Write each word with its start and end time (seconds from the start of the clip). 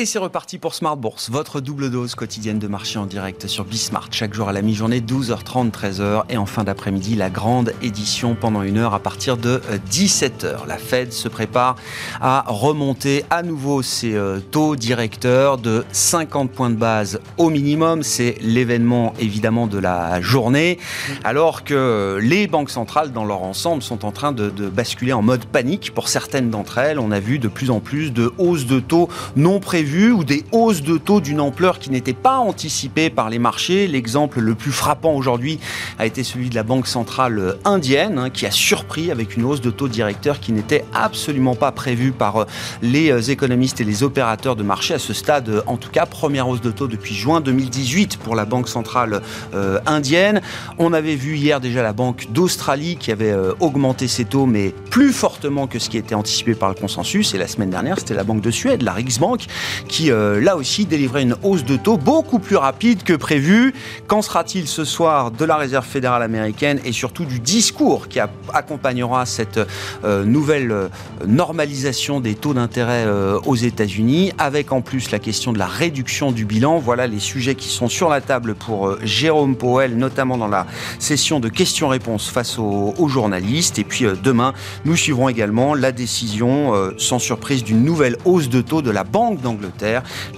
Et 0.00 0.06
c'est 0.06 0.18
reparti 0.18 0.56
pour 0.56 0.74
Smart 0.74 0.96
Bourse, 0.96 1.28
votre 1.28 1.60
double 1.60 1.90
dose 1.90 2.14
quotidienne 2.14 2.58
de 2.58 2.66
marché 2.68 2.98
en 2.98 3.04
direct 3.04 3.46
sur 3.48 3.66
Bismart. 3.66 4.08
Chaque 4.12 4.32
jour 4.32 4.48
à 4.48 4.52
la 4.54 4.62
mi-journée, 4.62 5.00
12h30, 5.00 5.70
13h. 5.70 6.22
Et 6.30 6.38
en 6.38 6.46
fin 6.46 6.64
d'après-midi, 6.64 7.16
la 7.16 7.28
grande 7.28 7.74
édition 7.82 8.34
pendant 8.34 8.62
une 8.62 8.78
heure 8.78 8.94
à 8.94 8.98
partir 9.00 9.36
de 9.36 9.60
17h. 9.92 10.44
Euh, 10.44 10.56
la 10.66 10.78
Fed 10.78 11.12
se 11.12 11.28
prépare 11.28 11.76
à 12.18 12.46
remonter 12.46 13.26
à 13.28 13.42
nouveau 13.42 13.82
ses 13.82 14.14
euh, 14.14 14.40
taux 14.40 14.74
directeurs 14.74 15.58
de 15.58 15.84
50 15.92 16.50
points 16.50 16.70
de 16.70 16.76
base 16.76 17.20
au 17.36 17.50
minimum. 17.50 18.02
C'est 18.02 18.36
l'événement 18.40 19.12
évidemment 19.20 19.66
de 19.66 19.76
la 19.76 20.22
journée. 20.22 20.78
Alors 21.24 21.62
que 21.62 22.18
les 22.22 22.46
banques 22.46 22.70
centrales 22.70 23.12
dans 23.12 23.26
leur 23.26 23.42
ensemble 23.42 23.82
sont 23.82 24.06
en 24.06 24.12
train 24.12 24.32
de, 24.32 24.48
de 24.48 24.70
basculer 24.70 25.12
en 25.12 25.20
mode 25.20 25.44
panique. 25.44 25.92
Pour 25.94 26.08
certaines 26.08 26.48
d'entre 26.48 26.78
elles, 26.78 26.98
on 26.98 27.10
a 27.10 27.20
vu 27.20 27.38
de 27.38 27.48
plus 27.48 27.70
en 27.70 27.80
plus 27.80 28.14
de 28.14 28.32
hausses 28.38 28.64
de 28.64 28.80
taux 28.80 29.10
non 29.36 29.60
prévues 29.60 29.89
ou 29.90 30.24
des 30.24 30.44
hausses 30.52 30.82
de 30.82 30.96
taux 30.98 31.20
d'une 31.20 31.40
ampleur 31.40 31.78
qui 31.78 31.90
n'était 31.90 32.12
pas 32.12 32.38
anticipée 32.38 33.10
par 33.10 33.30
les 33.30 33.38
marchés. 33.38 33.86
L'exemple 33.86 34.40
le 34.40 34.54
plus 34.54 34.72
frappant 34.72 35.14
aujourd'hui 35.14 35.58
a 35.98 36.06
été 36.06 36.22
celui 36.22 36.48
de 36.48 36.54
la 36.54 36.62
Banque 36.62 36.86
centrale 36.86 37.56
indienne, 37.64 38.18
hein, 38.18 38.30
qui 38.30 38.46
a 38.46 38.50
surpris 38.50 39.10
avec 39.10 39.36
une 39.36 39.44
hausse 39.44 39.60
de 39.60 39.70
taux 39.70 39.88
directeur 39.88 40.40
qui 40.40 40.52
n'était 40.52 40.84
absolument 40.94 41.54
pas 41.54 41.72
prévue 41.72 42.12
par 42.12 42.36
euh, 42.36 42.44
les 42.82 43.10
euh, 43.10 43.20
économistes 43.20 43.80
et 43.80 43.84
les 43.84 44.02
opérateurs 44.02 44.56
de 44.56 44.62
marché 44.62 44.94
à 44.94 44.98
ce 44.98 45.12
stade. 45.12 45.62
En 45.66 45.76
tout 45.76 45.90
cas, 45.90 46.06
première 46.06 46.48
hausse 46.48 46.60
de 46.60 46.70
taux 46.70 46.86
depuis 46.86 47.14
juin 47.14 47.40
2018 47.40 48.18
pour 48.18 48.36
la 48.36 48.44
Banque 48.44 48.68
centrale 48.68 49.22
euh, 49.54 49.80
indienne. 49.86 50.40
On 50.78 50.92
avait 50.92 51.16
vu 51.16 51.36
hier 51.36 51.60
déjà 51.60 51.82
la 51.82 51.92
Banque 51.92 52.28
d'Australie 52.30 52.96
qui 52.96 53.10
avait 53.10 53.34
augmenté 53.60 54.08
ses 54.08 54.24
taux, 54.24 54.46
mais 54.46 54.74
plus 54.90 55.12
fortement 55.12 55.66
que 55.66 55.78
ce 55.78 55.88
qui 55.88 55.98
était 55.98 56.14
anticipé 56.14 56.54
par 56.54 56.68
le 56.68 56.74
consensus. 56.74 57.34
Et 57.34 57.38
la 57.38 57.48
semaine 57.48 57.70
dernière, 57.70 57.98
c'était 57.98 58.14
la 58.14 58.24
Banque 58.24 58.40
de 58.40 58.50
Suède, 58.50 58.82
la 58.82 58.92
Riksbank, 58.92 59.46
qui 59.88 60.10
euh, 60.10 60.40
là 60.40 60.56
aussi 60.56 60.86
délivrait 60.86 61.22
une 61.22 61.36
hausse 61.42 61.64
de 61.64 61.76
taux 61.76 61.96
beaucoup 61.96 62.38
plus 62.38 62.56
rapide 62.56 63.02
que 63.02 63.12
prévu. 63.12 63.74
Qu'en 64.06 64.22
sera-t-il 64.22 64.66
ce 64.66 64.84
soir 64.84 65.30
de 65.30 65.44
la 65.44 65.56
Réserve 65.56 65.86
fédérale 65.86 66.22
américaine 66.22 66.80
et 66.84 66.92
surtout 66.92 67.24
du 67.24 67.40
discours 67.40 68.08
qui 68.08 68.20
accompagnera 68.52 69.26
cette 69.26 69.60
euh, 70.04 70.24
nouvelle 70.24 70.70
euh, 70.70 70.88
normalisation 71.26 72.20
des 72.20 72.34
taux 72.34 72.54
d'intérêt 72.54 73.06
aux 73.44 73.56
États-Unis, 73.56 74.32
avec 74.38 74.72
en 74.72 74.80
plus 74.80 75.10
la 75.10 75.18
question 75.18 75.52
de 75.52 75.58
la 75.58 75.66
réduction 75.66 76.32
du 76.32 76.44
bilan. 76.44 76.78
Voilà 76.78 77.06
les 77.06 77.18
sujets 77.18 77.54
qui 77.54 77.68
sont 77.68 77.88
sur 77.88 78.08
la 78.08 78.20
table 78.20 78.54
pour 78.54 78.96
Jérôme 79.02 79.56
Powell, 79.56 79.96
notamment 79.96 80.38
dans 80.38 80.48
la 80.48 80.66
session 80.98 81.40
de 81.40 81.48
questions-réponses 81.48 82.28
face 82.28 82.58
aux, 82.58 82.94
aux, 82.96 83.08
journalistes. 83.08 83.78
Et 83.78 83.84
puis 83.84 84.06
demain, 84.22 84.54
nous 84.84 84.96
suivrons 84.96 85.28
également 85.28 85.74
la 85.74 85.92
décision, 85.92 86.72
sans 86.96 87.18
surprise, 87.18 87.64
d'une 87.64 87.84
nouvelle 87.84 88.16
hausse 88.24 88.48
de 88.48 88.60
taux 88.60 88.82
de 88.82 88.90
la 88.90 89.04
Banque 89.04 89.40
d'Angleterre 89.40 89.69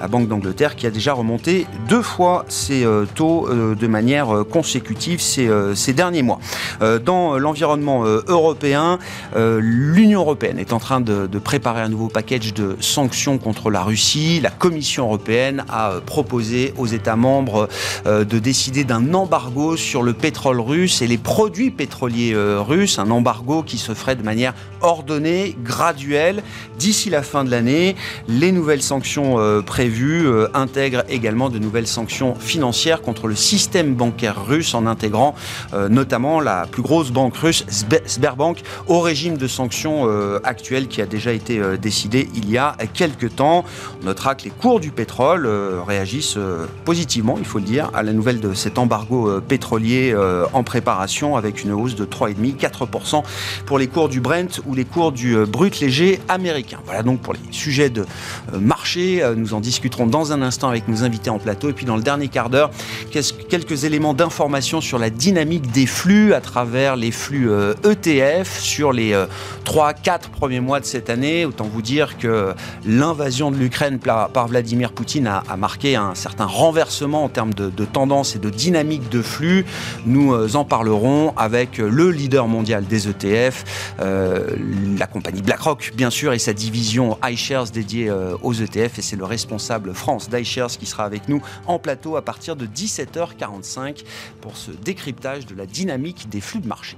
la 0.00 0.08
Banque 0.08 0.28
d'Angleterre 0.28 0.76
qui 0.76 0.86
a 0.86 0.90
déjà 0.90 1.12
remonté 1.12 1.66
deux 1.88 2.02
fois 2.02 2.44
ses 2.48 2.84
euh, 2.84 3.04
taux 3.14 3.48
euh, 3.48 3.74
de 3.74 3.86
manière 3.86 4.34
euh, 4.34 4.44
consécutive 4.44 5.20
ces, 5.20 5.92
derniers 5.92 6.22
mois. 6.22 6.38
Dans 7.04 7.38
l'environnement 7.38 8.04
européen, 8.04 8.98
l'Union 9.36 10.20
européenne 10.20 10.58
est 10.58 10.72
en 10.72 10.78
train 10.78 11.00
de, 11.00 11.26
de, 11.26 11.38
préparer 11.38 11.82
un 11.82 11.88
nouveau 11.88 12.08
package 12.08 12.54
de 12.54 12.76
sanctions 12.80 13.38
contre 13.38 13.70
la 13.70 13.82
Russie. 13.82 14.40
La 14.40 14.50
Commission 14.50 15.04
européenne 15.04 15.64
a 15.68 15.94
proposé 16.04 16.72
aux 16.78 16.86
États 16.86 17.16
membres 17.16 17.68
de 18.06 18.38
décider 18.38 18.84
d'un 18.84 19.12
embargo 19.12 19.76
sur 19.76 20.02
le 20.02 20.12
pétrole 20.12 20.60
russe 20.60 21.02
et 21.02 21.06
les 21.06 21.18
produits 21.18 21.70
pétroliers 21.70 22.34
russes, 22.34 22.98
un 22.98 23.10
embargo 23.10 23.62
qui 23.62 23.78
se 23.78 23.92
ferait 23.92 24.16
de 24.16 24.22
manière 24.22 24.54
ordonnée, 24.80 25.56
graduelle, 25.62 26.42
d'ici 26.78 27.10
la 27.10 27.22
fin 27.22 27.44
de 27.44 27.50
l'année. 27.50 27.96
Les 28.28 28.52
nouvelles 28.52 28.82
sanctions 28.82 29.21
euh, 29.22 29.62
prévues 29.62 30.26
euh, 30.26 30.48
intègrent 30.54 31.04
également 31.08 31.48
de 31.48 31.58
nouvelles 31.58 31.86
sanctions 31.86 32.34
financières 32.34 33.02
contre 33.02 33.26
le 33.26 33.34
système 33.34 33.94
bancaire 33.94 34.44
russe 34.44 34.74
en 34.74 34.86
intégrant 34.86 35.34
euh, 35.72 35.88
notamment 35.88 36.40
la 36.40 36.66
plus 36.66 36.82
grosse 36.82 37.10
banque 37.10 37.36
russe, 37.36 37.64
Sberbank, 38.06 38.62
au 38.86 39.00
régime 39.00 39.36
de 39.36 39.46
sanctions 39.46 40.08
actuel 40.44 40.88
qui 40.88 41.00
a 41.02 41.06
déjà 41.06 41.32
été 41.32 41.60
décidé 41.80 42.28
il 42.34 42.50
y 42.50 42.58
a 42.58 42.76
quelques 42.92 43.36
temps. 43.36 43.64
On 44.00 44.06
notera 44.06 44.34
que 44.34 44.44
les 44.44 44.50
cours 44.50 44.80
du 44.80 44.90
pétrole 44.90 45.48
réagissent 45.86 46.38
positivement, 46.84 47.36
il 47.38 47.44
faut 47.44 47.58
le 47.58 47.64
dire, 47.64 47.90
à 47.94 48.02
la 48.02 48.12
nouvelle 48.12 48.40
de 48.40 48.54
cet 48.54 48.78
embargo 48.78 49.40
pétrolier 49.40 50.14
en 50.52 50.62
préparation 50.62 51.36
avec 51.36 51.62
une 51.62 51.72
hausse 51.72 51.94
de 51.94 52.04
3,5-4% 52.04 53.22
pour 53.66 53.78
les 53.78 53.86
cours 53.86 54.08
du 54.08 54.20
Brent 54.20 54.60
ou 54.66 54.74
les 54.74 54.84
cours 54.84 55.12
du 55.12 55.36
brut 55.46 55.80
léger 55.80 56.20
américain. 56.28 56.78
Voilà 56.84 57.02
donc 57.02 57.20
pour 57.20 57.34
les 57.34 57.40
sujets 57.50 57.90
de 57.90 58.06
marché 58.58 59.01
euh, 59.02 59.34
nous 59.34 59.54
en 59.54 59.60
discuterons 59.60 60.06
dans 60.06 60.32
un 60.32 60.42
instant 60.42 60.68
avec 60.68 60.88
nos 60.88 61.04
invités 61.04 61.30
en 61.30 61.38
plateau. 61.38 61.68
Et 61.70 61.72
puis 61.72 61.86
dans 61.86 61.96
le 61.96 62.02
dernier 62.02 62.28
quart 62.28 62.50
d'heure, 62.50 62.70
quelques 63.10 63.84
éléments 63.84 64.14
d'information 64.14 64.80
sur 64.80 64.98
la 64.98 65.10
dynamique 65.10 65.70
des 65.72 65.86
flux 65.86 66.34
à 66.34 66.40
travers 66.40 66.96
les 66.96 67.10
flux 67.10 67.50
ETF 67.84 68.16
euh, 68.16 68.42
e 68.42 68.44
sur 68.60 68.92
les 68.92 69.12
3-4 69.12 69.14
euh, 69.14 70.18
premiers 70.32 70.60
mois 70.60 70.80
de 70.80 70.84
cette 70.84 71.10
année. 71.10 71.44
Autant 71.44 71.64
vous 71.64 71.82
dire 71.82 72.18
que 72.18 72.54
l'invasion 72.86 73.50
de 73.50 73.56
l'Ukraine 73.56 73.98
par 73.98 74.46
Vladimir 74.48 74.92
Poutine 74.92 75.26
a, 75.26 75.56
marqué 75.56 75.96
un 75.96 76.14
certain 76.14 76.46
renversement 76.46 77.24
en 77.24 77.28
termes 77.28 77.54
de, 77.54 77.70
tendance 77.84 78.36
et 78.36 78.38
de 78.38 78.50
dynamique 78.50 79.08
de 79.10 79.22
flux. 79.22 79.64
Nous 80.06 80.56
en 80.56 80.64
parlerons 80.64 81.32
avec 81.36 81.78
le 81.78 82.10
leader 82.10 82.48
mondial 82.48 82.84
des 82.84 83.08
ETF, 83.08 83.64
la 83.98 85.06
compagnie 85.06 85.42
BlackRock, 85.42 85.92
bien 85.94 86.10
sûr, 86.10 86.32
et 86.32 86.38
sa 86.38 86.52
division 86.52 87.18
iShares 87.24 87.70
dédiée 87.70 88.10
aux 88.42 88.52
ETF 88.52 88.91
c'est 89.00 89.16
le 89.16 89.24
responsable 89.24 89.94
France 89.94 90.28
d'iShares 90.28 90.76
qui 90.78 90.86
sera 90.86 91.04
avec 91.04 91.28
nous 91.28 91.40
en 91.66 91.78
plateau 91.78 92.16
à 92.16 92.22
partir 92.22 92.56
de 92.56 92.66
17h45 92.66 94.04
pour 94.40 94.56
ce 94.56 94.70
décryptage 94.70 95.46
de 95.46 95.54
la 95.54 95.66
dynamique 95.66 96.28
des 96.28 96.40
flux 96.40 96.60
de 96.60 96.68
marché. 96.68 96.96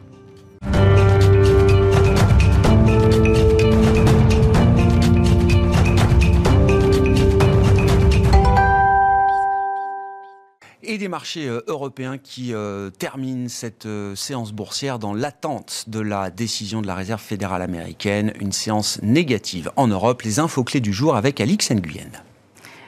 Et 10.95 10.99
des 10.99 11.09
marchés 11.09 11.49
euh, 11.49 11.61
européens 11.67 12.19
qui 12.19 12.55
euh, 12.55 12.89
terminent 12.91 13.49
cette 13.49 13.87
euh, 13.87 14.15
séance 14.15 14.53
boursière 14.53 14.99
dans 14.99 15.13
l'attente 15.13 15.85
de 15.89 15.99
la 15.99 16.31
décision 16.31 16.83
de 16.83 16.87
la 16.87 16.95
Réserve 16.95 17.21
fédérale 17.21 17.63
américaine, 17.63 18.33
une 18.41 18.53
séance 18.53 19.01
négative 19.03 19.73
en 19.77 19.89
Europe. 19.89 20.23
Les 20.23 20.39
infos 20.39 20.63
clés 20.63 20.81
du 20.81 20.93
jour 20.93 21.17
avec 21.17 21.41
Alix 21.41 21.71
Nguyen. 21.71 22.11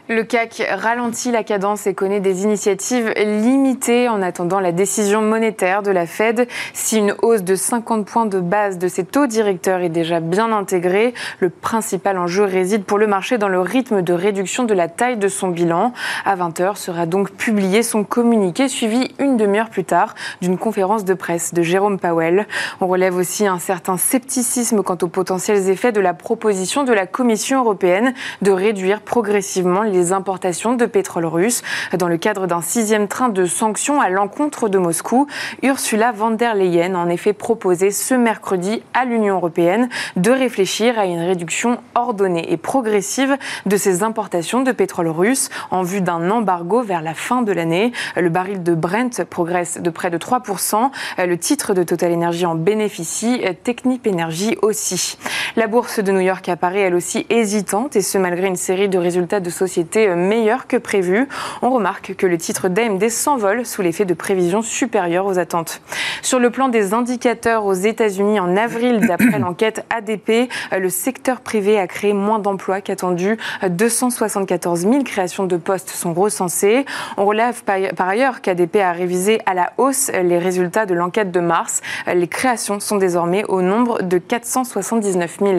Le 0.09 0.23
CAC 0.23 0.63
ralentit 0.71 1.33
la 1.33 1.43
cadence 1.43 1.89
et 1.89 1.95
connaît 1.95 2.21
des 2.21 2.45
initiatives 2.45 3.13
limitées 3.17 4.09
en 4.09 4.23
attendant 4.23 4.61
la 4.61 4.71
décision 4.71 5.21
monétaire 5.21 5.83
de 5.83 5.91
la 5.91 6.07
Fed. 6.07 6.47
Si 6.75 6.99
une 6.99 7.17
hausse 7.23 7.43
de 7.43 7.57
50 7.57 8.07
points 8.07 8.27
de 8.27 8.39
base 8.39 8.79
de 8.79 8.87
ses 8.87 9.05
taux 9.05 9.27
directeurs 9.27 9.81
est 9.81 9.89
déjà 9.89 10.21
bien 10.21 10.53
intégrée, 10.53 11.13
le 11.41 11.51
principal 11.51 12.19
enjeu 12.19 12.45
réside 12.45 12.85
pour 12.85 12.99
le 12.99 13.09
marché 13.09 13.37
dans 13.37 13.49
le 13.49 13.59
rythme 13.59 14.01
de 14.01 14.13
réduction 14.13 14.63
de 14.63 14.75
la 14.75 14.87
taille 14.87 15.17
de 15.17 15.27
son 15.27 15.49
bilan. 15.49 15.93
À 16.25 16.37
20h 16.37 16.77
sera 16.77 17.07
donc 17.07 17.33
publié 17.33 17.83
son 17.83 18.05
communiqué 18.05 18.69
suivi 18.69 19.13
une 19.19 19.37
demi-heure 19.37 19.71
plus 19.71 19.85
tard 19.85 20.15
d'une 20.41 20.57
conférence 20.57 21.05
de 21.05 21.15
presse 21.15 21.53
de 21.53 21.63
Jérôme 21.63 21.99
Powell. 21.99 22.47
On 22.81 22.87
relève 22.87 23.17
aussi 23.17 23.45
un 23.49 23.59
certain 23.59 23.97
scepticisme 23.97 24.85
quant 24.85 24.99
aux 25.03 25.09
potentiels 25.09 25.69
effets 25.69 25.91
de 25.91 26.01
la 26.01 26.15
proposition 26.15 26.85
de 26.85 26.93
la 26.93 27.09
Commission 27.09 27.59
européenne 27.59 28.15
de 28.43 28.53
réduire 28.53 29.01
progressivement 29.01 29.83
les 29.83 29.96
les 29.97 30.13
importations 30.13 30.75
de 30.75 30.85
pétrole 30.85 31.25
russe. 31.25 31.63
Dans 31.97 32.09
le 32.09 32.19
cadre 32.19 32.47
d'un 32.47 32.61
sixième 32.61 33.09
train 33.09 33.31
de 33.31 33.47
sanctions 33.47 34.01
à 34.01 34.11
l'encontre 34.11 34.69
de 34.69 34.79
Moscou, 34.79 35.27
Ursula 35.63 36.13
von 36.13 36.33
der 36.33 36.55
Leyen 36.55 36.95
a 36.95 36.99
en 36.99 37.09
effet 37.09 37.33
proposé 37.33 37.91
ce 37.91 38.15
mercredi 38.15 38.83
à 38.93 39.05
l'Union 39.07 39.37
européenne 39.37 39.89
de 40.17 40.31
réfléchir 40.31 40.99
à 40.99 41.07
une 41.07 41.21
réduction 41.21 41.79
ordonnée 41.95 42.53
et 42.53 42.59
progressive 42.59 43.39
de 43.65 43.77
ces 43.77 44.03
importations 44.03 44.63
de 44.63 44.73
pétrole 44.73 45.09
russe 45.09 45.49
en 45.71 45.83
vue 45.83 46.03
d'un 46.03 46.31
embargo 46.31 46.83
vers 46.83 47.01
la 47.01 47.15
fin 47.15 47.41
de 47.41 47.53
l'année. 47.53 47.93
Le 48.17 48.29
baril 48.29 48.63
de 48.63 48.75
Brent 48.75 49.25
progresse 49.25 49.81
de 49.81 49.91
près 49.91 50.11
de 50.11 50.19
3%. 50.19 50.91
Le 51.19 51.39
titre 51.39 51.73
de 51.73 51.83
Total 51.83 52.13
Energy 52.13 52.45
en 52.45 52.55
bénéficie, 52.55 53.41
Technip 53.65 54.07
Energy 54.07 54.59
aussi. 54.61 55.17
La 55.57 55.69
bourse 55.69 56.01
de 56.01 56.13
New 56.13 56.21
York 56.21 56.47
apparaît 56.51 56.81
elle 56.81 56.95
aussi 56.95 57.27
hésitante 57.31 57.97
et 57.97 58.03
ce 58.03 58.19
malgré 58.19 58.47
une 58.47 58.57
série 58.57 58.91
de 58.91 58.99
résultats 58.99 59.41
de 59.41 59.49
sociétés 59.49 59.86
été 59.87 60.09
meilleure 60.17 60.67
que 60.67 60.77
prévu. 60.77 61.29
On 61.63 61.71
remarque 61.71 62.17
que 62.17 62.27
le 62.27 62.39
titre 62.39 62.69
d'AMD 62.69 63.09
s'envole 63.09 63.65
sous 63.65 63.83
l'effet 63.83 64.05
de 64.05 64.15
prévisions 64.15 64.61
supérieures 64.63 65.27
aux 65.27 65.39
attentes. 65.39 65.81
Sur 66.23 66.41
le 66.41 66.51
plan 66.51 66.69
des 66.69 66.93
indicateurs 66.93 67.65
aux 67.65 67.73
États-Unis 67.73 68.41
en 68.41 68.57
avril, 68.57 69.07
d'après 69.07 69.39
l'enquête 69.39 69.87
ADP, 69.91 70.51
le 70.77 70.89
secteur 70.89 71.41
privé 71.41 71.79
a 71.79 71.87
créé 71.87 72.13
moins 72.15 72.41
d'emplois 72.41 72.81
qu'attendu. 72.81 73.39
274 73.69 74.81
000 74.81 75.05
créations 75.05 75.45
de 75.45 75.57
postes 75.57 75.91
sont 75.91 76.13
recensées. 76.13 76.85
On 77.17 77.25
relève 77.25 77.63
par 77.63 78.09
ailleurs 78.09 78.41
qu'ADP 78.41 78.77
a 78.77 78.91
révisé 78.91 79.41
à 79.47 79.55
la 79.55 79.73
hausse 79.79 80.11
les 80.11 80.39
résultats 80.39 80.85
de 80.85 80.95
l'enquête 80.95 81.31
de 81.31 81.41
mars. 81.41 81.81
Les 82.13 82.27
créations 82.27 82.81
sont 82.81 82.97
désormais 82.97 83.45
au 83.45 83.63
nombre 83.63 84.03
de 84.03 84.19
479 84.19 85.39
000. 85.41 85.59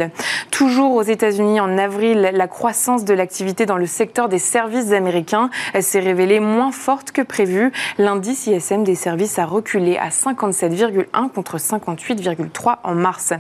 Toujours 0.52 0.96
aux 0.96 1.04
États-Unis, 1.04 1.62
en 1.62 1.78
avril, 1.78 2.32
la 2.34 2.48
croissance 2.48 3.06
de 3.06 3.14
l'activité 3.14 3.66
dans 3.66 3.78
le 3.78 3.86
secteur 3.86 4.17
des 4.26 4.40
services 4.40 4.92
américains 4.92 5.52
s'est 5.80 6.00
révélée 6.00 6.40
moins 6.40 6.72
forte 6.72 7.12
que 7.12 7.22
prévu. 7.22 7.72
L'indice 8.00 8.48
ISM 8.48 8.84
des 8.84 8.96
services 8.96 9.38
a 9.38 9.46
reculé 9.46 9.98
à 9.98 10.10
57,1 10.10 11.30
contre 11.30 11.58
58,3 11.58 12.78
en 12.84 12.96
mars. 12.96 13.34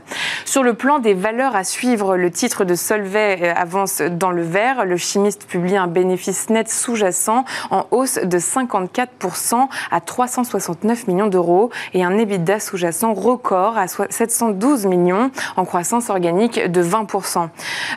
Sur 0.45 0.61
le 0.61 0.75
plan 0.75 0.99
des 0.99 1.15
valeurs 1.15 1.55
à 1.55 1.63
suivre, 1.63 2.15
le 2.15 2.29
titre 2.29 2.63
de 2.63 2.75
Solvay 2.75 3.39
euh, 3.41 3.53
avance 3.55 4.01
dans 4.01 4.31
le 4.31 4.43
vert. 4.43 4.85
Le 4.85 4.97
chimiste 4.97 5.45
publie 5.47 5.77
un 5.77 5.87
bénéfice 5.87 6.49
net 6.49 6.69
sous-jacent 6.69 7.43
en 7.71 7.87
hausse 7.91 8.19
de 8.23 8.37
54% 8.37 9.67
à 9.91 9.99
369 9.99 11.07
millions 11.07 11.27
d'euros 11.27 11.71
et 11.93 12.03
un 12.03 12.17
EBITDA 12.17 12.59
sous-jacent 12.59 13.13
record 13.13 13.77
à 13.77 13.87
712 13.87 14.85
millions 14.85 15.31
en 15.55 15.65
croissance 15.65 16.09
organique 16.09 16.59
de 16.71 16.83
20%. 16.83 17.49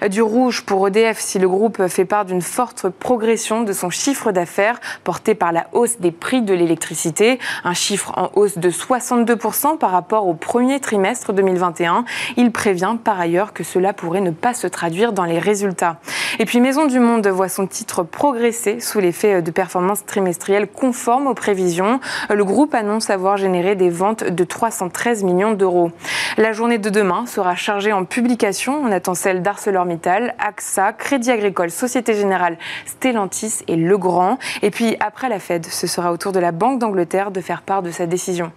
Du 0.09 0.23
rouge 0.23 0.62
pour 0.62 0.87
EDF 0.88 1.19
si 1.19 1.38
le 1.38 1.49
groupe 1.49 1.87
fait 1.88 2.05
part 2.05 2.25
d'une 2.25 2.43
forte 2.43 2.69
progression 2.99 3.62
de 3.62 3.72
son 3.72 3.90
chiffre 3.90 4.32
d'affaires 4.32 4.81
porté 5.05 5.34
par 5.34 5.52
la 5.52 5.67
hausse 5.72 5.99
des 6.00 6.11
prix 6.11 6.43
de 6.43 6.55
l'électricité, 6.55 7.38
un 7.64 7.75
chiffre 7.75 8.12
en 8.17 8.31
hausse 8.34 8.58
de 8.58 8.70
62% 8.70 9.78
par 9.78 9.90
rapport 9.90 10.26
au 10.26 10.34
premier 10.34 10.81
trimestre 10.81 11.32
2021. 11.32 12.05
Il 12.37 12.52
prévient 12.52 12.96
par 13.02 13.20
ailleurs 13.20 13.52
que 13.52 13.64
cela 13.64 13.93
pourrait 13.93 14.20
ne 14.20 14.31
pas 14.31 14.55
se 14.55 14.67
traduire 14.67 15.12
dans 15.12 15.25
les 15.25 15.38
résultats. 15.38 15.96
Et 16.38 16.44
puis 16.44 16.61
Maison 16.61 16.87
du 16.87 17.00
Monde 17.00 17.26
voit 17.26 17.49
son 17.49 17.67
titre 17.67 18.02
progresser 18.02 18.81
sous 18.81 19.00
l'effet 19.00 19.43
de 19.43 19.50
performances 19.50 20.06
trimestrielles 20.06 20.69
conformes 20.69 21.26
aux 21.26 21.34
prévisions. 21.34 22.00
Le 22.28 22.44
groupe 22.44 22.75
annonce 22.75 23.11
avoir 23.11 23.37
généré 23.37 23.75
des 23.75 23.90
ventes 23.90 24.25
de 24.25 24.44
313 24.44 25.25
millions 25.25 25.52
d'euros. 25.52 25.90
La 26.37 26.52
journée 26.52 26.78
de 26.78 26.90
demain 26.90 27.26
sera 27.26 27.55
chargée 27.55 27.93
en 27.93 28.05
publication. 28.05 28.81
On 28.82 28.93
attend 28.93 29.14
celle 29.14 29.43
d'ArcelorMittal, 29.43 30.34
AXA, 30.38 30.93
Crédit 30.93 31.31
Agricole, 31.31 31.70
Société 31.70 32.14
Générale, 32.14 32.50
Stellantis 32.87 33.58
et 33.69 33.76
Legrand. 33.76 34.38
Et 34.62 34.70
puis 34.70 34.97
après 35.00 35.29
la 35.29 35.38
Fed, 35.38 35.67
ce 35.67 35.87
sera 35.87 36.12
au 36.12 36.17
tour 36.17 36.32
de 36.32 36.41
la 36.41 36.52
Banque 36.52 36.79
d'Angleterre 36.79 37.31
de 37.31 37.41
faire 37.41 37.62
part 37.62 37.82
de 37.82 37.91
sa 37.91 38.06
décision. 38.06 38.52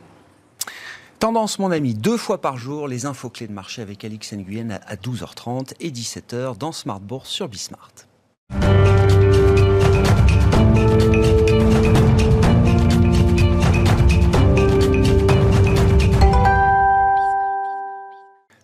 Tendance, 1.20 1.58
mon 1.58 1.72
ami, 1.72 1.94
deux 1.94 2.18
fois 2.18 2.42
par 2.42 2.58
jour, 2.58 2.88
les 2.88 3.06
infos 3.06 3.30
clés 3.30 3.48
de 3.48 3.54
marché 3.54 3.82
avec 3.82 4.04
Alix 4.04 4.34
Nguyen 4.34 4.80
à 4.86 4.96
12h30 4.96 5.74
et 5.80 5.90
17h 5.90 6.58
dans 6.58 6.74
Smart 6.74 7.00
Bourse 7.00 7.30
sur 7.30 7.48
Bismart. 7.48 7.94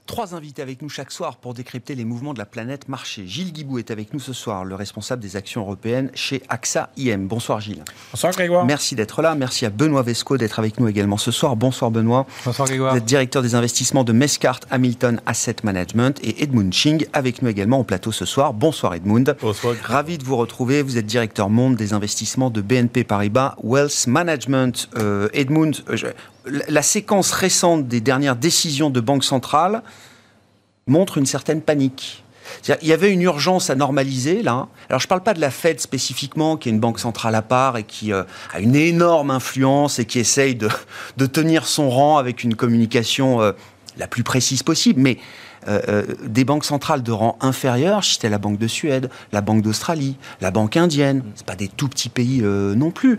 Trois 0.09 0.33
invités 0.33 0.63
avec 0.63 0.81
nous 0.81 0.89
chaque 0.89 1.11
soir 1.11 1.35
pour 1.35 1.53
décrypter 1.53 1.93
les 1.93 2.03
mouvements 2.03 2.33
de 2.33 2.39
la 2.39 2.47
planète 2.47 2.89
marché. 2.89 3.27
Gilles 3.27 3.53
Guibou 3.53 3.77
est 3.77 3.91
avec 3.91 4.11
nous 4.11 4.19
ce 4.19 4.33
soir, 4.33 4.65
le 4.65 4.73
responsable 4.73 5.21
des 5.21 5.35
actions 5.35 5.61
européennes 5.61 6.09
chez 6.15 6.41
AXA 6.49 6.89
IM. 6.97 7.27
Bonsoir 7.27 7.61
Gilles. 7.61 7.83
Bonsoir 8.11 8.33
Grégoire. 8.33 8.65
Merci 8.65 8.95
d'être 8.95 9.21
là. 9.21 9.35
Merci 9.35 9.67
à 9.67 9.69
Benoît 9.69 10.01
Vesco 10.01 10.35
d'être 10.39 10.57
avec 10.57 10.79
nous 10.79 10.87
également 10.87 11.17
ce 11.17 11.29
soir. 11.29 11.55
Bonsoir 11.55 11.91
Benoît. 11.91 12.25
Bonsoir 12.43 12.67
Grégoire. 12.67 12.93
Vous 12.93 12.97
êtes 12.97 13.05
directeur 13.05 13.43
des 13.43 13.53
investissements 13.53 14.03
de 14.03 14.11
Mescart 14.11 14.61
Hamilton 14.71 15.21
Asset 15.27 15.57
Management 15.61 16.19
et 16.23 16.41
Edmund 16.41 16.73
Ching 16.73 17.05
avec 17.13 17.43
nous 17.43 17.49
également 17.49 17.79
au 17.79 17.83
plateau 17.83 18.11
ce 18.11 18.25
soir. 18.25 18.53
Bonsoir 18.53 18.95
Edmund. 18.95 19.37
Bonsoir. 19.39 19.75
Ravi 19.83 20.17
de 20.17 20.23
vous 20.23 20.37
retrouver. 20.37 20.81
Vous 20.81 20.97
êtes 20.97 21.05
directeur 21.05 21.51
monde 21.51 21.75
des 21.75 21.93
investissements 21.93 22.49
de 22.49 22.61
BNP 22.61 23.03
Paribas 23.03 23.57
Wealth 23.61 24.07
Management. 24.07 24.89
Euh, 24.97 25.29
Edmund, 25.33 25.75
euh, 25.87 26.13
la 26.45 26.81
séquence 26.81 27.31
récente 27.31 27.87
des 27.87 28.01
dernières 28.01 28.35
décisions 28.35 28.89
de 28.89 28.99
banque 28.99 29.23
centrale 29.23 29.83
montre 30.87 31.17
une 31.17 31.25
certaine 31.25 31.61
panique. 31.61 32.23
Il 32.81 32.87
y 32.87 32.93
avait 32.93 33.11
une 33.11 33.21
urgence 33.21 33.69
à 33.69 33.75
normaliser 33.75 34.41
là. 34.41 34.67
Alors 34.89 34.99
je 34.99 35.05
ne 35.05 35.09
parle 35.09 35.21
pas 35.21 35.33
de 35.33 35.41
la 35.41 35.51
Fed 35.51 35.79
spécifiquement, 35.79 36.57
qui 36.57 36.69
est 36.69 36.71
une 36.71 36.79
banque 36.79 36.99
centrale 36.99 37.35
à 37.35 37.41
part 37.41 37.77
et 37.77 37.83
qui 37.83 38.11
euh, 38.11 38.23
a 38.53 38.59
une 38.59 38.75
énorme 38.75 39.31
influence 39.31 39.99
et 39.99 40.05
qui 40.05 40.19
essaye 40.19 40.55
de, 40.55 40.69
tenir 41.27 41.67
son 41.67 41.89
rang 41.89 42.17
avec 42.17 42.43
une 42.43 42.55
communication 42.55 43.41
euh, 43.41 43.51
la 43.97 44.07
plus 44.07 44.23
précise 44.23 44.63
possible. 44.63 44.99
Mais 44.99 45.19
euh, 45.67 45.81
euh, 45.87 46.03
des 46.25 46.45
banques 46.45 46.65
centrales 46.65 47.03
de 47.03 47.11
rang 47.11 47.37
inférieur, 47.41 48.03
c'était 48.03 48.29
la 48.29 48.37
Banque 48.37 48.57
de 48.57 48.67
Suède, 48.67 49.09
la 49.31 49.41
Banque 49.41 49.61
d'Australie, 49.61 50.17
la 50.41 50.51
Banque 50.51 50.77
indienne, 50.77 51.23
c'est 51.35 51.45
pas 51.45 51.55
des 51.55 51.67
tout 51.67 51.89
petits 51.89 52.09
pays 52.09 52.41
euh, 52.43 52.75
non 52.75 52.91
plus, 52.91 53.17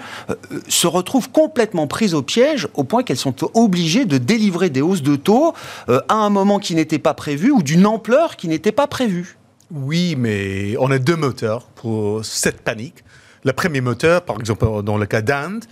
se 0.68 0.86
retrouvent 0.86 1.30
complètement 1.30 1.86
prises 1.86 2.14
au 2.14 2.22
piège 2.22 2.68
au 2.74 2.84
point 2.84 3.02
qu'elles 3.02 3.16
sont 3.16 3.34
obligées 3.54 4.04
de 4.04 4.18
délivrer 4.18 4.70
des 4.70 4.80
hausses 4.80 5.02
de 5.02 5.16
taux 5.16 5.54
à 5.88 6.14
un 6.14 6.30
moment 6.30 6.58
qui 6.58 6.74
n'était 6.74 6.98
pas 6.98 7.14
prévu 7.14 7.50
ou 7.50 7.62
d'une 7.62 7.86
ampleur 7.86 8.36
qui 8.36 8.48
n'était 8.48 8.72
pas 8.72 8.86
prévue. 8.86 9.36
Oui, 9.70 10.16
mais 10.18 10.74
on 10.78 10.90
a 10.90 10.98
deux 10.98 11.16
moteurs 11.16 11.64
pour 11.66 12.24
cette 12.24 12.62
panique. 12.62 13.04
Le 13.44 13.52
premier 13.52 13.80
moteur, 13.80 14.22
par 14.22 14.38
exemple, 14.40 14.66
dans 14.82 14.98
le 14.98 15.06
cas 15.06 15.22
d'Inde 15.22 15.64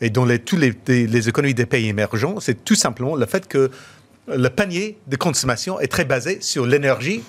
et 0.00 0.10
dans 0.10 0.24
les, 0.24 0.38
tous 0.38 0.56
les, 0.56 0.74
les 0.86 1.28
économies 1.28 1.54
des 1.54 1.66
pays 1.66 1.88
émergents, 1.88 2.40
c'est 2.40 2.64
tout 2.64 2.74
simplement 2.74 3.14
le 3.14 3.26
fait 3.26 3.46
que 3.46 3.70
le 4.28 4.48
panier 4.48 4.98
de 5.06 5.16
consommation 5.16 5.80
est 5.80 5.88
très 5.88 6.04
basé 6.04 6.40
sur 6.40 6.66
l'énergie 6.66 7.22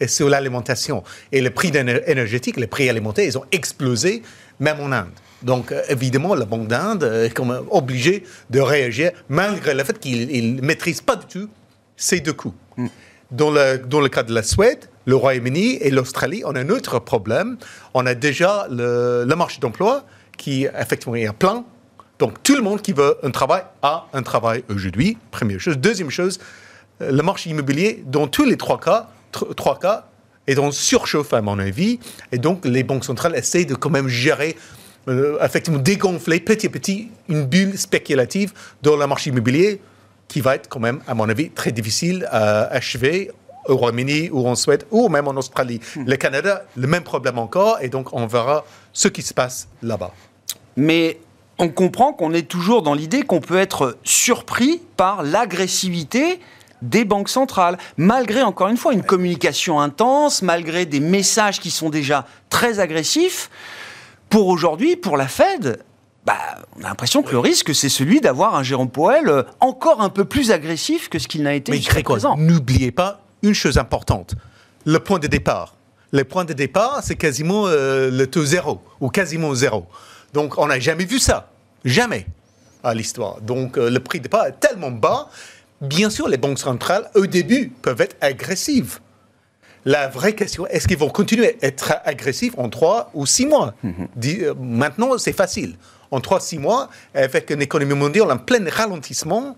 et 0.00 0.08
sur 0.08 0.28
l'alimentation. 0.28 1.04
Et 1.30 1.40
le 1.40 1.50
prix 1.50 1.70
énergétique, 1.74 2.56
les 2.56 2.66
prix 2.66 2.88
alimentaires, 2.88 3.24
ils 3.24 3.38
ont 3.38 3.44
explosé, 3.52 4.22
même 4.58 4.80
en 4.80 4.92
Inde. 4.92 5.10
Donc, 5.42 5.72
euh, 5.72 5.82
évidemment, 5.88 6.34
la 6.34 6.44
Banque 6.44 6.68
d'Inde 6.68 7.04
est 7.04 7.34
comme 7.34 7.64
obligée 7.70 8.24
de 8.50 8.60
réagir, 8.60 9.12
malgré 9.28 9.74
le 9.74 9.84
fait 9.84 9.98
qu'il 9.98 10.56
ne 10.56 10.60
maîtrise 10.60 11.00
pas 11.00 11.16
du 11.16 11.26
tout 11.26 11.48
ces 11.96 12.20
deux 12.20 12.32
coûts. 12.32 12.54
Mm. 12.76 12.86
Dans, 13.30 13.50
le, 13.50 13.78
dans 13.78 14.00
le 14.00 14.08
cas 14.08 14.22
de 14.22 14.34
la 14.34 14.42
Suède, 14.42 14.86
le 15.06 15.16
Royaume-Uni 15.16 15.78
et 15.80 15.90
l'Australie, 15.90 16.42
on 16.44 16.54
a 16.54 16.60
un 16.60 16.68
autre 16.68 16.98
problème. 16.98 17.56
On 17.94 18.06
a 18.06 18.14
déjà 18.14 18.66
le, 18.70 19.24
le 19.26 19.36
marché 19.36 19.58
d'emploi 19.60 20.04
qui, 20.36 20.66
effectivement, 20.78 21.14
est 21.14 21.32
plein 21.32 21.64
donc, 22.22 22.40
tout 22.44 22.54
le 22.54 22.62
monde 22.62 22.80
qui 22.80 22.92
veut 22.92 23.16
un 23.24 23.32
travail 23.32 23.64
a 23.82 24.06
un 24.12 24.22
travail 24.22 24.62
aujourd'hui, 24.70 25.18
première 25.32 25.58
chose. 25.58 25.76
Deuxième 25.76 26.08
chose, 26.08 26.38
euh, 27.00 27.10
le 27.10 27.20
marché 27.20 27.50
immobilier, 27.50 28.04
dans 28.06 28.28
tous 28.28 28.44
les 28.44 28.56
trois 28.56 28.78
cas, 28.78 29.08
trois 29.56 29.76
cas, 29.80 30.04
est 30.46 30.56
en 30.56 30.70
surchauffe, 30.70 31.32
à 31.32 31.42
mon 31.42 31.58
avis. 31.58 31.98
Et 32.30 32.38
donc, 32.38 32.64
les 32.64 32.84
banques 32.84 33.04
centrales 33.04 33.34
essayent 33.34 33.66
de 33.66 33.74
quand 33.74 33.90
même 33.90 34.06
gérer, 34.06 34.54
euh, 35.08 35.36
effectivement, 35.44 35.80
dégonfler 35.80 36.38
petit 36.38 36.68
à 36.68 36.70
petit 36.70 37.10
une 37.28 37.44
bulle 37.44 37.76
spéculative 37.76 38.52
dans 38.82 38.94
le 38.94 39.04
marché 39.08 39.30
immobilier 39.30 39.80
qui 40.28 40.40
va 40.40 40.54
être 40.54 40.68
quand 40.68 40.78
même, 40.78 41.00
à 41.08 41.14
mon 41.14 41.28
avis, 41.28 41.50
très 41.50 41.72
difficile 41.72 42.28
à 42.30 42.66
achever 42.66 43.32
au 43.66 43.74
Royaume-Uni 43.76 44.30
ou 44.30 44.46
en 44.46 44.54
Suède 44.54 44.84
ou 44.92 45.08
même 45.08 45.26
en 45.26 45.34
Australie. 45.34 45.80
Hmm. 45.96 46.04
Le 46.06 46.14
Canada, 46.14 46.66
le 46.76 46.86
même 46.86 47.02
problème 47.02 47.40
encore. 47.40 47.78
Et 47.80 47.88
donc, 47.88 48.12
on 48.12 48.28
verra 48.28 48.64
ce 48.92 49.08
qui 49.08 49.22
se 49.22 49.34
passe 49.34 49.66
là-bas. 49.82 50.12
Mais 50.76 51.18
on 51.58 51.68
comprend 51.68 52.12
qu'on 52.12 52.32
est 52.32 52.48
toujours 52.48 52.82
dans 52.82 52.94
l'idée 52.94 53.22
qu'on 53.22 53.40
peut 53.40 53.58
être 53.58 53.98
surpris 54.04 54.80
par 54.96 55.22
l'agressivité 55.22 56.40
des 56.82 57.04
banques 57.04 57.28
centrales, 57.28 57.78
malgré 57.96 58.42
encore 58.42 58.68
une 58.68 58.76
fois 58.76 58.92
une 58.92 59.04
communication 59.04 59.80
intense, 59.80 60.42
malgré 60.42 60.84
des 60.84 61.00
messages 61.00 61.60
qui 61.60 61.70
sont 61.70 61.90
déjà 61.90 62.26
très 62.50 62.80
agressifs. 62.80 63.50
Pour 64.28 64.48
aujourd'hui, 64.48 64.96
pour 64.96 65.16
la 65.16 65.28
Fed, 65.28 65.78
bah, 66.26 66.34
on 66.76 66.84
a 66.84 66.88
l'impression 66.88 67.22
que 67.22 67.32
le 67.32 67.38
risque, 67.38 67.74
c'est 67.74 67.88
celui 67.88 68.20
d'avoir 68.20 68.54
un 68.54 68.62
Jérôme 68.62 68.90
Powell 68.90 69.28
euh, 69.28 69.42
encore 69.60 70.00
un 70.00 70.08
peu 70.08 70.24
plus 70.24 70.50
agressif 70.50 71.08
que 71.08 71.18
ce 71.18 71.28
qu'il 71.28 71.42
n'a 71.42 71.54
été 71.54 71.72
jusqu'à 71.72 72.02
présent. 72.02 72.36
N'oubliez 72.36 72.92
pas 72.92 73.22
une 73.42 73.54
chose 73.54 73.78
importante, 73.78 74.34
le 74.84 74.98
point 74.98 75.18
de 75.18 75.26
départ. 75.26 75.74
Le 76.12 76.24
point 76.24 76.44
de 76.44 76.52
départ, 76.52 77.00
c'est 77.02 77.16
quasiment 77.16 77.66
euh, 77.66 78.10
le 78.10 78.26
taux 78.26 78.44
zéro, 78.44 78.80
ou 79.00 79.08
quasiment 79.08 79.54
zéro. 79.54 79.86
Donc, 80.32 80.58
on 80.58 80.66
n'a 80.66 80.78
jamais 80.80 81.04
vu 81.04 81.18
ça. 81.18 81.50
Jamais 81.84 82.26
à 82.82 82.94
l'histoire. 82.94 83.40
Donc, 83.40 83.76
euh, 83.78 83.90
le 83.90 84.00
prix 84.00 84.18
de 84.18 84.24
départ 84.24 84.46
est 84.46 84.58
tellement 84.58 84.90
bas. 84.90 85.28
Bien 85.80 86.10
sûr, 86.10 86.28
les 86.28 86.36
banques 86.36 86.58
centrales, 86.58 87.10
au 87.14 87.26
début, 87.26 87.72
peuvent 87.82 88.00
être 88.00 88.16
agressives. 88.20 89.00
La 89.84 90.08
vraie 90.08 90.34
question, 90.34 90.66
est-ce 90.68 90.86
qu'ils 90.86 90.96
vont 90.98 91.08
continuer 91.08 91.56
à 91.60 91.66
être 91.66 91.94
agressifs 92.04 92.54
en 92.56 92.68
trois 92.68 93.10
ou 93.14 93.26
six 93.26 93.46
mois? 93.46 93.74
Mhm. 93.82 94.08
euh, 94.24 94.54
Maintenant, 94.60 95.18
c'est 95.18 95.32
facile. 95.32 95.76
En 96.10 96.20
trois, 96.20 96.40
six 96.40 96.58
mois, 96.58 96.88
avec 97.14 97.50
une 97.50 97.62
économie 97.62 97.94
mondiale 97.94 98.30
en 98.30 98.38
plein 98.38 98.64
ralentissement, 98.68 99.56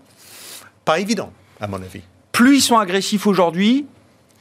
pas 0.83 0.99
évident, 0.99 1.31
à 1.59 1.67
mon 1.67 1.77
avis. 1.77 2.01
Plus 2.31 2.57
ils 2.57 2.61
sont 2.61 2.77
agressifs 2.77 3.27
aujourd'hui, 3.27 3.85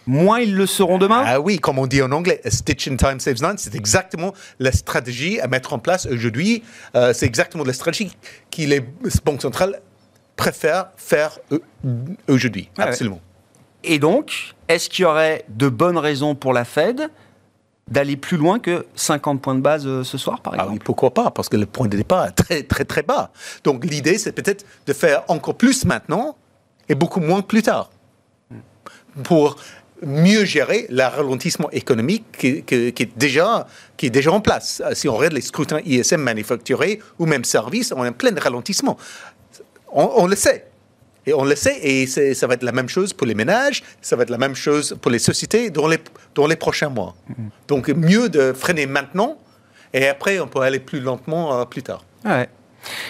moins 0.07 0.41
ils 0.41 0.55
le 0.55 0.67
seront 0.67 0.99
demain? 0.99 1.23
Ah 1.27 1.41
oui, 1.41 1.59
comme 1.59 1.79
on 1.79 1.87
dit 1.87 2.03
en 2.03 2.13
anglais, 2.13 2.41
a 2.45 2.51
stitch 2.51 2.89
in 2.89 2.97
time 2.97 3.21
saves 3.21 3.43
nine, 3.43 3.57
c'est 3.57 3.75
exactement 3.75 4.33
la 4.59 4.73
stratégie 4.73 5.41
à 5.41 5.47
mettre 5.47 5.73
en 5.73 5.79
place 5.79 6.07
aujourd'hui. 6.07 6.63
Euh, 6.95 7.13
c'est 7.15 7.27
exactement 7.27 7.65
la 7.65 7.73
stratégie 7.73 8.17
que 8.51 8.63
les 8.63 8.81
banques 9.25 9.43
centrales 9.43 9.81
préfèrent 10.37 10.89
faire 10.97 11.39
euh, 11.53 11.59
aujourd'hui. 12.29 12.71
Ah 12.77 12.83
ouais. 12.83 12.89
Absolument. 12.89 13.21
Et 13.83 13.99
donc, 13.99 14.55
est-ce 14.69 14.89
qu'il 14.89 15.03
y 15.03 15.07
aurait 15.07 15.45
de 15.49 15.69
bonnes 15.69 15.99
raisons 15.99 16.35
pour 16.35 16.53
la 16.53 16.65
Fed 16.65 17.09
d'aller 17.87 18.17
plus 18.17 18.39
loin 18.39 18.59
que 18.59 18.87
50 18.95 19.43
points 19.43 19.55
de 19.55 19.61
base 19.61 19.87
euh, 19.87 20.03
ce 20.05 20.17
soir, 20.17 20.41
par 20.41 20.55
Ah 20.55 20.57
exemple? 20.57 20.73
oui, 20.73 20.79
pourquoi 20.83 21.13
pas 21.13 21.31
Parce 21.31 21.51
que 21.51 21.57
le 21.59 21.67
point 21.67 21.87
de 21.87 21.97
départ 21.99 22.25
est 22.27 22.31
très, 22.33 22.63
très, 22.63 22.85
très 22.87 23.03
bas. 23.03 23.31
Donc 23.63 23.85
l'idée, 23.85 24.17
c'est 24.17 24.33
peut-être 24.33 24.65
de 24.87 24.93
faire 24.95 25.23
encore 25.29 25.55
plus 25.55 25.85
maintenant 25.85 26.35
et 26.89 26.95
beaucoup 26.95 27.21
moins 27.21 27.43
plus 27.43 27.63
tard. 27.63 27.91
Pour 29.23 29.57
mieux 30.05 30.45
gérer 30.45 30.87
le 30.91 31.03
ralentissement 31.03 31.71
économique 31.71 32.25
qui, 32.39 32.63
qui- 32.63 32.93
qui 32.93 33.03
est 33.03 33.17
déjà, 33.19 33.67
qui 33.97 34.07
est 34.07 34.11
déjà 34.11 34.33
en 34.33 34.41
place. 34.41 34.83
Si 34.95 35.09
on 35.09 35.17
regarde 35.17 35.35
les 35.35 35.41
scrutins 35.41 35.81
ISM 35.85 36.21
manufacturés 36.21 37.01
ou 37.19 37.27
même 37.27 37.45
services, 37.45 37.93
on 37.97 38.05
est 38.05 38.09
en 38.09 38.13
plein 38.13 38.35
ralentissement. 38.39 38.97
On, 39.93 40.11
on 40.17 40.27
le 40.27 40.37
sait. 40.37 40.67
Et 41.27 41.33
on 41.33 41.45
le 41.45 41.57
sait, 41.57 41.79
et 41.83 42.07
ça 42.07 42.47
va 42.47 42.53
être 42.53 42.63
la 42.65 42.73
même 42.73 42.89
chose 42.91 43.15
pour 43.15 43.27
les 43.27 43.35
ménages, 43.35 43.83
ça 44.03 44.15
va 44.15 44.25
être 44.25 44.31
la 44.31 44.37
même 44.37 44.55
chose 44.55 44.95
pour 45.01 45.11
les 45.11 45.19
sociétés 45.19 45.71
dans 45.71 45.87
les, 45.89 45.99
dans 46.35 46.47
les 46.47 46.57
prochains 46.57 46.91
mois. 46.91 47.15
Donc 47.67 47.89
mieux 47.89 48.29
de 48.29 48.53
freiner 48.53 48.85
maintenant, 48.85 49.39
et 49.95 50.07
après 50.07 50.39
on 50.39 50.47
peut 50.47 50.61
aller 50.61 50.81
plus 50.81 51.01
lentement 51.01 51.59
euh, 51.61 51.65
plus 51.65 51.83
tard. 51.83 52.05
Ouais. 52.27 52.47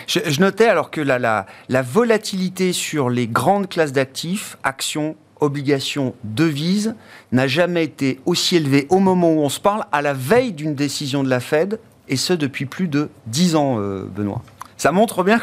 Je, 0.07 0.21
je 0.27 0.41
notais 0.41 0.67
alors 0.69 0.93
que 0.93 1.01
la, 1.01 1.19
la, 1.19 1.47
la 1.69 1.83
volatilité 1.83 2.73
sur 2.73 3.11
les 3.11 3.27
grandes 3.27 3.69
classes 3.69 3.91
d'actifs, 3.91 4.59
actions, 4.63 5.17
obligations, 5.45 6.15
devises, 6.25 6.95
n'a 7.33 7.47
jamais 7.47 7.85
été 7.85 8.21
aussi 8.27 8.57
élevée 8.57 8.87
au 8.91 8.99
moment 8.99 9.33
où 9.33 9.41
on 9.41 9.49
se 9.49 9.61
parle, 9.61 9.85
à 9.93 10.03
la 10.03 10.13
veille 10.13 10.53
d'une 10.53 10.75
décision 10.75 11.23
de 11.23 11.29
la 11.29 11.41
Fed, 11.41 11.79
et 12.09 12.17
ce 12.17 12.33
depuis 12.33 12.67
plus 12.67 12.89
de 12.89 13.09
10 13.27 13.57
ans, 13.57 13.79
euh, 13.79 14.05
Benoît. 14.05 14.43
Ça 14.77 14.93
montre 14.93 15.23
bien 15.23 15.41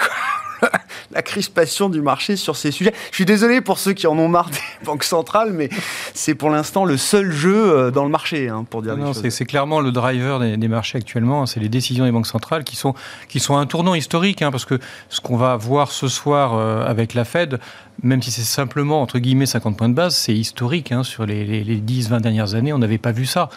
la 1.11 1.21
crispation 1.21 1.89
du 1.89 2.01
marché 2.01 2.35
sur 2.35 2.55
ces 2.55 2.71
sujets. 2.71 2.93
Je 3.11 3.15
suis 3.15 3.25
désolé 3.25 3.61
pour 3.61 3.79
ceux 3.79 3.93
qui 3.93 4.07
en 4.07 4.17
ont 4.17 4.27
marre 4.27 4.49
des 4.49 4.57
banques 4.85 5.03
centrales, 5.03 5.51
mais 5.53 5.69
c'est 6.13 6.35
pour 6.35 6.49
l'instant 6.49 6.85
le 6.85 6.97
seul 6.97 7.31
jeu 7.31 7.55
euh, 7.55 7.91
dans 7.91 8.03
le 8.03 8.09
marché, 8.09 8.49
hein, 8.49 8.65
pour 8.69 8.81
dire 8.81 8.95
les 8.95 9.01
Non, 9.01 9.13
choses. 9.13 9.21
c'est 9.21 9.29
c'est 9.29 9.45
clairement 9.45 9.79
le 9.81 9.91
driver 9.91 10.39
des, 10.39 10.57
des 10.57 10.67
marchés 10.67 10.97
actuellement. 10.97 11.45
C'est 11.45 11.59
les 11.59 11.69
décisions 11.69 12.05
des 12.05 12.11
banques 12.11 12.27
centrales 12.27 12.63
qui 12.63 12.75
sont, 12.75 12.93
qui 13.27 13.39
sont 13.39 13.57
un 13.57 13.65
tournant 13.65 13.95
historique, 13.95 14.41
hein, 14.41 14.51
parce 14.51 14.65
que 14.65 14.79
ce 15.09 15.19
qu'on 15.21 15.37
va 15.37 15.55
voir 15.57 15.91
ce 15.91 16.07
soir 16.07 16.53
euh, 16.53 16.85
avec 16.85 17.13
la 17.13 17.25
Fed, 17.25 17.59
même 18.03 18.21
si 18.21 18.31
c'est 18.31 18.41
simplement, 18.41 19.01
entre 19.01 19.19
guillemets, 19.19 19.45
50 19.45 19.77
points 19.77 19.89
de 19.89 19.93
base, 19.93 20.15
c'est 20.15 20.33
historique. 20.33 20.91
hein, 20.91 21.03
sur 21.03 21.25
les, 21.25 21.45
les, 21.45 21.63
les 21.63 21.77
10-20 21.77 22.21
dernières 22.21 22.55
années, 22.55 22.73
on 22.73 22.79
n'avait 22.79 22.97
pas 22.97 23.11
vu 23.11 23.25
ça. 23.25 23.49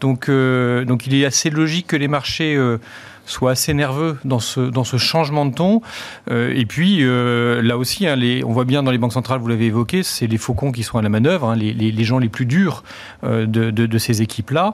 Donc, 0.00 0.28
euh, 0.28 0.84
donc 0.84 1.06
il 1.06 1.14
est 1.14 1.24
assez 1.24 1.50
logique 1.50 1.86
que 1.88 1.96
les 1.96 2.08
marchés... 2.08 2.54
euh, 2.54 2.78
soient 3.26 3.50
assez 3.50 3.74
nerveux 3.74 4.16
dans 4.24 4.38
ce, 4.38 4.60
dans 4.60 4.84
ce 4.84 4.96
changement 4.96 5.44
de 5.44 5.54
ton. 5.54 5.82
Euh, 6.30 6.52
et 6.54 6.64
puis, 6.64 6.98
euh, 7.00 7.60
là 7.60 7.76
aussi, 7.76 8.06
hein, 8.06 8.16
les, 8.16 8.42
on 8.44 8.52
voit 8.52 8.64
bien 8.64 8.82
dans 8.82 8.90
les 8.90 8.98
banques 8.98 9.12
centrales, 9.12 9.40
vous 9.40 9.48
l'avez 9.48 9.66
évoqué, 9.66 10.02
c'est 10.02 10.26
les 10.26 10.38
faucons 10.38 10.72
qui 10.72 10.82
sont 10.82 10.98
à 10.98 11.02
la 11.02 11.08
manœuvre, 11.08 11.48
hein, 11.48 11.56
les, 11.56 11.72
les, 11.72 11.92
les 11.92 12.04
gens 12.04 12.18
les 12.18 12.28
plus 12.28 12.46
durs 12.46 12.84
euh, 13.24 13.46
de, 13.46 13.70
de, 13.70 13.86
de 13.86 13.98
ces 13.98 14.22
équipes-là. 14.22 14.72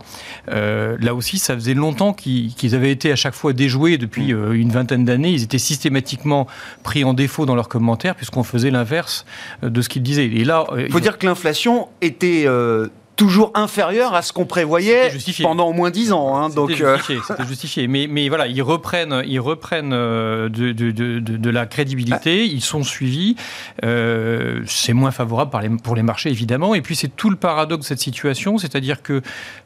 Là 0.48 1.14
aussi, 1.14 1.38
ça 1.38 1.54
faisait 1.54 1.74
longtemps 1.74 2.12
qu'ils 2.12 2.74
avaient 2.74 2.92
été 2.92 3.10
à 3.10 3.16
chaque 3.16 3.34
fois 3.34 3.52
déjoués 3.52 3.98
depuis 3.98 4.32
euh, 4.32 4.52
une 4.52 4.70
vingtaine 4.70 5.04
d'années. 5.04 5.30
Ils 5.30 5.42
étaient 5.42 5.58
systématiquement 5.58 6.46
pris 6.82 7.04
en 7.04 7.14
défaut 7.14 7.46
dans 7.46 7.54
leurs 7.54 7.68
commentaires 7.68 8.14
puisqu'on 8.14 8.42
faisait 8.44 8.70
l'inverse 8.70 9.24
de 9.62 9.82
ce 9.82 9.88
qu'ils 9.88 10.02
disaient. 10.02 10.26
Et 10.26 10.44
là, 10.44 10.66
Il 10.78 10.92
faut 10.92 11.00
dire 11.00 11.18
que 11.18 11.26
l'inflation 11.26 11.88
était 12.00 12.46
toujours 13.16 13.50
inférieure 13.54 14.14
à 14.14 14.22
ce 14.22 14.32
qu'on 14.32 14.46
prévoyait 14.46 15.10
pendant 15.44 15.68
au 15.68 15.72
moins 15.72 15.90
10 15.90 16.12
ans. 16.12 16.36
hein, 16.36 16.48
donc, 16.48 16.70
euh, 16.70 16.96
justifié, 16.96 17.18
justifié. 17.46 17.86
Mais, 17.86 18.06
mais 18.08 18.28
voilà, 18.28 18.46
ils 18.46 18.62
reprennent, 18.62 19.22
ils 19.26 19.38
reprennent 19.38 19.92
euh, 19.92 20.48
de, 20.48 20.72
de, 20.72 20.90
de, 20.90 21.18
de- 21.20 21.36
de 21.36 21.50
la 21.50 21.66
crédibilité, 21.66 22.46
ils 22.46 22.62
sont 22.62 22.82
suivis. 22.82 23.36
Euh, 23.84 24.62
c'est 24.66 24.92
moins 24.92 25.10
favorable 25.10 25.50
par 25.50 25.60
les- 25.62 25.68
pour 25.68 25.94
les 25.94 26.02
marchés, 26.02 26.30
évidemment. 26.30 26.74
Et 26.74 26.80
puis, 26.82 26.96
c'est 26.96 27.14
tout 27.14 27.30
le 27.30 27.36
paradoxe 27.36 27.82
de 27.82 27.86
cette 27.88 28.00
situation, 28.00 28.58
c'est-à-dire 28.58 29.02
que 29.02 29.22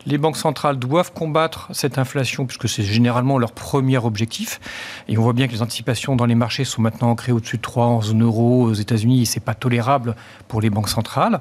les 0.07 0.19
banques 0.19 0.37
centrales 0.37 0.79
doivent 0.79 1.13
combattre 1.13 1.69
cette 1.73 1.99
inflation, 1.99 2.47
puisque 2.47 2.69
c'est 2.69 2.83
généralement 2.83 3.39
leur 3.39 3.53
premier 3.53 3.99
objectif. 3.99 4.61
Et 5.09 5.19
on 5.19 5.23
voit 5.23 5.33
bien 5.33 5.47
que 5.47 5.53
les 5.53 5.63
anticipations 5.63 6.17
dans 6.17 6.27
les 6.27 6.35
marchés 6.35 6.65
sont 6.65 6.83
maintenant 6.83 7.11
ancrées 7.11 7.33
au-dessus 7.33 7.57
de 7.59 7.63
3 7.63 7.87
en 7.87 8.03
zone 8.03 8.23
euro 8.23 8.63
aux 8.65 8.73
États-Unis, 8.75 9.23
et 9.23 9.25
c'est 9.25 9.41
pas 9.41 9.55
tolérable 9.55 10.17
pour 10.49 10.61
les 10.61 10.71
banques 10.71 10.89
centrales. 10.89 11.41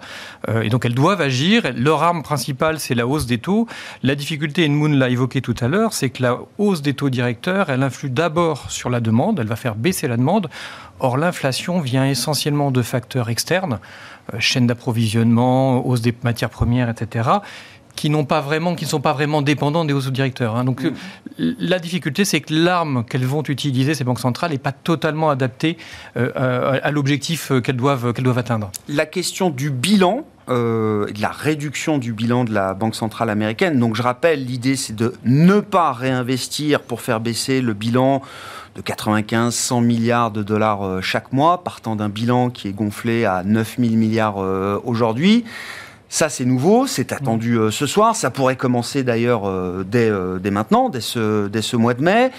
Euh, 0.50 0.62
et 0.62 0.70
donc, 0.70 0.86
elles 0.86 0.96
doivent 0.96 1.22
agir. 1.22 1.64
Leur 1.76 1.95
arme 2.04 2.24
principale, 2.24 2.80
c'est 2.80 2.96
la 2.96 3.08
hausse 3.08 3.26
des 3.26 3.38
taux. 3.38 3.68
La 4.04 4.16
difficulté, 4.16 4.68
Moon 4.70 4.90
l'a 4.90 5.10
évoqué 5.10 5.42
tout 5.42 5.56
à 5.60 5.68
l'heure, 5.68 5.94
c'est 5.94 6.10
que 6.10 6.22
la 6.24 6.40
hausse 6.58 6.82
des 6.82 6.94
taux 6.94 7.10
directeurs, 7.10 7.70
elle 7.70 7.84
influe 7.84 8.10
d'abord 8.10 8.70
sur 8.70 8.90
la 8.90 9.00
demande, 9.00 9.40
elle 9.40 9.48
va 9.48 9.56
faire 9.56 9.76
baisser 9.76 10.08
la 10.08 10.18
demande. 10.18 10.50
Or, 11.00 11.18
l'inflation 11.18 11.80
vient 11.80 12.06
essentiellement 12.06 12.72
de 12.72 12.82
facteurs 12.82 13.30
externes, 13.30 13.80
euh, 14.34 14.40
chaîne 14.40 14.68
d'approvisionnement, 14.68 15.86
hausse 15.86 16.02
des 16.02 16.14
matières 16.24 16.50
premières, 16.50 16.90
etc., 16.90 17.30
qui 17.96 18.10
n'ont 18.10 18.26
pas 18.26 18.42
vraiment, 18.42 18.76
qui 18.76 18.84
ne 18.84 18.90
sont 18.90 19.00
pas 19.00 19.14
vraiment 19.14 19.42
dépendants 19.42 19.86
des 19.86 19.94
hausses 19.94 20.12
directeurs. 20.12 20.56
hein. 20.58 20.66
Donc, 20.66 20.84
euh, 20.84 20.92
la 21.38 21.80
difficulté, 21.80 22.26
c'est 22.26 22.42
que 22.42 22.54
l'arme 22.54 23.06
qu'elles 23.06 23.26
vont 23.26 23.42
utiliser, 23.44 23.94
ces 23.94 24.04
banques 24.04 24.20
centrales, 24.20 24.52
n'est 24.52 24.58
pas 24.58 24.74
totalement 24.74 25.30
adaptée 25.30 25.78
euh, 26.18 26.32
à, 26.36 26.86
à 26.86 26.92
l'objectif 26.92 27.52
euh, 27.52 27.62
qu'elles 27.62 27.78
doivent, 27.78 28.12
qu'elles 28.14 28.26
doivent 28.26 28.38
atteindre. 28.38 28.70
la 28.90 29.06
question 29.06 29.50
du 29.50 29.70
bilan, 29.70 30.26
euh, 30.50 31.12
de 31.12 31.22
la 31.22 31.30
réduction 31.30 31.98
du 31.98 32.14
bilan 32.14 32.44
de 32.44 32.54
la 32.54 32.74
Banque 32.74 32.96
centrale 32.96 33.30
américaine. 33.30 33.80
Donc 33.80 33.96
je 33.96 34.04
rappelle, 34.04 34.46
l'idée 34.46 34.76
c'est 34.76 34.96
de 34.96 35.14
ne 35.24 35.60
pas 35.60 35.92
réinvestir 35.92 36.82
pour 36.82 37.02
faire 37.02 37.20
baisser 37.20 37.62
le 37.62 37.74
bilan 37.74 38.22
de 38.76 38.82
95-100 38.82 39.84
milliards 39.84 40.32
de 40.32 40.44
dollars 40.44 40.86
euh, 40.86 41.02
chaque 41.02 41.34
mois, 41.34 41.64
partant 41.64 41.96
d'un 41.96 42.10
bilan 42.10 42.50
qui 42.50 42.68
est 42.68 42.74
gonflé 42.74 43.26
à 43.26 43.44
9 43.44 43.78
000 43.80 43.96
milliards 43.96 44.38
euh, 44.38 44.80
aujourd'hui. 44.84 45.46
Ça, 46.10 46.30
c'est 46.30 46.46
nouveau, 46.46 46.86
c'est 46.86 47.12
attendu 47.12 47.58
ce 47.72 47.88
soir. 47.88 48.16
Ça 48.16 48.30
pourrait 48.30 48.56
commencer 48.56 49.04
d'ailleurs 49.04 49.52
dès, 49.84 50.12
dès 50.40 50.52
maintenant, 50.52 50.90
dès 50.90 51.02
ce, 51.02 51.48
dès 51.48 51.64
ce 51.64 51.76
mois 51.76 51.96
de 51.96 52.04
mai. 52.04 52.32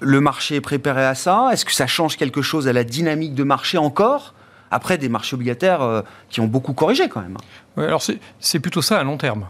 Le 0.00 0.20
marché 0.20 0.56
est 0.56 0.60
préparé 0.60 1.04
à 1.04 1.14
ça 1.14 1.50
Est-ce 1.52 1.64
que 1.64 1.72
ça 1.72 1.86
change 1.86 2.16
quelque 2.16 2.42
chose 2.42 2.66
à 2.68 2.72
la 2.72 2.84
dynamique 2.84 3.34
de 3.34 3.44
marché 3.44 3.78
encore? 3.78 4.34
Après 4.70 4.98
des 4.98 5.08
marchés 5.08 5.34
obligataires 5.34 5.82
euh, 5.82 6.02
qui 6.28 6.40
ont 6.40 6.46
beaucoup 6.46 6.72
corrigé 6.72 7.08
quand 7.08 7.20
même. 7.20 7.36
Ouais, 7.76 7.86
alors 7.86 8.02
c'est 8.40 8.60
plutôt 8.60 8.82
ça 8.82 8.98
à 8.98 9.04
long 9.04 9.16
terme. 9.16 9.46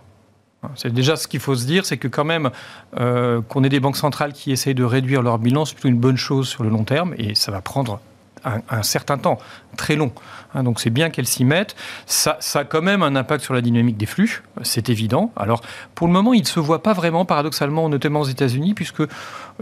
C'est 0.75 0.93
déjà 0.93 1.15
ce 1.17 1.29
qu'il 1.29 1.41
faut 1.41 1.55
se 1.55 1.67
dire, 1.67 1.87
c'est 1.87 1.99
que 1.99 2.09
quand 2.09 2.25
même 2.25 2.51
euh, 2.99 3.41
qu'on 3.43 3.63
ait 3.63 3.69
des 3.69 3.79
banques 3.79 3.97
centrales 3.97 4.33
qui 4.33 4.51
essayent 4.51 4.75
de 4.75 4.85
réduire 4.85 5.23
leur 5.23 5.39
bilan, 5.39 5.65
c'est 5.65 5.75
plutôt 5.75 5.89
une 5.89 6.01
bonne 6.01 6.17
chose 6.17 6.49
sur 6.49 6.65
le 6.65 6.69
long 6.69 6.83
terme 6.83 7.15
et 7.17 7.37
ça 7.37 7.53
va 7.53 7.61
prendre 7.61 8.01
un, 8.45 8.61
un 8.71 8.83
certain 8.83 9.19
temps, 9.19 9.39
très 9.77 9.97
long. 9.97 10.13
Hein, 10.55 10.63
donc 10.63 10.81
c'est 10.81 10.91
bien 10.91 11.11
qu'elles 11.11 11.27
s'y 11.27 11.45
mettent. 11.45 11.77
Ça, 12.07 12.37
ça 12.41 12.61
a 12.61 12.65
quand 12.65 12.81
même 12.83 13.03
un 13.03 13.15
impact 13.17 13.45
sur 13.45 13.53
la 13.55 13.61
dynamique 13.61 13.97
des 13.99 14.07
flux, 14.07 14.43
c'est 14.63 14.89
évident. 14.89 15.31
Alors 15.37 15.61
pour 15.95 16.07
le 16.07 16.13
moment, 16.13 16.33
il 16.33 16.41
ne 16.41 16.47
se 16.47 16.59
voit 16.61 16.83
pas 16.83 16.95
vraiment 16.95 17.25
paradoxalement, 17.25 17.89
notamment 17.89 18.21
aux 18.21 18.25
États-Unis, 18.25 18.73
puisque 18.75 19.01
euh, 19.01 19.07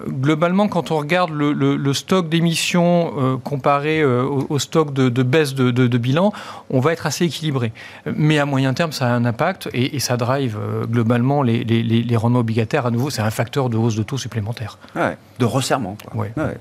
globalement, 0.09 0.69
quand 0.69 0.91
on 0.93 0.97
regarde 0.99 1.31
le, 1.33 1.53
le- 1.53 1.77
le 1.77 1.93
stock 1.93 2.29
d'émissions 2.29 3.13
euh, 3.19 3.37
comparé 3.37 4.01
euh, 4.01 4.23
au, 4.23 4.47
au 4.49 4.59
stock 4.59 4.93
de, 4.93 5.09
de 5.09 5.23
baisse 5.23 5.55
de, 5.55 5.71
de- 5.71 5.87
de 5.89 5.99
bilan, 5.99 6.33
on 6.71 6.79
va 6.81 6.93
être 6.93 7.07
assez 7.07 7.25
équilibré. 7.25 7.73
Mais 8.15 8.39
à 8.39 8.47
moyen 8.47 8.73
terme, 8.75 8.93
ça 8.93 9.07
a 9.07 9.11
un 9.11 9.25
impact 9.25 9.69
et, 9.73 9.97
et 9.97 9.99
ça 9.99 10.17
drive 10.17 10.57
globalement 10.89 11.43
les, 11.43 11.65
les- 11.65 11.83
les- 11.83 12.03
les 12.05 12.17
rendements 12.17 12.39
obligataires. 12.41 12.87
À 12.87 12.91
nouveau, 12.93 13.11
c'est 13.11 13.23
un 13.23 13.31
facteur 13.31 13.69
de 13.71 13.77
hausse 13.77 13.97
de 13.97 14.03
taux 14.05 14.19
supplémentaire. 14.19 14.79
Ouais, 14.95 15.17
de 15.41 15.45
resserrement. 15.45 15.97
Quoi. 16.05 16.23
Ouais. 16.23 16.33
Ouais. 16.37 16.57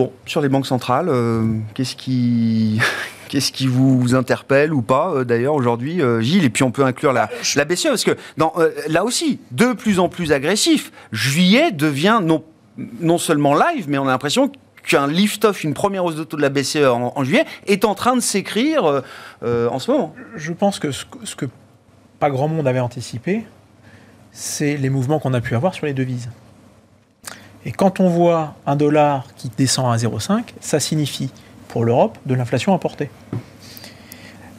Bon, 0.00 0.12
sur 0.24 0.40
les 0.40 0.48
banques 0.48 0.64
centrales, 0.66 1.10
euh, 1.10 1.58
qu'est-ce 1.74 1.94
qui. 1.94 2.80
Qu'est-ce 3.28 3.52
qui 3.52 3.68
vous 3.68 4.16
interpelle 4.16 4.74
ou 4.74 4.82
pas, 4.82 5.12
euh, 5.12 5.24
d'ailleurs, 5.24 5.54
aujourd'hui, 5.54 6.02
euh, 6.02 6.20
Gilles? 6.20 6.44
Et 6.44 6.50
puis 6.50 6.64
on 6.64 6.72
peut 6.72 6.84
inclure 6.84 7.12
la, 7.12 7.30
la 7.54 7.64
BCE, 7.64 7.84
parce 7.84 8.02
que 8.02 8.16
dans, 8.36 8.52
euh, 8.56 8.70
là 8.88 9.04
aussi, 9.04 9.38
de 9.52 9.72
plus 9.72 10.00
en 10.00 10.08
plus 10.08 10.32
agressif, 10.32 10.90
juillet 11.12 11.70
devient 11.70 12.18
non, 12.24 12.42
non 12.98 13.18
seulement 13.18 13.54
live, 13.54 13.84
mais 13.88 13.98
on 13.98 14.08
a 14.08 14.10
l'impression 14.10 14.50
qu'un 14.84 15.06
lift-off, 15.06 15.62
une 15.62 15.74
première 15.74 16.04
hausse 16.04 16.16
de 16.16 16.24
taux 16.24 16.38
de 16.38 16.42
la 16.42 16.48
BCE 16.48 16.78
en, 16.78 17.12
en 17.14 17.22
juillet, 17.22 17.44
est 17.68 17.84
en 17.84 17.94
train 17.94 18.16
de 18.16 18.20
s'écrire 18.20 19.02
en 19.42 19.78
ce 19.78 19.90
moment. 19.92 20.12
Je 20.34 20.52
pense 20.52 20.80
que 20.80 20.90
ce, 20.90 21.04
que 21.04 21.18
ce 21.22 21.36
que 21.36 21.46
pas 22.18 22.30
grand 22.30 22.48
monde 22.48 22.66
avait 22.66 22.80
anticipé, 22.80 23.44
c'est 24.32 24.76
les 24.76 24.90
mouvements 24.90 25.20
qu'on 25.20 25.34
a 25.34 25.40
pu 25.40 25.54
avoir 25.54 25.72
sur 25.72 25.86
les 25.86 25.94
devises. 25.94 26.30
Et 27.64 27.72
quand 27.72 28.00
on 28.00 28.08
voit 28.08 28.54
un 28.66 28.76
dollar 28.76 29.26
qui 29.36 29.50
descend 29.56 29.92
à 29.92 29.96
0,5, 29.96 30.44
ça 30.60 30.80
signifie 30.80 31.30
pour 31.68 31.84
l'Europe 31.84 32.18
de 32.26 32.34
l'inflation 32.34 32.74
importée. 32.74 33.10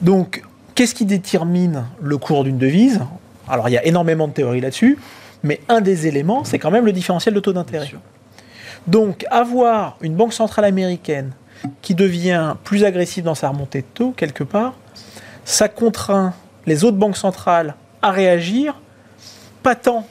Donc, 0.01 0.43
qu'est-ce 0.75 0.95
qui 0.95 1.05
détermine 1.05 1.85
le 2.01 2.17
cours 2.17 2.43
d'une 2.43 2.57
devise? 2.57 3.01
Alors, 3.47 3.69
il 3.69 3.73
y 3.73 3.77
a 3.77 3.85
énormément 3.85 4.27
de 4.27 4.33
théories 4.33 4.61
là-dessus, 4.61 4.97
mais 5.43 5.61
un 5.67 5.81
des 5.81 6.07
éléments, 6.07 6.43
c'est 6.43 6.59
quand 6.59 6.71
même 6.71 6.85
le 6.85 6.91
différentiel 6.91 7.33
de 7.33 7.39
taux 7.39 7.53
d'intérêt. 7.53 7.91
Donc, 8.87 9.25
avoir 9.29 9.97
une 10.01 10.15
banque 10.15 10.33
centrale 10.33 10.65
américaine 10.65 11.31
qui 11.81 11.95
devient 11.95 12.55
plus 12.63 12.83
agressive 12.83 13.23
dans 13.23 13.35
sa 13.35 13.49
remontée 13.49 13.81
de 13.81 13.87
taux, 13.93 14.11
quelque 14.11 14.43
part, 14.43 14.73
ça 15.45 15.67
contraint 15.67 16.33
les 16.65 16.83
autres 16.83 16.97
banques 16.97 17.17
centrales 17.17 17.75
à 18.01 18.11
réagir, 18.11 18.79
pas 19.63 19.75
tant 19.75 20.07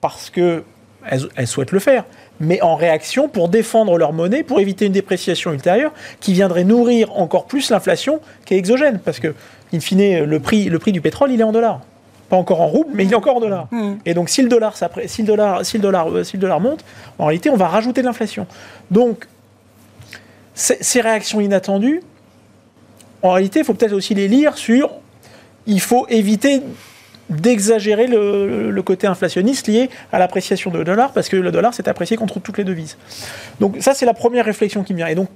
parce 0.00 0.30
qu'elles 0.30 0.64
elles 1.08 1.46
souhaitent 1.46 1.72
le 1.72 1.78
faire, 1.78 2.04
mais 2.40 2.60
en 2.62 2.74
réaction 2.74 3.28
pour 3.28 3.48
défendre 3.48 3.98
leur 3.98 4.12
monnaie, 4.12 4.42
pour 4.42 4.60
éviter 4.60 4.86
une 4.86 4.92
dépréciation 4.92 5.52
ultérieure 5.52 5.92
qui 6.20 6.32
viendrait 6.32 6.64
nourrir 6.64 7.16
encore 7.16 7.46
plus 7.46 7.70
l'inflation 7.70 8.20
qui 8.44 8.54
est 8.54 8.58
exogène. 8.58 8.98
Parce 8.98 9.20
que, 9.20 9.34
in 9.72 9.80
fine, 9.80 10.24
le 10.24 10.40
prix, 10.40 10.64
le 10.64 10.78
prix 10.78 10.92
du 10.92 11.00
pétrole, 11.00 11.32
il 11.32 11.40
est 11.40 11.44
en 11.44 11.52
dollars. 11.52 11.80
Pas 12.28 12.36
encore 12.36 12.60
en 12.60 12.66
roubles, 12.66 12.90
mais 12.94 13.04
il 13.04 13.12
est 13.12 13.16
encore 13.16 13.36
en 13.36 13.40
dollars. 13.40 13.68
Mmh. 13.70 13.94
Et 14.06 14.14
donc, 14.14 14.28
si 14.30 14.42
le, 14.42 14.48
dollar, 14.48 14.76
ça, 14.76 14.90
si, 15.06 15.22
le 15.22 15.28
dollar, 15.28 15.64
si, 15.64 15.76
le 15.76 15.82
dollar, 15.82 16.08
euh, 16.08 16.24
si 16.24 16.36
le 16.36 16.40
dollar 16.40 16.60
monte, 16.60 16.84
en 17.18 17.26
réalité, 17.26 17.50
on 17.50 17.56
va 17.56 17.68
rajouter 17.68 18.00
de 18.00 18.06
l'inflation. 18.06 18.46
Donc, 18.90 19.26
ces 20.54 21.00
réactions 21.00 21.40
inattendues, 21.40 22.00
en 23.22 23.32
réalité, 23.32 23.60
il 23.60 23.64
faut 23.64 23.74
peut-être 23.74 23.92
aussi 23.92 24.14
les 24.14 24.28
lire 24.28 24.56
sur 24.56 24.90
il 25.66 25.80
faut 25.80 26.06
éviter 26.08 26.62
d'exagérer 27.30 28.06
le, 28.06 28.70
le 28.70 28.82
côté 28.82 29.06
inflationniste 29.06 29.66
lié 29.66 29.90
à 30.12 30.18
l'appréciation 30.18 30.70
de 30.70 30.82
dollar, 30.82 31.12
parce 31.12 31.28
que 31.28 31.36
le 31.36 31.50
dollar 31.50 31.72
s'est 31.72 31.88
apprécié 31.88 32.16
contre 32.16 32.38
toutes 32.40 32.58
les 32.58 32.64
devises. 32.64 32.96
Donc 33.60 33.76
ça, 33.80 33.94
c'est 33.94 34.06
la 34.06 34.14
première 34.14 34.44
réflexion 34.44 34.82
qui 34.84 34.92
me 34.92 34.98
vient. 34.98 35.08
Et 35.08 35.14
donc, 35.14 35.28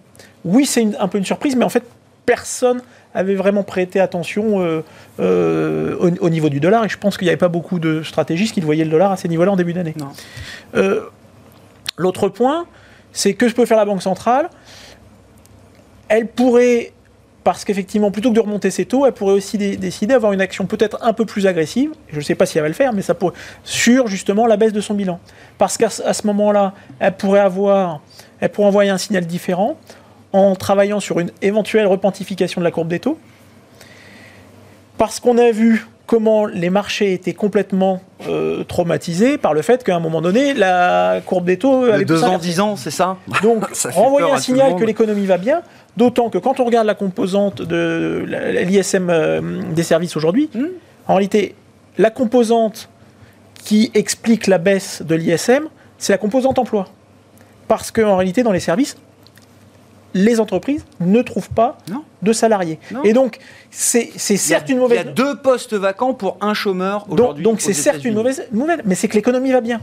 oui, 0.45 0.67
c'est 0.67 0.87
un 0.99 1.09
peu 1.09 1.19
une 1.19 1.25
surprise, 1.25 1.57
mais 1.57 1.65
en 1.65 1.71
fait, 1.71 1.85
personne 2.27 2.83
avait 3.15 3.35
vraiment 3.35 3.63
prêté 3.63 4.01
attention 4.01 4.61
euh, 4.61 4.83
euh, 5.19 5.97
au, 5.99 6.27
au 6.27 6.29
niveau 6.29 6.51
du 6.51 6.61
dollar, 6.61 6.85
et 6.85 6.89
je 6.89 6.99
pense 6.99 7.17
qu'il 7.17 7.25
n'y 7.25 7.31
avait 7.31 7.39
pas 7.39 7.49
beaucoup 7.49 7.79
de 7.79 8.03
stratégistes 8.03 8.53
qui 8.55 8.61
voyaient 8.61 8.85
le 8.85 8.91
dollar 8.91 9.11
à 9.11 9.17
ces 9.17 9.29
niveaux-là 9.29 9.53
en 9.53 9.57
début 9.57 9.73
d'année. 9.73 9.95
Euh, 10.75 11.01
L'autre 11.97 12.29
point, 12.29 12.67
c'est 13.13 13.35
que 13.35 13.49
je 13.49 13.55
peux 13.57 13.67
faire 13.67 13.79
la 13.79 13.85
Banque 13.85 14.03
centrale. 14.03 14.51
Elle 16.09 16.29
pourrait, 16.29 16.93
parce 17.51 17.65
qu'effectivement, 17.65 18.11
plutôt 18.11 18.29
que 18.29 18.35
de 18.35 18.41
remonter 18.41 18.71
ses 18.71 18.85
taux, 18.85 19.07
elle 19.07 19.13
pourrait 19.13 19.33
aussi 19.33 19.57
dé- 19.57 19.79
décider 19.79 20.13
d'avoir 20.13 20.35
une 20.35 20.43
action 20.43 20.67
peut-être 20.67 20.99
un 21.01 21.15
peu 21.15 21.25
plus 21.25 21.47
agressive. 21.47 21.93
Je 22.13 22.17
ne 22.17 22.21
sais 22.21 22.35
pas 22.35 22.45
si 22.45 22.59
elle 22.59 22.63
va 22.63 22.69
le 22.69 22.75
faire, 22.75 22.93
mais 22.93 23.01
ça 23.01 23.15
pourrait, 23.15 23.33
sur 23.65 24.07
justement 24.07 24.47
la 24.47 24.59
baisse 24.59 24.75
de 24.75 24.83
son 24.83 24.93
bilan. 24.93 25.19
Parce 25.57 25.79
qu'à 25.79 25.89
ce- 25.89 26.27
moment-là, 26.27 26.75
elle 27.01 27.17
pourrait 27.17 27.41
avoir, 27.41 28.01
elle 28.41 28.51
pourrait 28.51 28.69
envoyer 28.69 28.91
un 28.91 28.99
signal 28.99 29.25
différent 29.25 29.79
en 30.35 30.57
travaillant 30.57 31.01
sur 31.01 31.21
une 31.21 31.31
éventuelle 31.41 31.87
repentification 31.87 32.61
de 32.61 32.65
la 32.65 32.71
courbe 32.71 32.89
des 32.89 33.01
taux. 33.01 33.19
Parce 34.99 35.19
qu'on 35.19 35.39
a 35.39 35.51
vu 35.51 35.87
comment 36.07 36.45
les 36.47 36.71
marchés 36.71 37.13
étaient 37.13 37.35
complètement 37.35 38.03
euh, 38.29 38.65
traumatisés 38.65 39.39
par 39.39 39.55
le 39.55 39.63
fait 39.63 39.85
qu'à 39.85 39.95
un 39.97 40.01
moment 40.01 40.21
donné, 40.21 40.55
la 40.55 41.21
courbe 41.25 41.45
des 41.45 41.59
taux 41.59 41.85
avait 41.85 42.05
2 42.05 42.25
ans. 42.25 42.39
10 42.39 42.61
ans, 42.61 42.77
c'est 42.77 42.91
ça? 42.91 43.17
Donc, 43.43 43.65
Ça 43.75 43.91
renvoyer 43.91 44.31
un 44.31 44.39
signal 44.39 44.75
que 44.77 44.85
l'économie 44.85 45.27
va 45.27 45.37
bien, 45.39 45.63
d'autant 45.99 46.31
que 46.31 46.39
quand 46.39 46.61
on 46.61 46.65
regarde 46.65 46.87
la 46.87 46.95
composante 46.95 47.61
de 47.61 48.25
l'ISM 48.69 49.11
euh, 49.11 49.41
des 49.79 49.83
services 49.83 50.17
aujourd'hui, 50.17 50.49
Hmm. 50.55 50.67
en 51.09 51.15
réalité, 51.15 51.55
la 51.99 52.11
composante 52.11 52.89
qui 53.65 53.91
explique 53.95 54.47
la 54.47 54.59
baisse 54.59 55.03
de 55.03 55.15
l'ISM, 55.15 55.65
c'est 55.99 56.13
la 56.13 56.19
composante 56.19 56.59
emploi. 56.59 56.87
Parce 57.67 57.91
qu'en 57.91 58.17
réalité, 58.17 58.43
dans 58.43 58.53
les 58.53 58.61
services, 58.61 58.97
les 60.15 60.41
entreprises 60.41 60.85
ne 61.01 61.21
trouvent 61.21 61.51
pas 61.51 61.77
Non. 61.91 62.03
de 62.23 62.33
salariés. 62.33 62.79
Non. 62.93 63.03
Et 63.03 63.13
donc, 63.13 63.39
c'est 63.71 64.11
a- 64.15 64.39
certes 64.39 64.69
une 64.71 64.79
mauvaise... 64.79 65.01
Il 65.03 65.07
y 65.07 65.11
a 65.11 65.13
deux 65.13 65.37
postes 65.37 65.75
vacants 65.75 66.15
pour 66.15 66.39
un 66.41 66.55
chômeur 66.55 67.05
aujourd'hui. 67.11 67.45
donc 67.45 67.61
c'est 67.61 67.75
certes 67.75 68.05
une 68.05 68.15
mauvaise 68.15 68.47
nouvelle, 68.53 68.81
mais 68.87 68.95
c'est 68.95 69.09
que 69.09 69.15
l'économie 69.17 69.53
va 69.53 69.61
bien. 69.61 69.81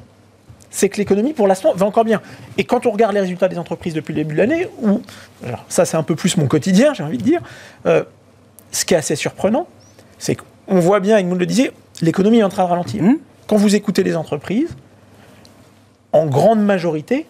C'est 0.75 0.89
que 0.89 0.97
l'économie, 0.97 1.31
pour 1.31 1.47
l'instant, 1.47 1.73
va 1.73 1.85
encore 1.85 2.03
bien. 2.03 2.21
Et 2.57 2.65
quand 2.65 2.85
on 2.85 2.91
regarde 2.91 3.13
les 3.13 3.21
résultats 3.21 3.47
des 3.47 3.57
entreprises 3.57 3.93
depuis 3.93 4.13
le 4.13 4.23
début 4.23 4.33
de 4.35 4.39
l'année, 4.39 4.67
où, 4.81 5.01
alors 5.45 5.63
ça 5.69 5.85
c'est 5.85 5.95
un 5.95 6.03
peu 6.03 6.17
plus 6.17 6.35
mon 6.35 6.47
quotidien, 6.47 6.93
j'ai 6.93 7.01
envie 7.01 7.17
de 7.17 7.23
dire, 7.23 7.39
euh, 7.85 8.03
ce 8.73 8.83
qui 8.83 8.93
est 8.93 8.97
assez 8.97 9.15
surprenant, 9.15 9.67
c'est 10.19 10.35
qu'on 10.35 10.79
voit 10.81 10.99
bien, 10.99 11.17
Edmund 11.17 11.39
le 11.39 11.45
disait, 11.45 11.71
l'économie 12.01 12.39
est 12.39 12.43
en 12.43 12.49
train 12.49 12.65
de 12.65 12.69
ralentir. 12.69 13.01
Mhm. 13.01 13.19
Quand 13.47 13.55
vous 13.55 13.73
écoutez 13.73 14.03
les 14.03 14.17
entreprises, 14.17 14.75
en 16.11 16.25
grande 16.25 16.61
majorité, 16.61 17.25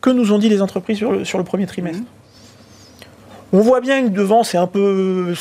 que 0.00 0.10
nous 0.10 0.32
ont 0.32 0.38
dit 0.38 0.48
les 0.48 0.62
entreprises 0.62 0.98
sur 0.98 1.10
le, 1.10 1.24
sur 1.24 1.38
le 1.38 1.44
premier 1.44 1.66
trimestre 1.66 2.04
On 3.52 3.58
voit 3.58 3.80
bien 3.80 4.04
que 4.04 4.10
devant, 4.10 4.44
c'est 4.44 4.56
un 4.58 4.68
peu, 4.68 5.34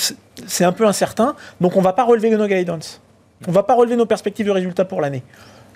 c'est 0.48 0.64
un 0.64 0.72
peu 0.72 0.88
incertain, 0.88 1.36
donc 1.62 1.76
on 1.76 1.82
ne 1.82 1.84
va 1.84 1.94
pas 1.94 2.04
relever 2.04 2.32
nos 2.32 2.48
guidance. 2.48 3.00
On 3.46 3.52
ne 3.52 3.56
va 3.56 3.62
pas 3.62 3.76
relever 3.76 3.96
nos 3.96 4.08
perspectives 4.08 4.48
de 4.48 4.52
résultats 4.52 4.86
pour 4.86 5.02
l'année. 5.02 5.22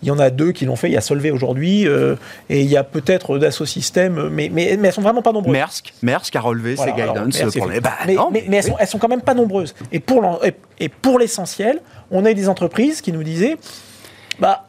Il 0.01 0.07
y 0.07 0.11
en 0.11 0.19
a 0.19 0.29
deux 0.29 0.51
qui 0.51 0.65
l'ont 0.65 0.75
fait. 0.75 0.89
Il 0.89 0.93
y 0.93 0.97
a 0.97 1.01
Solvay 1.01 1.31
aujourd'hui 1.31 1.87
euh, 1.87 2.15
et 2.49 2.61
il 2.61 2.67
y 2.67 2.77
a 2.77 2.83
peut-être 2.83 3.37
Dassault 3.37 3.65
Systèmes, 3.65 4.29
mais, 4.29 4.49
mais, 4.51 4.77
mais 4.79 4.87
elles 4.87 4.93
sont 4.93 5.01
vraiment 5.01 5.21
pas 5.21 5.31
nombreuses. 5.31 5.51
Maersk, 5.53 5.93
Maersk 6.01 6.35
a 6.35 6.41
relevé 6.41 6.75
Voilà, 6.75 6.95
ses 6.95 7.01
guidance 7.01 7.55
pour 7.55 7.67
les. 7.67 7.79
Bah, 7.79 7.93
mais, 8.05 8.15
non, 8.15 8.29
mais- 8.31 8.45
mais 8.47 8.57
elles, 8.57 8.63
sont, 8.63 8.75
elles 8.79 8.87
sont 8.87 8.99
quand 8.99 9.07
même 9.07 9.21
pas 9.21 9.33
nombreuses. 9.33 9.73
Et 9.91 9.99
pour, 9.99 11.19
l'essentiel, 11.19 11.81
on 12.11 12.25
a 12.25 12.31
eu 12.31 12.35
des 12.35 12.49
entreprises 12.49 13.01
qui 13.01 13.11
nous 13.11 13.23
disaient 13.23 13.57
bah, 14.39 14.67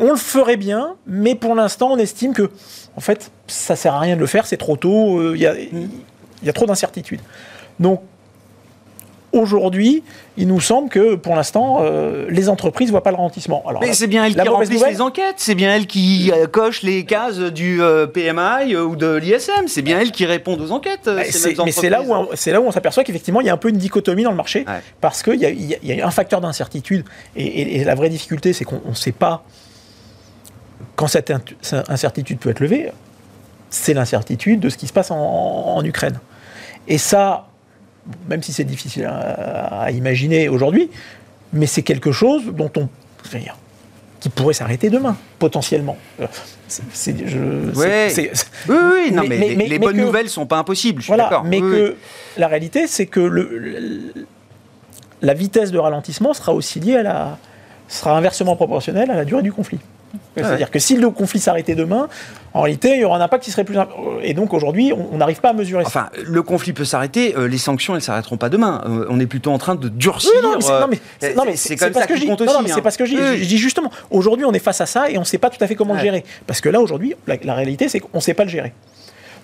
on 0.00 0.10
le 0.10 0.16
ferait 0.16 0.56
bien, 0.56 0.96
mais 1.06 1.34
pour 1.34 1.54
l'instant, 1.54 1.90
on 1.92 1.98
estime 1.98 2.32
que 2.32 2.50
en 2.96 3.00
fait, 3.00 3.30
ça 3.46 3.76
sert 3.76 3.94
à 3.94 4.00
rien 4.00 4.16
de 4.16 4.20
le 4.20 4.26
faire, 4.26 4.46
c'est 4.46 4.56
trop 4.56 4.76
tôt, 4.76 5.18
euh, 5.18 5.32
il 5.36 5.40
y, 5.40 5.46
a, 5.46 5.54
il 5.58 5.88
y 6.42 6.48
a 6.48 6.52
trop 6.52 6.66
d'incertitudes. 6.66 7.20
Donc, 7.78 8.02
aujourd'hui, 9.32 10.02
il 10.38 10.48
nous 10.48 10.60
semble 10.60 10.88
que 10.88 11.14
pour 11.14 11.34
l'instant, 11.36 11.78
euh, 11.82 12.26
les 12.30 12.48
entreprises 12.48 12.88
ne 12.88 12.92
voient 12.92 13.02
pas 13.02 13.10
le 13.10 13.16
ralentissement. 13.16 13.62
Alors, 13.68 13.82
Mais 13.82 13.92
c'est 13.92 14.06
bien 14.06 14.24
elles 14.24 14.34
qui 14.34 14.40
remplissent 14.48 14.70
nouvelle- 14.70 14.92
les 14.92 15.00
enquêtes, 15.00 15.34
c'est 15.36 15.54
bien 15.54 15.74
elles 15.74 15.86
qui 15.86 16.30
euh, 16.34 16.46
cochent 16.46 16.82
les 16.82 17.04
cases 17.04 17.38
du 17.38 17.82
euh, 17.82 18.06
PMI 18.06 18.74
ou 18.76 18.96
de 18.96 19.14
l'ISM, 19.16 19.66
c'est 19.68 19.82
bien 19.82 20.00
elles 20.00 20.12
qui 20.12 20.24
répondent 20.24 20.60
aux 20.62 20.72
enquêtes. 20.72 21.00
Bah, 21.04 21.24
ces 21.24 21.54
mais 21.64 21.72
c'est 21.72 21.90
là, 21.90 22.00
où 22.02 22.12
on- 22.14 22.28
c'est 22.34 22.52
là 22.52 22.60
où 22.60 22.64
on 22.66 22.70
s'aperçoit 22.72 23.04
qu'effectivement, 23.04 23.40
il 23.42 23.46
y 23.46 23.50
a 23.50 23.52
un 23.52 23.58
peu 23.58 23.68
une 23.68 23.76
dichotomie 23.76 24.22
dans 24.22 24.30
le 24.30 24.36
marché, 24.36 24.60
Ouais. 24.66 24.80
parce 25.00 25.22
qu'il 25.22 25.34
y, 25.34 25.40
y 25.40 25.46
a- 25.74 25.78
il 25.82 25.94
y 25.96 26.00
a 26.00 26.06
un 26.06 26.10
facteur 26.10 26.40
d'incertitude. 26.40 27.04
Et, 27.36 27.44
et- 27.44 27.76
et 27.80 27.84
la 27.84 27.94
vraie 27.94 28.08
difficulté, 28.08 28.52
c'est 28.52 28.64
qu'on 28.64 28.80
ne 28.88 28.94
sait 28.94 29.12
pas 29.12 29.44
quand 30.96 31.06
cette 31.06 31.32
incertitude 31.88 32.38
peut 32.38 32.50
être 32.50 32.60
levée. 32.60 32.90
C'est 33.70 33.94
l'incertitude 33.94 34.60
de 34.60 34.68
ce 34.70 34.76
qui 34.78 34.86
se 34.86 34.92
passe 34.92 35.10
en, 35.10 35.16
en 35.18 35.84
Ukraine. 35.84 36.18
Et 36.88 36.96
ça, 36.98 37.48
même 38.28 38.42
si 38.42 38.52
c'est 38.52 38.64
difficile 38.64 39.04
à, 39.04 39.82
à 39.82 39.90
imaginer 39.90 40.48
aujourd'hui, 40.48 40.90
mais 41.52 41.66
c'est 41.66 41.82
quelque 41.82 42.12
chose 42.12 42.44
dont 42.46 42.70
on. 42.76 42.88
dire, 43.38 43.56
qui 44.20 44.28
pourrait 44.30 44.54
s'arrêter 44.54 44.90
demain, 44.90 45.16
potentiellement. 45.38 45.96
Euh, 46.20 46.26
c'est- 46.66 46.82
c'est- 46.92 47.26
je- 47.28 47.72
c'est- 47.72 47.78
Ouais. 47.78 48.08
c'est- 48.10 48.30
c'est- 48.32 48.46
Oui, 48.68 48.76
oui, 48.76 49.12
non, 49.12 49.22
Mais- 49.22 49.28
mais, 49.28 49.38
mais- 49.38 49.48
les, 49.48 49.56
mais- 49.56 49.64
les 49.64 49.68
mais 49.70 49.78
bonnes 49.86 49.96
que- 49.96 50.00
nouvelles 50.00 50.28
sont 50.28 50.46
pas 50.46 50.58
impossibles, 50.58 51.00
je 51.00 51.04
suis 51.04 51.10
voilà, 51.10 51.24
d'accord. 51.24 51.44
mais 51.44 51.60
Oui, 51.60 51.70
que 51.70 51.88
oui. 51.90 51.96
la 52.38 52.48
réalité, 52.48 52.86
c'est 52.86 53.06
que 53.06 53.20
le, 53.20 53.48
le- 53.58 54.26
la 55.22 55.34
vitesse 55.34 55.70
de 55.70 55.78
ralentissement 55.78 56.32
sera 56.34 56.52
aussi 56.52 56.80
liée 56.80 56.96
à 56.96 57.02
la, 57.02 57.38
sera 57.88 58.16
inversement 58.16 58.56
proportionnelle 58.56 59.10
à 59.10 59.14
la 59.14 59.24
durée 59.24 59.42
du 59.42 59.52
conflit. 59.52 59.78
C'est-à-dire 60.36 60.70
que 60.70 60.78
si 60.78 60.96
le 60.96 61.10
conflit 61.10 61.40
s'arrêtait 61.40 61.74
demain, 61.74 62.08
en 62.54 62.62
réalité, 62.62 62.94
il 62.94 63.00
y 63.00 63.04
aura 63.04 63.18
un 63.18 63.20
impact 63.20 63.44
qui 63.44 63.50
serait 63.50 63.64
plus. 63.64 63.76
Et 64.22 64.34
donc 64.34 64.54
aujourd'hui, 64.54 64.92
on 64.92 65.16
n'arrive 65.18 65.40
pas 65.40 65.50
à 65.50 65.52
mesurer 65.52 65.84
ça. 65.84 65.88
Enfin, 65.88 66.08
le 66.24 66.42
conflit 66.42 66.72
peut 66.72 66.84
s'arrêter, 66.84 67.36
euh, 67.36 67.46
les 67.46 67.58
sanctions, 67.58 67.94
elles 67.94 68.02
s'arrêteront 68.02 68.36
pas 68.36 68.48
demain. 68.48 68.82
Euh, 68.86 69.06
on 69.10 69.20
est 69.20 69.26
plutôt 69.26 69.50
en 69.52 69.58
train 69.58 69.74
de 69.74 69.88
durcir. 69.88 70.30
Oui, 70.34 70.42
non, 70.42 70.56
mais 70.88 70.96
c'est- 71.56 71.82
euh, 71.82 71.92
ce 71.92 72.06
que 72.06 72.16
je 72.16 72.20
dis. 72.20 72.26
Non, 72.28 72.36
mais 72.62 72.70
hein. 72.70 72.74
c'est 72.74 72.82
pas 72.82 72.90
ce 72.90 72.98
que 72.98 73.04
je 73.04 73.14
dis. 73.36 73.58
Justement, 73.58 73.90
aujourd'hui, 74.10 74.44
on 74.44 74.52
est 74.52 74.58
face 74.58 74.80
à 74.80 74.86
ça 74.86 75.10
et 75.10 75.16
on 75.18 75.20
ne 75.22 75.26
sait 75.26 75.38
pas 75.38 75.50
tout 75.50 75.62
à 75.62 75.66
fait 75.66 75.74
comment 75.74 75.94
le 75.94 76.00
gérer. 76.00 76.24
Parce 76.46 76.60
que 76.60 76.68
là, 76.68 76.80
aujourd'hui, 76.80 77.14
la, 77.26 77.36
la 77.42 77.54
réalité, 77.54 77.88
c'est 77.88 78.00
qu'on 78.00 78.08
ne 78.18 78.22
sait 78.22 78.34
pas 78.34 78.44
le 78.44 78.50
gérer. 78.50 78.72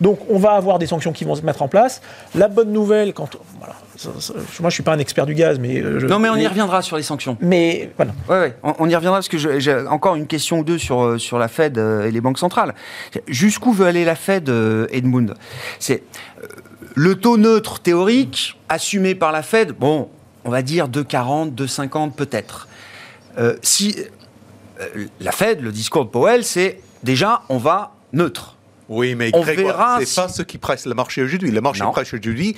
Donc, 0.01 0.19
on 0.29 0.39
va 0.39 0.53
avoir 0.53 0.79
des 0.79 0.87
sanctions 0.87 1.13
qui 1.13 1.25
vont 1.25 1.35
se 1.35 1.43
mettre 1.43 1.63
en 1.63 1.69
place. 1.69 2.01
La 2.35 2.49
bonne 2.49 2.73
nouvelle, 2.73 3.13
quand. 3.15 3.37
Voilà, 3.59 3.75
ça- 3.97 4.11
ça- 4.19 4.33
moi, 4.35 4.43
je 4.61 4.65
ne 4.67 4.71
suis 4.71 4.83
pas 4.83 4.93
un 4.93 4.99
expert 4.99 5.27
du 5.27 5.35
gaz, 5.35 5.59
mais. 5.59 5.81
euh, 5.81 6.01
je- 6.01 6.07
Non, 6.07 6.19
mais 6.19 6.29
on 6.29 6.37
y 6.37 6.47
reviendra 6.47 6.83
sur 6.83 6.97
les 6.97 7.03
sanctions. 7.03 7.37
Mais 7.41 7.91
voilà. 7.97 8.13
Ouais, 8.29 8.39
ouais, 8.41 8.57
on, 8.63 8.75
on 8.81 8.89
y 8.89 8.95
reviendra 8.97 9.19
parce 9.19 9.29
que 9.29 9.39
j'ai 9.39 9.75
encore 9.89 10.17
une 10.17 10.27
question 10.27 10.61
ou 10.61 10.65
deux 10.65 10.79
sur, 10.79 11.03
euh, 11.03 11.19
sur 11.19 11.39
la 11.39 11.49
Fed 11.49 11.79
euh, 11.79 12.07
et 12.07 12.11
les 12.11 12.21
banques 12.21 12.39
centrales. 12.39 12.75
Jusqu'où 13.29 13.73
veut 13.73 13.87
aller 13.87 14.05
la 14.05 14.17
Fed, 14.17 14.49
Edmund? 14.91 15.35
C'est 15.79 16.03
le 16.95 17.15
taux 17.17 17.37
neutre 17.37 17.81
théorique 17.81 18.59
assumé 18.69 19.15
par 19.15 19.33
la 19.33 19.43
Fed. 19.43 19.73
Bon, 19.73 20.09
on 20.45 20.51
va 20.51 20.63
dire 20.63 20.89
2,40, 20.89 21.55
2,50 21.55 22.13
peut-être. 22.15 22.69
Euh, 23.39 23.57
si 23.63 23.97
euh, 24.81 25.07
la 25.21 25.33
Fed, 25.33 25.61
le 25.61 25.73
discours 25.73 26.05
de 26.05 26.11
Powell, 26.11 26.45
c'est 26.45 26.81
déjà 27.03 27.43
on 27.49 27.59
va 27.59 27.93
neutre. 28.13 28.54
Oui, 28.89 29.15
mais 29.15 29.31
On 29.33 29.41
Grégoire, 29.43 29.77
verra 29.77 29.97
c'est 30.01 30.07
si- 30.07 30.17
pas 30.17 30.29
ce 30.29 30.43
qui 30.43 30.59
presse 30.59 30.87
le 30.87 30.95
marché 30.95 31.23
aujourd'hui. 31.23 31.51
Le 31.51 31.61
marché 31.61 31.83
Non. 31.83 31.91
presse 31.93 32.13
aujourd'hui 32.13 32.57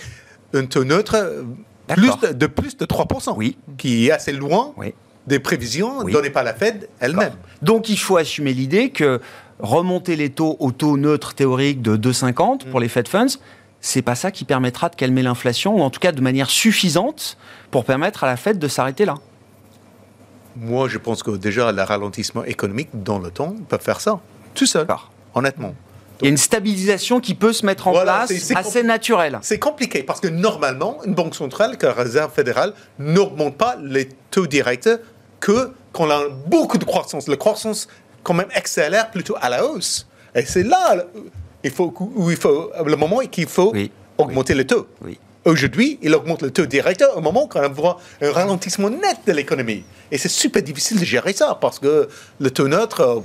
un 0.55 0.67
taux 0.67 0.85
neutre 0.85 1.15
euh, 1.17 1.43
plus 1.89 2.11
de, 2.23 2.33
de 2.33 2.47
plus 2.47 2.77
de 2.77 2.85
3%, 2.85 3.35
Oui. 3.37 3.57
qui 3.79 4.07
est 4.09 4.11
assez 4.11 4.33
loin 4.33 4.73
Oui. 4.77 4.95
des 5.27 5.39
prévisions 5.39 5.99
Oui. 6.03 6.13
données 6.13 6.31
par 6.31 6.43
la 6.43 6.55
Fed 6.55 6.89
elle-même. 7.01 7.33
Donc 7.63 7.89
il 7.89 7.99
faut 7.99 8.17
assumer 8.17 8.53
l'idée 8.55 8.91
que 8.91 9.21
remonter 9.61 10.17
les 10.17 10.31
taux 10.31 10.57
au 10.59 10.73
taux 10.73 10.97
neutre 10.97 11.35
théorique 11.35 11.81
de 11.81 11.97
2,50 11.97 12.65
pour 12.71 12.81
les 12.81 12.89
Fed 12.89 13.07
Funds, 13.09 13.39
c'est 13.81 14.03
pas 14.03 14.15
ça 14.17 14.31
qui 14.33 14.45
permettra 14.45 14.89
de 14.89 14.97
calmer 14.97 15.23
l'inflation, 15.23 15.77
ou 15.77 15.83
en 15.83 15.91
tout 15.91 16.01
cas 16.01 16.11
de 16.13 16.21
manière 16.21 16.51
suffisante 16.51 17.37
pour 17.71 17.85
permettre 17.85 18.25
à 18.25 18.27
la 18.27 18.37
Fed 18.37 18.59
de 18.59 18.69
s'arrêter 18.69 19.05
là. 19.05 19.15
Moi, 20.57 20.89
je 20.89 20.99
pense 20.99 21.23
que 21.23 21.31
déjà, 21.33 21.71
le 21.71 21.83
ralentissement 21.83 22.43
économique 22.45 22.89
dans 22.95 23.19
le 23.19 23.31
temps 23.31 23.55
peut 23.69 23.79
faire 23.79 24.01
ça, 24.01 24.19
tout 24.55 24.67
seul, 24.67 24.87
honnêtement. 25.35 25.75
Il 26.21 26.25
y 26.25 26.29
a 26.29 26.31
une 26.31 26.37
stabilisation 26.37 27.21
qui 27.21 27.35
peut 27.35 27.53
se 27.53 27.65
mettre 27.67 27.89
en 27.89 27.93
Voilà, 27.93 28.13
place 28.19 28.29
c'est- 28.29 28.39
c'est 28.39 28.57
assez 28.57 28.83
naturelle. 28.83 29.39
C'est 29.43 29.59
compliqué 29.59 30.03
parce 30.03 30.21
que 30.21 30.29
normalement, 30.29 30.99
une 31.05 31.15
banque 31.15 31.35
centrale, 31.35 31.77
que 31.77 31.87
la 31.87 31.93
Réserve 31.93 32.33
fédérale, 32.33 32.73
n'augmente 32.99 33.57
pas 33.57 33.77
les 33.83 34.09
taux 34.31 34.47
directs 34.47 34.89
que 35.41 35.71
quand 35.93 36.07
on 36.07 36.11
a 36.11 36.29
beaucoup 36.47 36.79
de 36.79 36.85
croissance. 36.85 37.29
La 37.29 37.37
croissance, 37.37 37.89
quand 38.23 38.35
même, 38.35 38.49
accélère 38.55 39.11
plutôt 39.11 39.37
à 39.41 39.49
la 39.51 39.65
hausse. 39.67 40.07
Et 40.35 40.45
c'est 40.45 40.63
là 40.63 41.05
il 41.65 41.71
faut, 41.71 41.93
où 42.15 42.31
il 42.31 42.37
faut, 42.37 42.71
le 42.85 42.97
moment 42.97 43.19
qu'il 43.31 43.47
faut 43.49 43.73
Oui. 43.73 43.91
augmenter 44.19 44.55
les 44.55 44.67
taux. 44.67 44.87
Oui. 45.05 45.19
Aujourd'hui, 45.45 45.99
il 46.03 46.15
augmente 46.15 46.43
le 46.43 46.51
taux 46.51 46.67
directeur 46.67 47.17
au 47.17 47.21
moment 47.21 47.45
où 47.45 47.59
on 47.59 47.69
voit 47.71 47.99
un 48.23 48.31
ralentissement 48.33 48.91
net 48.91 49.19
de 49.27 49.33
l'économie. 49.33 49.85
Et 50.11 50.19
c'est 50.19 50.29
super 50.29 50.63
difficile 50.63 50.99
de 51.01 51.05
gérer 51.05 51.33
ça 51.33 51.57
parce 51.61 51.79
que 51.79 52.09
le 52.41 52.51
taux 52.51 52.69
neutre, 52.69 53.23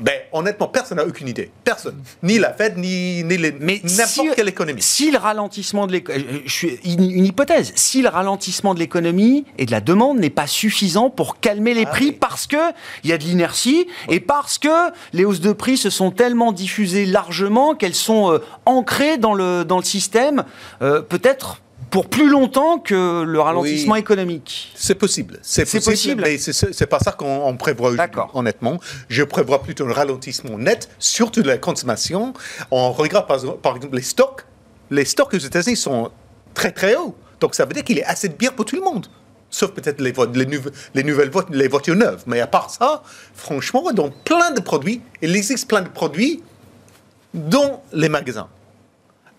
ben, 0.00 0.14
honnêtement, 0.32 0.68
personne 0.68 0.98
n'a 0.98 1.04
aucune 1.06 1.28
idée. 1.28 1.50
Personne. 1.64 1.96
Ni 2.22 2.38
la 2.38 2.52
Fed, 2.52 2.76
ni, 2.78 3.22
ni 3.24 3.36
les- 3.36 3.52
Mais 3.52 3.80
n'importe 3.84 4.08
si- 4.08 4.30
quelle 4.36 4.48
économie. 4.48 4.82
Si 4.82 5.10
le 5.10 5.18
ralentissement 5.18 5.86
de 5.86 5.92
l'économie, 5.92 6.42
je 6.44 6.52
suis 6.52 6.78
une, 6.84 7.24
hypothèse, 7.24 7.72
si 7.76 8.02
le 8.02 8.08
ralentissement 8.08 8.74
de 8.74 8.78
l'économie 8.78 9.44
et 9.58 9.66
de 9.66 9.70
la 9.70 9.80
demande 9.80 10.18
n'est 10.18 10.30
pas 10.30 10.46
suffisant 10.46 11.10
pour 11.10 11.40
calmer 11.40 11.74
les 11.74 11.84
Ah 11.86 11.90
prix 11.90 12.06
oui. 12.10 12.16
parce 12.20 12.46
que 12.46 12.56
il 13.04 13.10
y 13.10 13.12
a 13.12 13.18
de 13.18 13.24
l'inertie 13.24 13.86
et 14.08 14.20
parce 14.20 14.58
que 14.58 14.68
les 15.12 15.24
hausses 15.24 15.40
de 15.40 15.52
prix 15.52 15.76
se 15.76 15.90
sont 15.90 16.10
tellement 16.10 16.52
diffusées 16.52 17.06
largement 17.06 17.74
qu'elles 17.74 17.94
sont 17.94 18.32
euh, 18.32 18.38
ancrées 18.66 19.18
dans 19.18 19.34
le 19.34 19.64
dans 19.64 19.78
le 19.78 19.84
système, 19.84 20.44
euh, 20.82 21.00
peut-être 21.02 21.60
pour 21.90 22.08
plus 22.08 22.28
longtemps 22.28 22.78
que 22.78 23.22
le 23.22 23.40
ralentissement 23.40 23.94
Oui. 23.94 24.00
économique. 24.00 24.72
C'est 24.74 24.94
possible. 24.94 25.38
C'est 25.42 25.64
possible, 25.64 25.84
possible. 25.84 26.22
mais 26.22 26.38
c'est- 26.38 26.86
pas 26.86 26.98
ça 26.98 27.12
qu'on 27.12 27.44
on 27.46 27.56
prévoit 27.56 27.92
honnêtement. 28.34 28.78
Je 29.08 29.22
prévois 29.22 29.62
plutôt 29.62 29.86
un 29.86 29.92
ralentissement 29.92 30.58
net, 30.58 30.88
surtout 30.98 31.42
de 31.42 31.48
la 31.48 31.58
consommation. 31.58 32.32
On 32.70 32.92
regarde 32.92 33.26
par, 33.26 33.38
par 33.58 33.76
exemple 33.76 33.96
les 33.96 34.02
stocks. 34.02 34.44
Les 34.90 35.04
stocks 35.04 35.34
aux 35.34 35.38
États-Unis 35.38 35.76
sont 35.76 36.10
très 36.54 36.72
très 36.72 36.96
hauts. 36.96 37.14
Donc 37.40 37.54
ça 37.54 37.64
veut 37.64 37.72
dire 37.72 37.84
qu'il 37.84 37.98
y 37.98 38.02
a 38.02 38.08
assez 38.08 38.28
de 38.28 38.34
bière 38.34 38.54
pour 38.54 38.64
tout 38.64 38.76
le 38.76 38.82
monde. 38.82 39.06
Sauf 39.50 39.70
peut-être 39.70 40.00
les, 40.00 40.12
nouvelles 41.04 41.30
voitures, 41.30 41.54
les 41.54 41.68
voitures 41.68 41.96
neuves. 41.96 42.22
Mais 42.26 42.40
à 42.40 42.46
part 42.46 42.70
ça, 42.70 43.02
franchement, 43.34 43.92
dans 43.92 44.10
plein 44.10 44.50
de 44.50 44.60
produits, 44.60 45.00
il 45.22 45.34
existe 45.34 45.68
plein 45.68 45.82
de 45.82 45.88
produits 45.88 46.42
dans 47.32 47.82
les 47.92 48.08
magasins. 48.08 48.48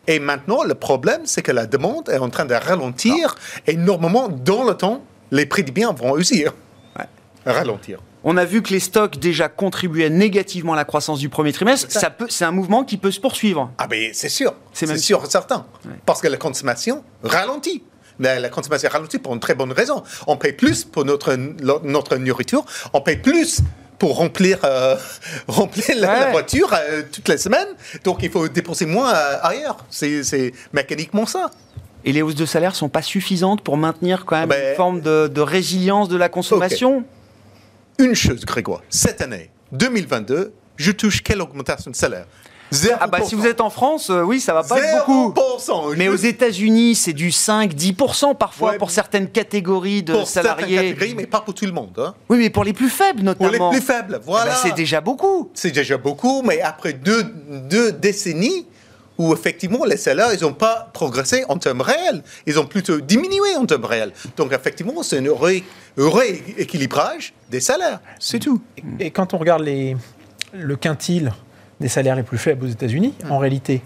Et 0.10 0.18
maintenant, 0.20 0.64
le 0.64 0.74
problème, 0.74 1.22
c'est 1.26 1.44
que 1.44 1.52
la 1.52 1.68
demande 1.68 2.10
est 2.10 2.18
en 2.18 2.30
train 2.30 2.46
de 2.46 2.56
ralentir 2.56 3.36
et 3.68 3.76
normalement, 3.76 4.28
dans 4.28 4.64
le 4.64 4.74
temps, 4.74 5.04
les 5.30 5.46
prix 5.46 5.64
des 5.64 5.72
biens 5.72 5.94
vont 5.94 6.12
aussi 6.12 6.46
Ouais. 6.98 7.06
ralentir. 7.46 8.00
On 8.24 8.36
a 8.36 8.44
vu 8.44 8.64
que 8.64 8.72
les 8.72 8.80
stocks 8.80 9.18
déjà 9.20 9.48
contribuaient 9.50 10.10
négativement 10.10 10.74
à 10.74 10.76
la 10.76 10.84
croissance 10.84 11.20
du 11.20 11.30
premier 11.30 11.54
trimestre. 11.54 11.92
ça. 11.92 12.00
Ça 12.00 12.10
peut, 12.10 12.26
c'est 12.28 12.44
un 12.44 12.52
mouvement 12.52 12.84
qui 12.84 12.98
peut 12.98 13.12
se 13.12 13.20
poursuivre. 13.20 13.72
Ah 13.78 13.86
ben 13.88 14.10
c'est 14.14 14.30
sûr, 14.30 14.56
C'est 14.74 14.88
même 14.88 14.98
sûr 14.98 15.24
et 15.24 15.30
certain. 15.30 15.66
Parce 16.08 16.22
que 16.22 16.28
la 16.28 16.38
consommation 16.38 17.04
ralentit. 17.24 17.84
La, 18.20 18.40
la 18.40 18.50
consommation 18.50 18.90
ralentit 18.92 19.20
pour 19.20 19.34
une 19.36 19.40
très 19.40 19.54
bonne 19.56 19.72
raison. 19.72 20.04
On 20.28 20.36
paye 20.38 20.52
plus 20.54 20.84
pour 20.84 21.06
notre, 21.06 21.34
notre 21.36 22.18
nourriture, 22.18 22.66
on 22.94 23.00
paye 23.02 23.18
plus 23.18 23.62
pour 24.00 24.16
remplir, 24.16 24.58
euh, 24.64 24.96
remplir 25.48 25.86
la, 25.98 26.20
la 26.22 26.32
voiture 26.32 26.74
euh, 26.74 27.04
toutes 27.12 27.28
les 27.28 27.38
semaines, 27.38 27.68
donc 28.04 28.24
il 28.24 28.32
faut 28.32 28.48
dépenser 28.48 28.86
moins 28.86 29.14
euh, 29.14 29.38
ailleurs. 29.44 29.86
C'est 29.90 30.24
c'est 30.24 30.54
mécaniquement 30.74 31.26
ça. 31.26 31.52
Et 32.06 32.14
les 32.14 32.22
hausses 32.22 32.36
de 32.36 32.46
salaire 32.46 32.76
sont 32.76 32.88
pas 32.90 33.02
suffisantes 33.02 33.62
pour 33.62 33.76
maintenir 33.76 34.24
quand 34.26 34.38
même 34.38 34.50
Ah 34.52 34.56
ben- 34.56 34.70
une 34.72 34.76
forme 34.78 35.02
de, 35.02 35.28
de 35.28 35.42
résilience 35.42 36.08
de 36.08 36.16
la 36.18 36.30
consommation? 36.30 37.04
Une 38.00 38.16
chose, 38.16 38.46
Grégoire, 38.46 38.82
cette 38.90 39.22
année, 39.22 39.50
2022, 39.74 40.54
je 40.78 40.92
touche 40.92 41.22
quelle 41.22 41.42
augmentation 41.42 41.92
de 41.92 41.96
salaire? 41.98 42.26
Zéro 42.72 42.98
Ah 43.02 43.08
bah 43.08 43.20
si 43.24 43.34
vous 43.36 43.48
êtes 43.48 43.62
en 43.62 43.70
France, 43.70 44.10
euh, 44.10 44.22
oui, 44.22 44.40
ça 44.40 44.54
va 44.54 44.64
pas 44.64 44.78
être 44.80 45.06
beaucoup. 45.08 45.34
0%. 45.58 45.96
Mais 45.98 46.08
aux 46.08 46.16
États-Unis, 46.16 46.96
c'est 46.96 47.14
du 47.14 47.30
5-10% 47.30 48.36
parfois 48.36 48.72
Ouais, 48.72 48.78
pour 48.78 48.92
certaines 48.92 49.28
catégories 49.30 50.04
de 50.04 50.14
pour 50.14 50.28
certaines 50.28 50.52
salariés. 50.54 50.76
catégories, 50.94 51.16
mais 51.16 51.26
pas 51.26 51.42
pour 51.42 51.54
tout 51.54 51.66
le 51.66 51.72
monde. 51.72 51.90
hein. 51.98 52.14
Oui, 52.30 52.38
mais 52.38 52.50
pour 52.50 52.64
les 52.64 52.74
plus 52.74 52.90
faibles 52.90 53.34
Pour 53.36 53.46
les 53.48 53.52
notamment. 53.54 53.72
plus 53.72 53.82
faibles, 53.82 54.20
voilà. 54.26 54.52
ben, 54.52 54.58
c'est 54.62 54.76
déjà 54.76 55.02
beaucoup. 55.02 55.50
C'est 55.54 55.72
déjà 55.72 55.98
beaucoup, 55.98 56.42
mais 56.44 56.62
après 56.62 56.94
deux, 56.94 57.24
deux 57.24 57.92
décennies 57.92 58.66
où 59.18 59.34
effectivement 59.34 59.84
les 59.84 59.98
salaires, 59.98 60.34
ils 60.34 60.42
n'ont 60.44 60.54
pas 60.54 60.90
progressé 60.94 61.44
en 61.50 61.58
termes 61.58 61.82
réels, 61.82 62.24
ils 62.46 62.58
ont 62.58 62.66
plutôt 62.66 63.02
diminué 63.02 63.56
en 63.58 63.66
termes 63.66 63.84
réels. 63.86 64.14
Donc 64.38 64.54
effectivement, 64.54 65.04
c'est 65.04 65.18
un 65.18 65.26
heureux, 65.26 65.56
heureux 65.98 66.24
équilibrage 66.58 67.34
des 67.50 67.60
salaires, 67.60 68.00
c'est 68.20 68.40
tout. 68.40 68.62
Et 69.00 69.12
quand 69.12 69.34
on 69.34 69.38
regarde 69.38 69.64
les, 69.64 69.98
le 70.54 70.76
quintile 70.78 71.34
des 71.80 71.88
salaires 71.88 72.16
les 72.16 72.24
plus 72.24 72.38
faibles 72.38 72.66
aux 72.66 72.70
États-Unis, 72.70 73.14
en 73.30 73.38
réalité, 73.38 73.82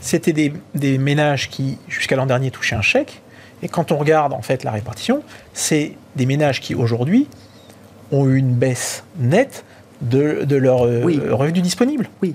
c'était 0.00 0.32
des, 0.32 0.52
des 0.74 0.98
ménages 0.98 1.48
qui, 1.50 1.78
jusqu'à 1.88 2.16
l'an 2.16 2.26
dernier, 2.26 2.50
touchaient 2.50 2.76
un 2.76 2.82
chèque. 2.82 3.20
Et 3.62 3.68
quand 3.68 3.92
on 3.92 3.96
regarde 3.96 4.32
en 4.32 4.42
fait 4.42 4.64
la 4.64 4.70
répartition, 4.70 5.22
c'est 5.54 5.92
des 6.16 6.26
ménages 6.26 6.60
qui 6.60 6.74
aujourd'hui 6.74 7.26
ont 8.12 8.28
eu 8.28 8.36
une 8.36 8.52
baisse 8.54 9.04
nette 9.18 9.64
de, 10.02 10.44
de 10.44 10.56
leur 10.56 10.84
euh, 10.84 11.02
Oui. 11.04 11.18
revenu 11.30 11.60
disponible. 11.62 12.08
Oui. 12.22 12.34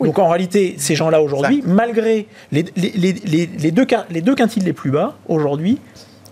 Donc 0.00 0.18
en 0.18 0.28
réalité, 0.28 0.74
ces 0.78 0.94
gens-là 0.94 1.20
aujourd'hui, 1.22 1.62
malgré 1.66 2.26
les, 2.52 2.64
les- 2.76 2.92
les- 2.96 3.12
les- 3.12 3.46
les 3.46 3.70
deux, 3.70 3.86
les 4.10 4.22
deux 4.22 4.34
quintiles 4.34 4.64
les 4.64 4.72
plus 4.72 4.90
bas, 4.90 5.16
aujourd'hui, 5.28 5.78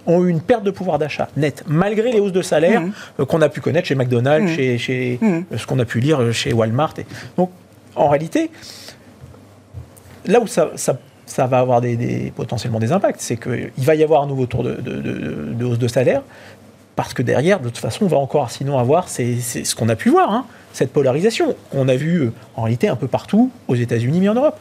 ont 0.07 0.25
eu 0.25 0.31
une 0.31 0.41
perte 0.41 0.65
de 0.65 0.71
pouvoir 0.71 0.99
d'achat 0.99 1.29
nette, 1.37 1.65
malgré 1.67 2.11
les 2.13 2.19
hausses 2.19 2.33
de 2.33 2.41
salaire 2.43 2.81
Mhm. 2.81 2.93
euh, 3.21 3.25
qu'on 3.27 3.43
a 3.43 3.49
pu 3.51 3.61
connaître 3.61 3.87
chez 3.87 3.95
McDonald's, 3.95 4.51
Mhm. 4.51 4.57
chez, 4.57 4.79
chez- 4.79 5.19
Mhm. 5.21 5.45
euh, 5.53 5.59
ce 5.59 5.67
qu'on 5.67 5.79
a 5.79 5.85
pu 5.85 6.01
lire 6.01 6.33
chez 6.33 6.53
Walmart. 6.55 6.95
Et- 6.99 7.07
donc 7.37 7.51
en 7.99 8.09
réalité, 8.09 8.51
là 10.27 10.41
où 10.41 10.47
ça, 10.47 10.71
va 11.47 11.59
avoir 11.59 11.81
des, 11.81 12.33
potentiellement 12.35 12.79
des 12.79 12.93
impacts, 12.93 13.21
c'est 13.21 13.37
qu'il 13.37 13.71
va 13.77 13.95
y 13.95 14.03
avoir 14.03 14.23
un 14.23 14.27
nouveau 14.27 14.47
tour 14.47 14.63
de, 14.65 15.65
hausse 15.65 15.79
de 15.79 15.89
salaire, 15.89 16.23
parce 16.97 17.15
que 17.15 17.23
derrière, 17.23 17.61
de 17.61 17.69
toute 17.69 17.79
façon, 17.79 18.07
on 18.07 18.09
va 18.09 18.17
encore 18.17 18.51
sinon 18.51 18.79
avoir 18.79 19.09
c'est, 19.09 19.37
ce 19.41 19.75
qu'on 19.75 19.89
a 19.89 19.97
pu 19.97 20.11
voir, 20.11 20.33
hein, 20.33 20.47
cette 20.73 20.93
polarisation 20.93 21.55
qu'on 21.71 21.89
a 21.89 21.97
vu 21.97 22.23
euh, 22.23 22.33
en 22.57 22.63
réalité 22.63 22.89
un 22.89 22.97
peu 22.97 23.07
partout 23.07 23.51
aux 23.69 23.75
États-Unis 23.77 24.21
mais 24.21 24.29
en 24.29 24.35
Europe. 24.35 24.59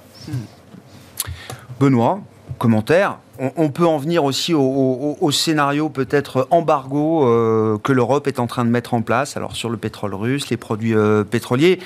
Benoît, 1.80 2.20
commentaire. 2.58 3.18
On, 3.56 3.70
peut 3.70 3.86
en 3.86 3.98
venir 3.98 4.24
aussi 4.24 4.56
au, 4.56 4.62
au- 4.62 5.18
au 5.22 5.32
scénario 5.32 5.90
peut-être 5.90 6.48
embargo 6.50 7.28
euh, 7.28 7.78
que 7.84 7.92
l'Europe 7.92 8.26
est 8.28 8.40
en 8.40 8.48
train 8.48 8.66
de 8.66 8.72
mettre 8.72 8.96
en 8.96 9.04
place. 9.04 9.38
Alors 9.38 9.56
sur 9.56 9.70
le 9.70 9.78
pétrole 9.78 10.16
russe, 10.16 10.50
les 10.50 10.58
produits 10.58 10.96
euh, 10.96 11.24
pétroliers. 11.24 11.80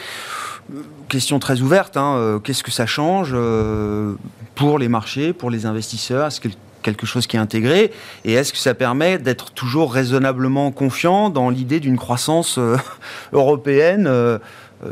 Question 1.09 1.39
très 1.39 1.61
ouverte. 1.61 1.97
hein, 1.97 2.15
euh, 2.15 2.39
Qu'est-ce 2.39 2.63
que 2.63 2.71
ça 2.71 2.85
change 2.85 3.31
euh, 3.33 4.13
pour 4.55 4.79
les 4.79 4.87
marchés, 4.87 5.33
pour 5.33 5.49
les 5.49 5.65
investisseurs 5.65 6.27
Est-ce 6.27 6.39
que 6.39 6.49
quelque 6.81 7.05
chose 7.05 7.27
qui 7.27 7.35
est 7.35 7.39
intégré 7.39 7.91
Et 8.25 8.33
est-ce 8.33 8.53
que 8.53 8.57
ça 8.57 8.73
permet 8.73 9.17
d'être 9.17 9.51
toujours 9.51 9.93
raisonnablement 9.93 10.71
confiant 10.71 11.29
dans 11.29 11.49
l'idée 11.49 11.79
d'une 11.79 11.97
croissance 11.97 12.57
euh, 12.57 12.77
européenne 13.33 14.09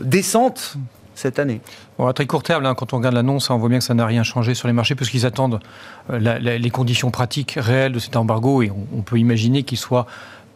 décente 0.01 0.75
cette 1.15 1.39
année? 1.39 1.61
À 1.97 2.13
très 2.13 2.25
court 2.25 2.43
terme, 2.43 2.73
quand 2.75 2.93
on 2.93 2.97
regarde 2.97 3.15
l'annonce, 3.15 3.49
on 3.49 3.57
voit 3.57 3.69
bien 3.69 3.79
que 3.79 3.83
ça 3.83 3.93
n'a 3.93 4.05
rien 4.05 4.23
changé 4.23 4.53
sur 4.53 4.67
les 4.67 4.73
marchés, 4.73 4.95
puisqu'ils 4.95 5.25
attendent 5.25 5.59
les 6.09 6.69
conditions 6.69 7.11
pratiques 7.11 7.57
réelles 7.59 7.91
de 7.91 7.99
cet 7.99 8.15
embargo, 8.15 8.61
et 8.61 8.71
on, 8.71 8.97
on 8.97 9.01
peut 9.01 9.17
imaginer 9.17 9.63
qu'il 9.63 9.77
soit 9.77 10.05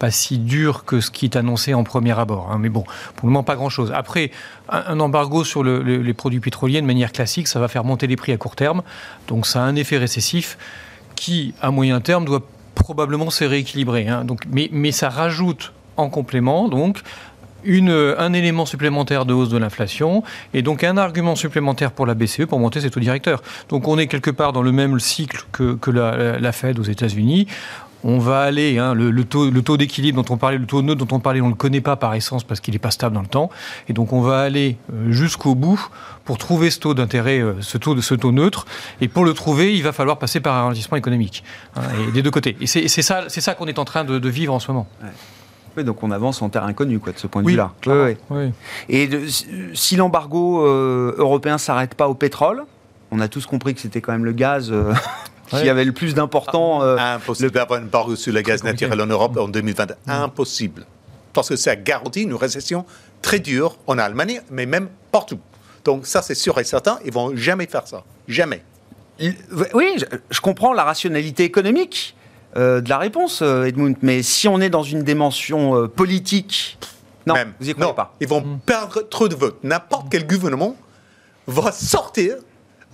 pas 0.03 0.11
si 0.11 0.37
dur 0.37 0.83
que 0.83 0.99
ce 0.99 1.09
qui 1.09 1.23
est 1.23 1.37
annoncé 1.37 1.73
en 1.73 1.85
premier 1.85 2.11
abord. 2.19 2.49
hein. 2.51 2.57
Mais 2.59 2.67
bon, 2.67 2.83
pour 3.15 3.27
le 3.27 3.31
moment, 3.31 3.43
pas 3.43 3.55
grand-chose. 3.55 3.93
Après, 3.95 4.31
un, 4.67 4.99
embargo 4.99 5.45
sur 5.45 5.63
le- 5.63 5.81
le- 5.81 6.01
les 6.01 6.13
produits 6.13 6.41
pétroliers, 6.41 6.81
de 6.81 6.85
manière 6.85 7.13
classique, 7.13 7.47
ça 7.47 7.57
va 7.61 7.69
faire 7.69 7.85
monter 7.85 8.05
les 8.07 8.17
prix 8.17 8.33
à 8.33 8.37
court 8.37 8.57
terme. 8.57 8.81
Donc 9.29 9.45
ça 9.47 9.61
a 9.63 9.65
un 9.65 9.77
effet 9.77 9.97
récessif 9.97 10.57
qui, 11.15 11.53
à 11.61 11.71
moyen 11.71 12.01
terme, 12.01 12.25
doit 12.25 12.41
probablement 12.75 13.29
se 13.29 13.45
rééquilibrer. 13.45 14.09
hein. 14.09 14.25
Donc, 14.25 14.41
mais, 14.51 14.67
mais 14.73 14.91
ça 14.91 15.07
rajoute 15.09 15.71
en 15.95 16.09
complément, 16.09 16.67
donc, 16.67 16.99
un 17.65 18.33
élément 18.33 18.65
supplémentaire 18.65 19.25
de 19.25 19.33
hausse 19.33 19.47
de 19.47 19.57
l'inflation 19.57 20.21
et 20.53 20.61
donc 20.61 20.83
un 20.83 20.97
argument 20.97 21.37
supplémentaire 21.37 21.93
pour 21.93 22.05
la 22.05 22.13
BCE 22.13 22.45
pour 22.45 22.59
monter 22.59 22.81
ses 22.81 22.89
taux 22.89 22.99
directeurs. 22.99 23.41
Donc 23.69 23.87
on 23.87 23.97
est 23.97 24.07
quelque 24.07 24.31
part 24.31 24.51
dans 24.51 24.61
le 24.63 24.73
même 24.73 24.99
cycle 24.99 25.45
que, 25.53 25.77
la 25.91 26.51
Fed 26.51 26.77
aux 26.77 26.83
États-Unis. 26.83 27.47
On 28.05 28.19
va 28.19 28.41
aller, 28.41 28.77
hein, 28.79 28.93
le, 28.93 29.11
le 29.11 29.23
taux, 29.23 29.49
le 29.49 29.61
taux 29.61 29.77
d'équilibre 29.77 30.21
dont 30.21 30.33
on 30.33 30.37
parlait, 30.37 30.57
le 30.57 30.65
taux 30.65 30.81
neutre 30.81 31.05
dont 31.05 31.15
on 31.15 31.19
parlait, 31.19 31.39
on 31.41 31.45
ne 31.45 31.51
le 31.51 31.55
connaît 31.55 31.79
pas 31.81 31.95
par 31.95 32.13
essence 32.15 32.43
parce 32.43 32.59
qu'il 32.59 32.73
n'est 32.73 32.79
pas 32.79 32.91
stable 32.91 33.15
dans 33.15 33.21
le 33.21 33.27
temps. 33.27 33.49
Et 33.87 33.93
donc 33.93 34.11
on 34.11 34.21
va 34.21 34.41
aller 34.41 34.75
euh, 34.93 35.11
jusqu'au 35.11 35.55
bout 35.55 35.89
pour 36.25 36.37
trouver 36.37 36.69
ce 36.69 36.79
taux 36.79 36.93
d'intérêt, 36.93 37.39
euh, 37.39 37.53
ce 37.61 37.77
taux, 37.77 37.95
de, 37.95 38.01
ce 38.01 38.13
taux 38.13 38.31
neutre. 38.33 38.65
Et 38.99 39.07
pour 39.07 39.23
le 39.23 39.33
trouver, 39.33 39.73
il 39.75 39.83
va 39.83 39.93
falloir 39.93 40.19
passer 40.19 40.39
par 40.41 40.55
un 40.55 40.61
ralentissement 40.63 40.97
économique 40.97 41.43
hein, 41.77 41.81
et 42.07 42.11
des 42.11 42.21
deux 42.21 42.31
côtés. 42.31 42.57
Et 42.59 42.67
c'est 42.67 42.87
ça, 42.89 43.23
c'est 43.29 43.41
ça 43.41 43.55
qu'on 43.55 43.67
est 43.67 43.79
en 43.79 43.85
train 43.85 44.03
de, 44.03 44.19
de 44.19 44.29
vivre 44.29 44.53
en 44.53 44.59
ce 44.59 44.69
moment. 44.71 44.87
Oui, 45.77 45.83
donc 45.83 46.03
on 46.03 46.11
avance 46.11 46.41
en 46.41 46.49
terre 46.49 46.65
inconnue, 46.65 46.99
quoi, 46.99 47.13
de 47.13 47.17
ce 47.17 47.25
point 47.25 47.41
de 47.41 47.47
Oui, 47.47 47.53
vue-là. 47.53 47.71
oui. 47.87 48.15
Oui. 48.29 48.51
Et 48.89 49.07
de- 49.07 49.21
si 49.73 49.95
l'embargo 49.95 50.65
euh, 50.67 51.15
européen 51.17 51.57
s'arrête 51.57 51.95
pas 51.95 52.07
au 52.09 52.13
pétrole, 52.13 52.63
on 53.11 53.19
a 53.19 53.27
tous 53.27 53.45
compris 53.45 53.73
que 53.73 53.79
c'était 53.81 54.01
quand 54.01 54.11
même 54.11 54.25
le 54.25 54.33
gaz 54.33 54.69
euh, 54.71 54.93
qui 55.47 55.55
Ouais. 55.55 55.69
avait 55.69 55.85
le 55.85 55.91
plus 55.91 56.13
d'important. 56.15 56.81
euh, 56.83 56.97
Impossible 56.97 57.51
d'avoir 57.51 57.79
une 57.81 57.87
barre 57.87 58.15
sur 58.17 58.33
le 58.33 58.41
gaz 58.41 58.61
compliqué. 58.61 58.85
naturel 58.85 59.01
en 59.01 59.11
Europe 59.11 59.37
en 59.37 59.47
2020. 59.47 59.87
Impossible. 60.07 60.85
Parce 61.33 61.49
que 61.49 61.55
ça 61.55 61.75
garantit 61.75 62.21
une 62.23 62.33
récession 62.35 62.85
très 63.21 63.39
dure 63.39 63.77
en 63.87 63.97
Allemagne, 63.97 64.41
mais 64.51 64.65
même 64.65 64.89
partout. 65.11 65.39
Donc 65.83 66.05
ça, 66.05 66.21
c'est 66.21 66.35
sûr 66.35 66.57
et 66.59 66.63
certain, 66.63 66.99
ils 67.05 67.11
vont 67.11 67.35
jamais 67.35 67.65
faire 67.67 67.87
ça. 67.87 68.03
Jamais. 68.27 68.63
Oui, 69.73 69.95
je, 69.97 70.05
je 70.29 70.41
comprends 70.41 70.73
la 70.73 70.83
rationalité 70.83 71.43
économique 71.43 72.15
euh, 72.55 72.81
de 72.81 72.89
la 72.89 72.97
réponse, 72.97 73.41
euh, 73.41 73.65
Edmund, 73.65 73.95
mais 74.01 74.21
si 74.23 74.47
on 74.47 74.61
est 74.61 74.69
dans 74.69 74.83
une 74.83 75.03
dimension 75.03 75.75
euh, 75.75 75.87
politique, 75.87 76.77
non, 77.25 77.33
Même. 77.35 77.53
vous 77.59 77.69
y 77.69 77.73
croyez 77.73 77.89
Non, 77.89 77.95
pas 77.95 78.13
Ils 78.19 78.27
vont 78.27 78.41
Hmm. 78.41 78.59
perdre 78.65 79.01
trop 79.09 79.27
de 79.27 79.35
votes. 79.35 79.57
N'importe 79.63 80.07
quel 80.11 80.27
gouvernement 80.27 80.75
va 81.47 81.71
sortir 81.71 82.35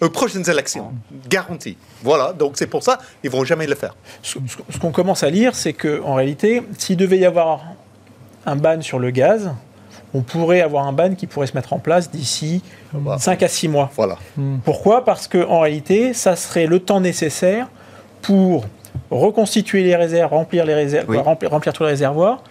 aux 0.01 0.09
prochaines 0.09 0.49
élections. 0.49 0.91
Garanti. 1.29 1.77
Voilà, 2.03 2.33
donc 2.33 2.53
c'est 2.55 2.67
pour 2.67 2.83
ça 2.83 2.99
ils 3.23 3.29
vont 3.29 3.43
jamais 3.43 3.67
le 3.67 3.75
faire. 3.75 3.95
Ce, 4.21 4.38
qu'on 4.79 4.91
commence 4.91 5.23
à 5.23 5.29
lire, 5.29 5.55
c'est 5.55 5.73
qu'en 5.73 6.15
réalité, 6.15 6.63
s'il 6.77 6.97
devait 6.97 7.17
y 7.17 7.25
avoir 7.25 7.62
un 8.45 8.55
ban 8.55 8.81
sur 8.81 8.99
le 8.99 9.12
gaz, 9.12 9.51
on 10.13 10.21
pourrait 10.21 10.62
avoir 10.62 10.88
un 10.88 10.93
ban 10.93 11.13
qui 11.15 11.27
pourrait 11.27 11.47
se 11.47 11.53
mettre 11.55 11.73
en 11.73 11.79
place 11.79 12.09
d'ici 12.09 12.63
Voilà. 12.93 13.19
5 13.19 13.43
à 13.43 13.47
6 13.47 13.67
mois. 13.67 13.91
Voilà. 13.95 14.17
Pourquoi? 14.65 15.05
Parce 15.05 15.27
qu'en 15.27 15.59
réalité, 15.59 16.13
ça 16.13 16.35
serait 16.35 16.65
le 16.65 16.79
temps 16.79 16.99
nécessaire 17.01 17.67
pour 18.21 18.65
reconstituer 19.12 19.83
les 19.83 19.95
réserves, 19.95 20.31
remplir, 20.31 20.65
les 20.65 20.73
réserves, 20.73 21.05
Oui. 21.09 21.17
remplir, 21.17 21.51
remplir 21.51 21.73
tous 21.73 21.83
les 21.83 21.89
réservoirs 21.89 22.41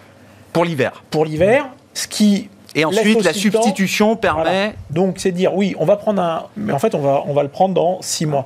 Pour 0.53 0.63
l'hiver. 0.65 1.03
pour 1.09 1.25
l'hiver, 1.25 1.67
ce 1.93 2.07
qui 2.07 2.49
Et 2.75 2.85
ensuite, 2.85 3.23
la 3.23 3.33
substitution 3.33 4.15
permet. 4.15 4.41
Voilà. 4.43 4.71
Donc 4.91 5.15
c'est 5.17 5.31
dire 5.31 5.53
oui, 5.55 5.75
on 5.79 5.85
va 5.85 5.95
prendre 5.95 6.21
un, 6.21 6.45
mais 6.55 6.71
en 6.71 6.79
fait 6.79 6.93
on 6.93 6.99
va 7.01 7.23
on 7.25 7.33
va 7.33 7.41
le 7.43 7.49
prendre 7.49 7.73
dans 7.73 8.01
six 8.01 8.25
mois, 8.25 8.45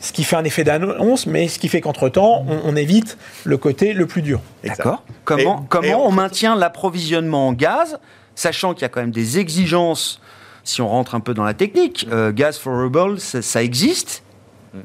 ce 0.00 0.12
qui 0.12 0.24
fait 0.24 0.36
un 0.36 0.44
effet 0.44 0.64
d'annonce, 0.64 1.26
mais 1.26 1.46
ce 1.48 1.58
qui 1.58 1.68
fait 1.68 1.80
qu'entre 1.80 2.08
temps 2.08 2.44
on, 2.48 2.60
on 2.64 2.76
évite 2.76 3.16
le 3.44 3.56
côté 3.56 3.92
le 3.92 4.06
plus 4.06 4.22
dur. 4.22 4.40
D'accord. 4.64 5.04
Comment, 5.24 5.60
Et- 5.62 5.66
comment 5.68 5.88
et 5.88 5.94
on 5.94 6.10
maintient 6.10 6.56
l'approvisionnement 6.56 7.48
en 7.48 7.52
gaz, 7.52 7.98
sachant 8.34 8.74
qu'il 8.74 8.82
y 8.82 8.86
a 8.86 8.88
quand 8.88 9.00
même 9.00 9.12
des 9.12 9.38
exigences, 9.38 10.20
si 10.64 10.82
on 10.82 10.88
rentre 10.88 11.14
un 11.14 11.20
peu 11.20 11.32
dans 11.34 11.44
la 11.44 11.54
technique, 11.54 12.06
euh, 12.12 12.32
Gas 12.32 12.58
for 12.60 12.72
Rebel, 12.76 13.20
ça, 13.20 13.40
ça 13.40 13.62
existe. 13.62 14.22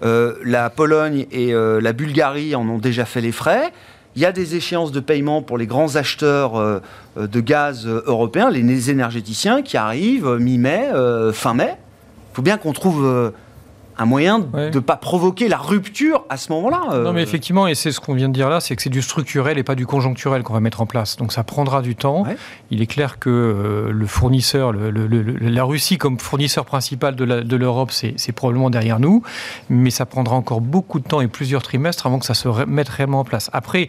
Euh, 0.03 0.35
la 0.43 0.69
Pologne 0.71 1.27
et 1.31 1.53
euh, 1.53 1.79
la 1.79 1.93
Bulgarie 1.93 2.55
en 2.55 2.67
ont 2.69 2.79
déjà 2.79 3.05
fait 3.05 3.21
les 3.21 3.31
frais. 3.31 3.71
Il 4.15 4.21
y 4.21 4.25
a 4.25 4.31
des 4.31 4.55
échéances 4.55 4.93
de 4.93 5.01
paiement 5.01 5.41
pour 5.41 5.57
les 5.57 5.67
grands 5.67 5.97
acheteurs 5.97 6.55
euh, 6.55 6.79
euh, 7.17 7.27
de 7.27 7.41
gaz 7.41 7.85
euh, 7.85 8.01
européens, 8.05 8.49
les 8.49 8.89
énergéticiens, 8.89 9.61
qui 9.61 9.75
arrivent 9.75 10.37
mi-mai, 10.39 10.89
fin 11.33 11.53
mai. 11.53 11.75
Il 12.31 12.35
faut 12.35 12.41
bien 12.41 12.57
qu'on 12.57 12.73
trouve 12.73 13.31
un 13.97 14.05
moyen 14.05 14.39
de 14.39 14.69
ne 14.73 14.79
pas 14.79 14.97
provoquer 14.97 15.47
la 15.47 15.57
rupture 15.57 16.25
à 16.29 16.37
ce 16.37 16.51
moment-là. 16.51 16.81
euh. 16.91 17.03
Non, 17.03 17.13
mais 17.13 17.23
effectivement, 17.23 17.67
et 17.67 17.75
c'est 17.75 17.91
ce 17.91 17.99
qu'on 17.99 18.13
vient 18.13 18.27
de 18.29 18.33
dire 18.33 18.49
là, 18.49 18.59
c'est 18.59 18.75
que 18.75 18.81
c'est 18.81 18.89
du 18.89 19.01
structurel 19.01 19.57
et 19.57 19.63
pas 19.63 19.75
du 19.75 19.85
conjoncturel 19.85 20.43
qu'on 20.43 20.53
va 20.53 20.59
mettre 20.59 20.81
en 20.81 20.85
place. 20.85 21.15
Donc 21.17 21.31
ça 21.31 21.43
prendra 21.43 21.81
du 21.81 21.95
temps. 21.95 22.23
Ouais. 22.23 22.35
Il 22.71 22.81
est 22.81 22.87
clair 22.87 23.19
que 23.19 23.29
euh, 23.29 23.91
le 23.91 24.05
fournisseur, 24.07 24.71
le- 24.73 24.91
le- 24.91 25.07
le- 25.07 25.23
la 25.49 25.63
Russie 25.63 25.97
comme 25.97 26.19
fournisseur 26.19 26.65
principal 26.65 27.15
de 27.15 27.55
l'Europe, 27.55 27.91
c'est 27.91 28.31
probablement 28.33 28.69
derrière 28.69 28.99
nous. 28.99 29.23
Mais 29.69 29.89
ça 29.91 30.05
prendra 30.05 30.35
encore 30.35 30.61
beaucoup 30.61 30.99
de 30.99 31.07
temps 31.07 31.21
et 31.21 31.27
plusieurs 31.27 31.61
trimestres 31.63 32.05
avant 32.05 32.19
que 32.19 32.25
ça 32.25 32.33
se 32.33 32.47
mette 32.65 32.89
réellement 32.89 33.19
en 33.21 33.23
place. 33.25 33.49
Après, 33.53 33.87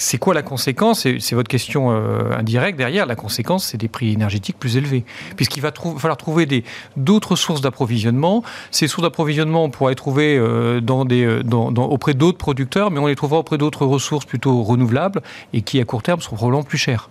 c'est 0.00 0.18
quoi 0.18 0.34
la 0.34 0.42
conséquence? 0.42 1.00
C'est 1.18 1.34
votre 1.34 1.48
question 1.48 1.90
euh, 1.90 2.36
indirecte 2.36 2.78
derrière. 2.78 3.06
La 3.06 3.16
conséquence, 3.16 3.64
c'est 3.66 3.76
des 3.78 3.88
prix 3.88 4.12
énergétiques 4.12 4.58
plus 4.58 4.76
élevés. 4.76 5.04
Puisqu'il 5.36 5.60
va 5.60 5.70
trou- 5.72 5.98
falloir 5.98 6.16
trouver 6.16 6.64
d'autres 6.96 7.36
sources 7.36 7.60
d'approvisionnement. 7.60 8.42
Ces 8.70 8.88
sources 8.88 9.02
d'approvisionnement, 9.02 9.64
on 9.64 9.70
pourra 9.70 9.90
les 9.90 9.96
trouver 9.96 10.36
euh, 10.38 10.80
dans 10.80 11.04
des, 11.04 11.24
euh, 11.24 11.42
dans- 11.42 11.70
dans- 11.72 11.86
auprès 11.86 12.14
d'autres 12.14 12.38
producteurs, 12.38 12.90
mais 12.90 12.98
on 13.00 13.06
les 13.06 13.16
trouvera 13.16 13.40
auprès 13.40 13.58
d'autres 13.58 13.86
ressources 13.86 14.24
plutôt 14.24 14.62
renouvelables 14.62 15.22
et 15.52 15.62
qui, 15.62 15.80
à 15.80 15.84
court 15.84 16.02
terme, 16.02 16.20
seront 16.20 16.36
probablement 16.36 16.62
plus 16.64 16.78
chères. 16.78 17.10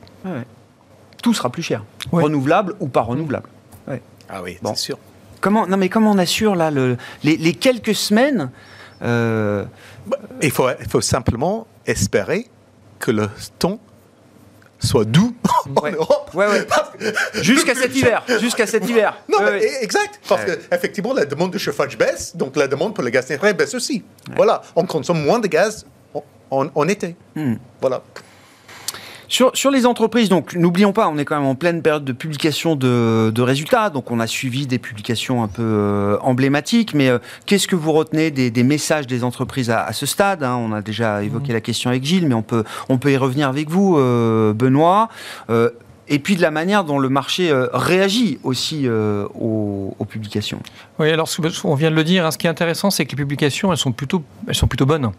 Tout 1.24 1.34
sera 1.34 1.50
plus 1.50 1.64
cher. 1.64 1.84
Ouais. 2.12 2.24
Renouvelable 2.24 2.76
ou 2.80 2.88
pas 2.88 3.02
renouvelable. 3.02 3.48
Ah 4.30 4.42
oui, 4.44 4.58
Bon. 4.62 4.76
c'est 4.76 4.82
sûr. 4.84 4.98
Comment, 5.40 5.68
non 5.68 5.78
mais 5.78 5.88
comment 5.88 6.12
on 6.12 6.18
assure 6.18 6.56
là 6.56 6.70
le, 6.70 6.98
les, 7.24 7.38
les 7.38 7.54
quelques 7.54 7.96
semaines 7.96 8.50
euh, 9.02 9.64
Il 10.42 10.52
faut, 10.52 10.68
il 10.82 10.90
faut 10.90 11.00
simplement 11.00 11.66
espérer 11.86 12.48
que 13.00 13.12
le 13.12 13.30
ton 13.60 13.80
soit 14.80 15.06
doux 15.06 15.36
en 15.76 15.82
Ouais. 15.82 15.92
Europe. 15.92 16.30
Ouais, 16.34 16.48
ouais. 16.48 16.64
Parce 16.66 16.92
que- 16.92 17.42
Jusqu'à 17.44 17.74
cet 17.76 17.96
hiver. 17.96 18.24
Jusqu'à 18.40 18.68
cet 18.68 18.88
hiver. 18.88 19.18
Non, 19.28 19.40
mais 19.44 19.64
exact. 19.82 20.20
Parce 20.28 20.44
Ouais. 20.44 20.58
que 20.70 20.76
effectivement, 20.76 21.14
la 21.14 21.26
demande 21.26 21.52
de 21.52 21.58
chauffage 21.58 21.98
baisse, 21.98 22.36
donc 22.36 22.56
la 22.56 22.68
demande 22.68 22.94
pour 22.94 23.04
le 23.04 23.10
gaz 23.10 23.30
naturel 23.30 23.56
baisse 23.56 23.74
aussi. 23.74 24.04
Voilà, 24.36 24.62
on 24.76 24.86
consomme 24.86 25.24
moins 25.24 25.40
de 25.40 25.48
gaz 25.48 25.86
en 26.50 26.88
été. 26.88 27.16
Hmm. 27.36 27.56
Voilà. 27.82 28.02
Sur, 29.30 29.52
sur 29.54 29.72
les 29.72 29.86
entreprises, 29.86 30.30
donc 30.30 30.56
n'oublions 30.56 30.94
pas, 30.94 31.10
on 31.10 31.18
est 31.18 31.26
quand 31.26 31.38
même 31.38 31.48
en 31.48 31.56
pleine 31.56 31.82
période 31.82 32.06
de 32.06 32.14
publication 32.14 32.76
de, 32.78 33.30
de 33.30 33.42
résultats, 33.42 33.90
donc 33.90 34.10
on 34.10 34.22
a 34.22 34.28
suivi 34.28 34.68
des 34.68 34.80
publications 34.80 35.44
un 35.44 35.50
peu 35.50 35.64
euh, 35.64 36.18
emblématiques, 36.22 36.94
mais 36.94 37.10
euh, 37.10 37.20
qu'est-ce 37.46 37.68
que 37.68 37.76
vous 37.76 37.92
retenez 37.92 38.32
des, 38.32 38.52
des 38.52 38.64
messages 38.64 39.06
des 39.06 39.26
entreprises 39.26 39.70
à, 39.70 39.84
à 39.84 39.92
ce 39.92 40.06
stade 40.06 40.44
hein? 40.44 40.56
On 40.56 40.72
a 40.72 40.82
déjà 40.82 41.24
évoqué 41.24 41.52
la 41.52 41.60
question 41.60 41.90
avec 41.90 42.06
Gilles, 42.06 42.26
mais 42.26 42.36
on 42.36 42.42
peut, 42.42 42.64
on 42.88 42.98
peut 42.98 43.12
y 43.12 43.18
revenir 43.18 43.50
avec 43.50 43.70
vous, 43.70 43.98
euh, 43.98 44.54
Benoît. 44.54 45.10
Et 46.10 46.20
puis 46.20 46.38
de 46.38 46.42
la 46.42 46.52
manière 46.52 46.86
dont 46.86 47.00
le 47.00 47.10
marché 47.10 47.52
réagit 47.74 48.40
aussi 48.44 48.88
aux, 48.88 49.94
aux 50.00 50.06
publications. 50.06 50.62
Oui, 51.00 51.12
alors 51.12 51.30
on 51.66 51.76
vient 51.76 51.92
de 51.92 51.96
le 51.98 52.06
dire, 52.06 52.26
hein, 52.26 52.32
ce 52.32 52.38
qui 52.38 52.48
est 52.48 52.50
intéressant, 52.50 52.92
c'est 52.92 53.06
que 53.06 53.12
les 53.12 53.18
publications, 53.18 53.74
elles 53.74 53.78
sont 53.78 53.92
plutôt, 53.92 54.24
elles 54.48 54.56
sont 54.56 54.68
plutôt 54.68 54.86
bonnes. 54.86 55.12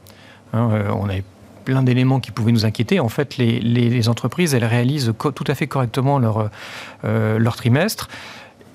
Hein, 0.55 0.71
on 0.99 1.05
avait 1.11 1.25
plein 1.69 1.83
d'éléments 1.83 2.19
qui 2.19 2.31
pouvaient 2.31 2.53
nous 2.53 2.65
inquiéter. 2.65 2.99
En 2.99 3.11
fait, 3.11 3.37
les, 3.37 3.61
les- 3.61 3.91
les 3.91 4.09
entreprises, 4.09 4.55
elles 4.55 4.65
réalisent 4.65 5.13
tout 5.19 5.45
à 5.47 5.55
fait 5.55 5.67
correctement 5.67 6.19
leur, 6.19 6.49
euh, 7.05 7.39
leur 7.39 7.57
trimestre. 7.57 8.09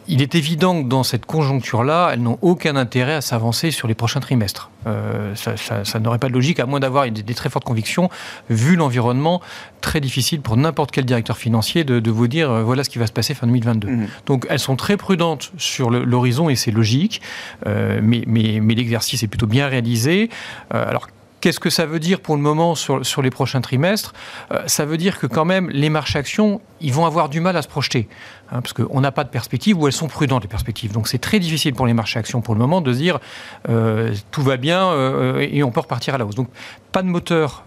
Il 0.08 0.21
est 0.21 0.36
évident 0.36 0.84
que 0.84 0.88
dans 0.89 1.01
cette 1.03 1.25
conjoncture-là, 1.25 2.12
elles 2.13 2.21
n'ont 2.21 2.38
aucun 2.41 2.75
intérêt 2.75 3.13
à 3.15 3.21
s'avancer 3.21 3.71
sur 3.71 3.88
les 3.88 3.95
prochains 3.95 4.19
trimestres. 4.19 4.69
Euh, 4.86 5.34
ça 5.34 5.58
ça- 5.58 5.86
ça 5.86 5.99
n'aurait 5.99 6.19
pas 6.19 6.27
de 6.27 6.34
logique, 6.34 6.60
à 6.60 6.65
moins 6.67 6.79
d'avoir 6.82 7.10
des, 7.10 7.23
des 7.23 7.34
très 7.34 7.49
fortes 7.49 7.63
convictions, 7.65 8.10
vu 8.49 8.75
l'environnement 8.75 9.41
très 9.82 10.01
difficile 10.01 10.41
pour 10.41 10.56
n'importe 10.56 10.91
quel 10.91 11.06
directeur 11.06 11.38
financier 11.38 11.84
de, 11.86 11.99
de 11.99 12.12
vous 12.12 12.27
dire 12.27 12.51
euh, 12.51 12.62
voilà 12.63 12.84
ce 12.84 12.89
qui 12.91 12.99
va 12.99 13.08
se 13.08 13.13
passer 13.13 13.34
fin 13.34 13.47
2022. 13.47 13.88
Mhm. 13.88 14.08
Donc 14.27 14.45
elles 14.51 14.60
sont 14.60 14.75
très 14.75 14.97
prudentes 14.97 15.51
sur 15.58 15.89
l'horizon 15.89 16.47
et 16.49 16.56
c'est 16.56 16.71
logique, 16.71 17.21
euh, 17.65 17.99
mais, 18.03 18.23
mais, 18.27 18.60
mais 18.62 18.75
l'exercice 18.75 19.23
est 19.23 19.27
plutôt 19.29 19.47
bien 19.47 19.67
réalisé. 19.67 20.29
Alors 20.69 21.08
Qu'est-ce 21.43 21.60
que 21.60 21.69
ça 21.69 21.86
veut 21.86 21.99
dire 21.99 22.21
pour 22.21 22.38
le 22.38 22.41
moment 22.41 22.73
sur, 22.73 23.06
sur 23.06 23.21
les 23.21 23.29
prochains 23.29 23.60
trimestres? 23.60 24.13
Euh, 24.53 24.63
Ça 24.65 24.86
veut 24.86 24.95
dire 24.95 25.19
que 25.19 25.27
quand 25.27 25.43
même 25.43 25.69
les 25.71 25.89
marchés 25.89 26.17
actions, 26.17 26.62
ils 26.79 26.93
vont 26.93 27.06
avoir 27.06 27.27
du 27.27 27.41
mal 27.41 27.58
à 27.58 27.62
se 27.62 27.67
projeter, 27.67 28.08
hein, 28.49 28.62
parce 28.62 28.71
qu'on 28.71 29.01
n'a 29.01 29.12
pas 29.12 29.25
de 29.25 29.29
perspective 29.29 29.77
ou 29.77 29.88
elles 29.88 29.91
sont 29.91 30.08
prudentes 30.08 30.43
les 30.43 30.47
perspectives. 30.47 30.93
Donc 30.93 31.10
c'est 31.10 31.17
très 31.17 31.39
difficile 31.39 31.73
pour 31.73 31.86
les 31.86 31.93
marchés 31.93 32.17
actions 32.17 32.39
pour 32.39 32.53
le 32.53 32.62
moment 32.62 32.79
de 32.79 32.93
se 32.93 32.97
dire 32.97 33.19
euh, 33.67 34.15
tout 34.32 34.41
va 34.41 34.56
bien 34.56 34.86
euh, 34.86 35.45
et 35.51 35.63
on 35.63 35.71
peut 35.71 35.82
repartir 35.82 36.15
à 36.15 36.17
la 36.17 36.25
hausse. 36.25 36.36
Donc 36.36 36.47
pas 36.93 37.01
de 37.01 37.08
moteur 37.08 37.63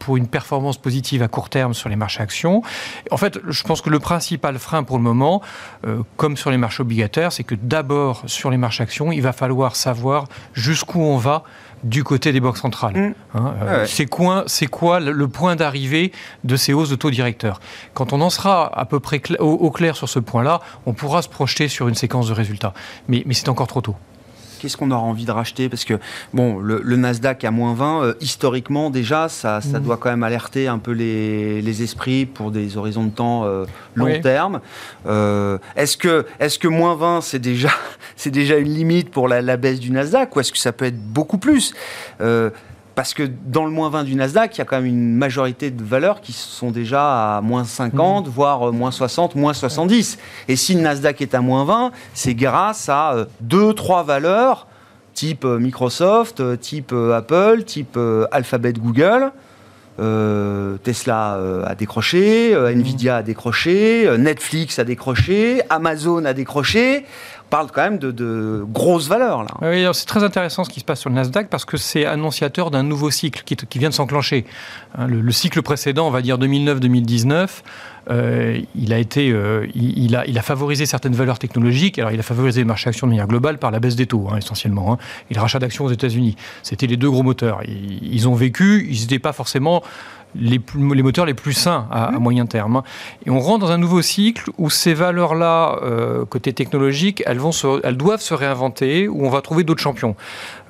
pour 0.00 0.18
une 0.18 0.28
performance 0.28 0.76
positive 0.76 1.22
à 1.22 1.28
court 1.28 1.48
terme 1.48 1.72
sur 1.72 1.88
les 1.88 1.96
marchés 1.96 2.20
actions. 2.20 2.62
En 3.10 3.16
fait, 3.16 3.38
je 3.48 3.62
pense 3.62 3.80
que 3.80 3.88
le 3.88 3.98
principal 4.00 4.58
frein 4.58 4.82
pour 4.82 4.98
le 4.98 5.02
moment, 5.02 5.40
comme 6.18 6.36
sur 6.36 6.50
les 6.50 6.58
marchés 6.58 6.82
obligataires, 6.82 7.32
c'est 7.32 7.42
que 7.42 7.54
d'abord 7.54 8.22
sur 8.26 8.50
les 8.50 8.58
marchés 8.58 8.82
actions, 8.82 9.12
il 9.12 9.22
va 9.22 9.32
falloir 9.32 9.76
savoir 9.76 10.26
jusqu'où 10.52 11.00
on 11.00 11.16
va 11.16 11.42
du 11.84 12.04
côté 12.04 12.32
des 12.32 12.40
banques 12.40 12.58
centrales. 12.58 12.96
Mm. 12.96 13.14
Hein, 13.34 13.54
euh, 13.62 13.80
Ouais. 13.80 13.86
C'est 14.46 14.66
quoi, 14.66 15.00
le, 15.00 15.28
point 15.28 15.56
d'arrivée 15.56 16.12
de 16.44 16.56
ces 16.56 16.72
hausses 16.72 16.90
de 16.90 16.96
taux 16.96 17.10
directeurs? 17.10 17.60
Quand 17.94 18.12
on 18.12 18.20
en 18.20 18.30
sera 18.30 18.70
à 18.78 18.84
peu 18.84 19.00
près 19.00 19.20
au, 19.38 19.52
au 19.52 19.70
clair 19.70 19.96
sur 19.96 20.08
ce 20.08 20.18
point-là, 20.18 20.60
on 20.86 20.92
pourra 20.92 21.22
se 21.22 21.28
projeter 21.28 21.68
sur 21.68 21.88
une 21.88 21.94
séquence 21.94 22.28
de 22.28 22.32
résultats. 22.32 22.74
Mais, 23.08 23.22
mais 23.26 23.34
c'est 23.34 23.48
encore 23.48 23.66
trop 23.66 23.80
tôt. 23.80 23.96
Qu'est-ce 24.60 24.76
qu'on 24.76 24.90
aura 24.90 25.02
envie 25.02 25.24
de 25.24 25.30
racheter 25.32 25.68
Parce 25.70 25.84
que, 25.84 25.94
bon, 26.34 26.58
le, 26.58 26.80
le 26.84 26.96
Nasdaq 26.96 27.44
à 27.44 27.50
moins 27.50 27.72
20, 27.74 28.02
euh, 28.04 28.14
historiquement, 28.20 28.90
déjà, 28.90 29.28
ça, 29.30 29.60
ça 29.60 29.78
Mhm. 29.78 29.84
doit 29.86 29.96
quand 29.96 30.10
même 30.10 30.22
alerter 30.22 30.68
un 30.68 30.78
peu 30.78 30.92
les, 30.92 31.62
les 31.62 31.82
esprits 31.82 32.26
pour 32.26 32.50
des 32.50 32.76
horizons 32.76 33.04
de 33.04 33.10
temps 33.10 33.44
euh, 33.44 33.64
long 33.94 34.04
Oui. 34.06 34.20
terme. 34.20 34.60
Euh, 35.06 35.56
est-ce 35.76 35.96
que, 35.96 36.26
est 36.38 36.58
que 36.58 36.68
moins 36.68 36.94
20, 36.94 37.22
c'est 37.22 37.38
déjà, 37.38 37.70
c'est 38.16 38.30
déjà 38.30 38.56
une 38.58 38.72
limite 38.74 39.10
pour 39.10 39.28
la, 39.28 39.40
la 39.40 39.56
baisse 39.56 39.80
du 39.80 39.90
Nasdaq 39.90 40.36
Ou 40.36 40.40
est-ce 40.40 40.52
que 40.52 40.58
ça 40.58 40.72
peut 40.72 40.84
être 40.84 41.00
beaucoup 41.00 41.38
plus? 41.38 41.72
Parce 43.00 43.14
que 43.14 43.22
dans 43.22 43.64
le 43.64 43.70
moins 43.70 43.88
20 43.88 44.04
du 44.04 44.14
Nasdaq, 44.14 44.54
il 44.54 44.58
y 44.58 44.60
a 44.60 44.66
quand 44.66 44.76
même 44.76 44.84
une 44.84 45.16
majorité 45.16 45.70
de 45.70 45.82
valeurs 45.82 46.20
qui 46.20 46.34
sont 46.34 46.70
déjà 46.70 47.38
à 47.38 47.40
moins 47.40 47.64
50, 47.64 48.28
voire 48.28 48.68
euh, 48.68 48.72
moins 48.72 48.90
60, 48.90 49.36
moins 49.36 49.54
70. 49.54 50.18
Et 50.48 50.56
si 50.56 50.74
le 50.74 50.82
Nasdaq 50.82 51.22
est 51.22 51.34
à 51.34 51.40
moins 51.40 51.64
20, 51.64 51.92
c'est 52.12 52.34
grâce 52.34 52.90
à 52.90 53.14
euh, 53.14 53.24
deux, 53.40 53.72
trois 53.72 54.02
valeurs, 54.02 54.66
type 55.14 55.46
euh, 55.46 55.58
Microsoft, 55.58 56.40
euh, 56.40 56.56
type 56.56 56.92
euh, 56.92 57.16
Apple, 57.16 57.62
type 57.64 57.96
euh, 57.96 58.26
Alphabet 58.32 58.74
Google. 58.74 59.32
Euh, 59.98 60.76
Tesla 60.82 61.36
euh, 61.36 61.64
a 61.66 61.74
décroché, 61.74 62.54
euh, 62.54 62.70
Nvidia 62.70 63.16
a 63.16 63.22
décroché, 63.22 64.06
euh, 64.06 64.18
Netflix 64.18 64.78
a 64.78 64.84
décroché, 64.84 65.62
Amazon 65.70 66.26
a 66.26 66.34
décroché. 66.34 67.06
Parle 67.50 67.70
quand 67.72 67.82
même 67.82 67.98
de, 67.98 68.64
grosses 68.68 69.08
valeurs. 69.08 69.42
Là. 69.42 69.50
Oui, 69.62 69.84
c'est 69.92 70.06
très 70.06 70.24
intéressant 70.24 70.64
ce 70.64 70.70
qui 70.70 70.80
se 70.80 70.84
passe 70.84 71.00
sur 71.00 71.10
le 71.10 71.16
Nasdaq 71.16 71.48
parce 71.48 71.64
que 71.64 71.76
c'est 71.76 72.06
annonciateur 72.06 72.70
d'un 72.70 72.82
nouveau 72.82 73.10
cycle 73.10 73.42
qui, 73.44 73.78
vient 73.78 73.90
de 73.90 73.94
s'enclencher. 73.94 74.46
Hein, 74.96 75.06
le, 75.06 75.32
cycle 75.32 75.60
précédent, 75.62 76.06
on 76.06 76.10
va 76.10 76.22
dire 76.22 76.38
2009-2019, 76.38 77.48
euh, 78.10 78.60
il, 78.74 78.92
a 78.92 78.98
été, 78.98 79.30
euh, 79.30 79.66
il, 79.74 80.16
a, 80.16 80.26
il 80.26 80.38
a 80.38 80.42
favorisé 80.42 80.86
certaines 80.86 81.12
valeurs 81.12 81.38
technologiques. 81.38 81.98
Alors, 81.98 82.12
il 82.12 82.20
a 82.20 82.22
favorisé 82.22 82.60
le 82.60 82.66
marché 82.66 82.88
action 82.88 83.06
de 83.06 83.10
manière 83.12 83.26
globale 83.26 83.58
par 83.58 83.70
la 83.70 83.80
baisse 83.80 83.96
des 83.96 84.06
taux, 84.06 84.28
hein, 84.32 84.38
essentiellement, 84.38 84.94
hein, 84.94 84.98
et 85.30 85.34
le 85.34 85.40
rachat 85.40 85.58
d'actions 85.58 85.84
aux 85.84 85.92
États-Unis. 85.92 86.36
C'était 86.62 86.86
les 86.86 86.96
deux 86.96 87.10
gros 87.10 87.22
moteurs. 87.22 87.60
Ils 87.66 88.28
ont 88.28 88.34
vécu, 88.34 88.86
ils 88.90 89.00
n'étaient 89.00 89.18
pas 89.18 89.32
forcément 89.32 89.82
les, 90.34 90.60
les, 90.94 91.02
moteurs 91.02 91.26
les 91.26 91.34
plus 91.34 91.52
sains 91.52 91.86
à, 91.90 92.10
mmh. 92.10 92.18
moyen 92.18 92.46
terme. 92.46 92.76
Hein. 92.76 92.84
Et 93.26 93.30
on 93.30 93.40
rentre 93.40 93.66
dans 93.66 93.72
un 93.72 93.78
nouveau 93.78 94.02
cycle 94.02 94.50
où 94.58 94.70
ces 94.70 94.94
valeurs-là, 94.94 95.78
euh, 95.82 96.24
côté 96.24 96.52
technologique, 96.52 97.22
elles, 97.26 97.38
vont 97.38 97.50
elles 97.82 97.96
doivent 97.96 98.20
se 98.20 98.34
réinventer, 98.34 99.08
où 99.08 99.26
on 99.26 99.30
va 99.30 99.40
trouver 99.40 99.64
d'autres 99.64 99.82
champions. 99.82 100.16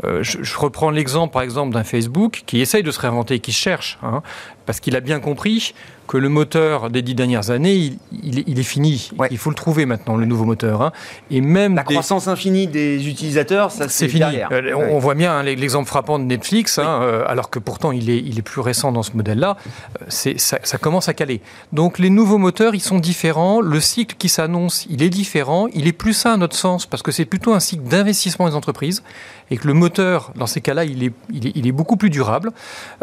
Euh, 0.05 0.23
je, 0.23 0.59
reprends 0.59 0.91
l'exemple, 0.91 1.33
par 1.33 1.43
exemple, 1.43 1.75
d'un 1.75 1.85
Facebook 1.85 2.43
qui 2.47 2.61
essaye 2.61 2.83
de 2.83 2.91
se 2.91 3.01
réinventer, 3.01 3.41
qui 3.41 3.53
cherche, 3.53 3.99
hein, 4.03 4.23
parce 4.71 4.79
qu'il 4.79 4.95
a 4.95 5.01
bien 5.01 5.19
compris 5.19 5.75
que 6.07 6.17
le 6.17 6.29
moteur 6.29 6.91
des 6.91 7.03
dix 7.03 7.17
dernières 7.17 7.51
années, 7.51 7.93
il, 8.23 8.59
est 8.59 8.63
fini. 8.63 9.11
Il 9.33 9.37
faut 9.37 9.51
le 9.51 9.57
trouver 9.57 9.85
maintenant, 9.85 10.17
le 10.17 10.27
nouveau 10.27 10.45
moteur. 10.45 10.83
Hein. 10.83 10.93
Et 11.29 11.41
même 11.41 11.75
la 11.75 11.83
croissance 11.83 12.29
infinie 12.29 12.69
des 12.69 13.09
utilisateurs, 13.09 13.73
ça 13.73 13.89
c'est 13.89 14.07
fini. 14.07 14.39
Euh, 14.53 14.75
on, 14.77 15.01
voit 15.01 15.17
bien 15.17 15.33
hein, 15.33 15.43
l'exemple 15.43 15.89
frappant 15.89 16.21
de 16.21 16.25
Netflix, 16.25 16.79
hein, 16.79 17.01
euh, 17.03 17.25
alors 17.27 17.51
que 17.51 17.59
pourtant 17.59 17.91
il 17.91 18.11
est, 18.11 18.19
il 18.19 18.39
est 18.39 18.43
plus 18.43 18.61
récent 18.61 18.93
dans 18.93 19.03
ce 19.03 19.17
modèle-là. 19.17 19.57
Euh, 20.03 20.05
ça, 20.09 20.59
ça 20.63 20.79
commence 20.79 21.09
à 21.09 21.15
caler. 21.15 21.41
Donc 21.73 21.99
les 21.99 22.11
nouveaux 22.11 22.39
moteurs, 22.39 22.77
ils 22.77 22.81
sont 22.81 23.01
différents. 23.01 23.61
Le 23.61 23.81
cycle 23.81 24.15
qui 24.17 24.29
s'annonce, 24.29 24.87
il 24.89 25.03
est 25.03 25.11
différent. 25.11 25.67
Il 25.75 25.89
est 25.89 25.93
plus 25.93 26.13
sain 26.13 26.35
à 26.35 26.37
notre 26.37 26.57
sens 26.57 26.87
parce 26.87 27.03
que 27.03 27.11
c'est 27.11 27.25
plutôt 27.25 27.55
un 27.55 27.61
cycle 27.61 27.83
d'investissement 27.85 28.49
des 28.49 28.55
entreprises 28.55 29.03
et 29.51 29.57
que 29.57 29.67
le 29.67 29.75
moteur, 29.75 30.33
dans 30.37 30.47
ces 30.47 30.61
cas-là, 30.61 30.85
il 30.85 31.05
est, 31.05 31.13
il 31.33 31.67
est, 31.67 31.73
beaucoup 31.73 31.97
plus 31.97 32.11
durable 32.11 32.53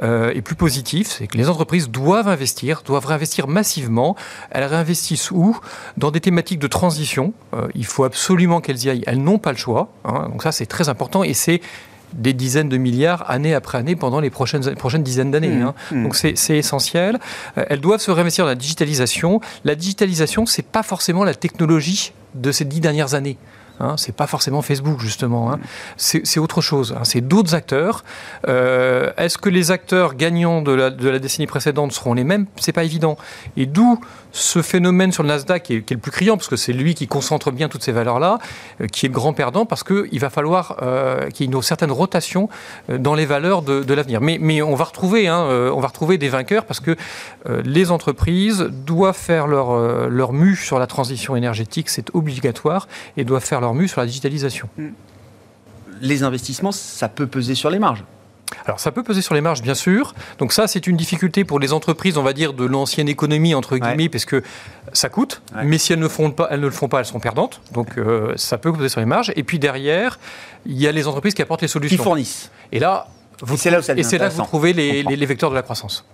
et 0.02 0.42
plus 0.42 0.56
positif. 0.56 1.08
C'est 1.08 1.28
que 1.28 1.38
les 1.38 1.50
entreprises 1.50 1.90
doivent 1.90 2.28
investir, 2.28 2.82
doivent 2.86 2.98
doivent 2.98 3.06
réinvestir 3.06 3.48
massivement. 3.48 4.16
Elles 4.50 4.64
réinvestissent 4.64 5.32
où? 5.32 5.58
Dans 5.98 6.12
des 6.12 6.20
thématiques 6.20 6.60
de 6.60 6.68
transition. 6.68 7.34
Euh, 7.54 7.68
il 7.76 7.86
faut 7.86 8.04
absolument 8.04 8.60
qu'elles 8.62 8.84
y 8.84 8.90
aillent. 8.90 9.04
Elles 9.06 9.22
n'ont 9.22 9.38
pas 9.38 9.52
le 9.52 9.58
choix. 9.58 9.90
Hein. 10.04 10.28
donc 10.30 10.44
ça, 10.44 10.52
c'est 10.52 10.66
très 10.66 10.90
important 10.90 11.24
et 11.24 11.34
c'est 11.34 11.62
des 12.14 12.34
dizaines 12.34 12.70
de 12.70 12.78
milliards 12.78 13.30
année 13.30 13.54
après 13.54 13.78
année 13.78 13.96
pendant 13.96 14.22
les 14.22 14.30
prochaines, 14.30 14.76
prochaines 14.76 15.04
dizaines 15.04 15.32
d'années. 15.32 15.50
Mmh. 15.50 15.62
Hein. 15.62 15.74
Mmh. 15.92 16.04
Donc 16.04 16.16
c'est 16.16 16.58
essentiel. 16.58 17.20
Euh, 17.58 17.66
elles 17.70 17.82
doivent 17.82 18.02
se 18.02 18.12
réinvestir 18.12 18.46
dans 18.46 18.50
la 18.50 18.56
digitalisation. 18.56 19.42
La 19.66 19.76
digitalisation, 19.76 20.46
c'est 20.46 20.66
pas 20.66 20.84
forcément 20.84 21.24
la 21.24 21.36
technologie 21.36 22.14
de 22.34 22.52
ces 22.52 22.66
dix 22.66 22.80
dernières 22.80 23.14
années. 23.14 23.38
Hein, 23.80 23.96
c'est 23.98 24.16
pas 24.16 24.28
forcément 24.28 24.62
Facebook 24.62 25.00
justement. 25.00 25.52
Hein. 25.52 25.60
C'est 25.98 26.40
autre 26.40 26.62
chose. 26.62 26.96
Hein. 26.98 27.04
C'est 27.04 27.22
d'autres 27.22 27.54
acteurs. 27.56 28.04
Euh, 28.48 29.12
est-ce 29.18 29.38
que 29.38 29.50
les 29.50 29.72
acteurs 29.72 30.16
gagnants 30.16 30.62
de 30.62 30.72
la, 30.72 30.90
de 30.90 31.10
la 31.10 31.20
décennie 31.20 31.48
précédente 31.48 31.92
seront 31.92 32.14
les 32.14 32.24
mêmes? 32.24 32.48
C'est 32.60 32.72
pas 32.72 32.84
évident. 32.84 33.18
Et 33.56 33.66
d'où 33.66 34.00
ce 34.32 34.62
phénomène 34.62 35.12
sur 35.12 35.24
le 35.24 35.30
Nasdaq 35.30 35.64
qui 35.64 35.76
est, 35.76 35.92
le 35.92 35.98
plus 35.98 36.12
criant, 36.12 36.38
parce 36.38 36.48
que 36.48 36.56
c'est 36.56 36.74
lui 36.74 36.96
qui 36.96 37.08
concentre 37.08 37.52
bien 37.52 37.70
toutes 37.70 37.84
ces 37.84 37.92
valeurs-là, 37.92 38.40
euh, 38.82 38.88
qui 38.88 39.06
est 39.06 39.10
le 39.10 39.14
grand 39.14 39.34
perdant, 39.34 39.66
parce 39.66 39.84
qu'il 39.84 40.20
va 40.20 40.30
falloir 40.30 40.78
euh, 40.82 41.30
qu'il 41.30 41.46
y 41.46 41.50
ait 41.50 41.54
une 41.54 41.62
certaine 41.62 41.92
rotation 41.92 42.50
euh, 42.90 42.98
dans 42.98 43.16
les 43.16 43.26
valeurs 43.26 43.62
de, 43.62 43.94
l'avenir. 43.94 44.22
Mais, 44.22 44.38
mais, 44.40 44.62
on, 44.62 44.76
va 44.76 44.86
retrouver, 44.86 45.28
hein, 45.28 45.48
on 45.74 45.80
va 45.80 45.88
retrouver 45.88 46.18
des 46.18 46.30
vainqueurs, 46.30 46.66
parce 46.66 46.80
que 46.80 46.96
les 47.64 47.92
entreprises 47.92 48.70
doivent 48.86 49.18
faire 49.18 49.48
leur, 49.48 50.10
leur 50.10 50.34
mue 50.34 50.56
sur 50.56 50.78
la 50.78 50.88
transition 50.88 51.36
énergétique, 51.36 51.90
c'est 51.90 52.14
obligatoire, 52.14 52.88
et 53.16 53.24
doivent 53.24 53.44
faire 53.44 53.62
leur 53.62 53.74
mue 53.74 53.88
sur 53.88 54.02
la 54.02 54.08
digitalisation. 54.08 54.70
Les 56.02 56.24
investissements, 56.24 56.72
ça 56.72 57.10
peut 57.10 57.28
peser 57.28 57.56
sur 57.56 57.70
les 57.70 57.80
marges 57.80 58.04
alors 58.66 58.80
ça 58.80 58.92
peut 58.92 59.04
peser 59.04 59.22
sur 59.22 59.34
les 59.34 59.42
marges, 59.42 59.62
bien 59.62 59.76
sûr. 59.76 60.14
Donc 60.40 60.54
ça, 60.54 60.68
c'est 60.68 60.88
une 60.88 60.98
difficulté 60.98 61.44
pour 61.44 61.60
les 61.60 61.74
entreprises, 61.74 62.18
on 62.18 62.24
va 62.24 62.34
dire, 62.34 62.54
de 62.54 62.66
l'ancienne 62.66 63.10
économie, 63.10 63.54
entre 63.54 63.78
guillemets, 63.78 64.10
parce 64.10 64.26
que 64.26 64.44
ça 64.94 65.10
coûte. 65.10 65.42
Mais 65.64 65.78
si 65.78 65.94
elles 65.94 66.00
ne, 66.00 66.08
font 66.08 66.32
pas, 66.32 66.48
elles 66.52 66.60
ne 66.60 66.66
le 66.66 66.72
font 66.72 66.88
pas, 66.88 67.00
elles 67.00 67.06
sont 67.06 67.20
perdantes. 67.20 67.62
Donc 67.74 67.98
euh, 67.98 68.34
ça 68.36 68.58
peut 68.58 68.72
peser 68.72 68.90
sur 68.90 69.00
les 69.00 69.06
marges. 69.06 69.32
Et 69.36 69.44
puis 69.44 69.60
derrière, 69.60 70.20
il 70.66 70.78
y 70.78 70.88
a 70.88 70.92
les 70.92 71.08
entreprises 71.08 71.34
qui 71.34 71.42
apportent 71.42 71.62
les 71.62 71.68
solutions. 71.68 71.98
Qui 71.98 72.04
fournissent. 72.04 72.52
Et 72.72 72.80
là, 72.80 73.08
c'est 73.56 73.70
là, 73.70 73.80
où 73.80 73.92
et 74.00 74.04
c'est 74.04 74.18
là 74.18 74.30
que 74.30 74.34
vous 74.34 74.44
trouvez 74.44 74.74
les, 74.74 75.04
les, 75.04 75.26
vecteurs 75.26 75.50
de 75.50 75.56
la 75.56 75.62
croissance. 75.62 76.06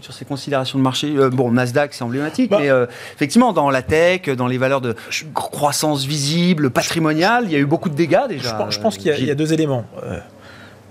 sur 0.00 0.14
ces 0.14 0.24
considérations 0.24 0.78
de 0.78 0.84
marché. 0.84 1.14
Euh, 1.14 1.28
bon, 1.28 1.52
Nasdaq, 1.52 1.92
c'est 1.92 2.04
emblématique, 2.04 2.50
bah. 2.50 2.58
mais 2.60 2.70
euh, 2.70 2.86
effectivement, 3.14 3.52
dans 3.52 3.68
la 3.68 3.82
tech, 3.82 4.22
dans 4.30 4.46
les 4.46 4.56
valeurs 4.56 4.80
de 4.80 4.94
croissance 5.34 6.04
visible, 6.04 6.70
patrimoniale, 6.70 7.44
il 7.44 7.52
y 7.52 7.56
a 7.56 7.58
eu 7.58 7.66
beaucoup 7.66 7.90
de 7.90 7.96
dégâts 7.96 8.28
déjà. 8.28 8.66
Je, 8.70 8.78
pense, 8.78 8.96
qu'il 8.96 9.12
y, 9.12 9.24
y, 9.26 9.30
a 9.30 9.34
deux 9.34 9.52
éléments. 9.52 9.84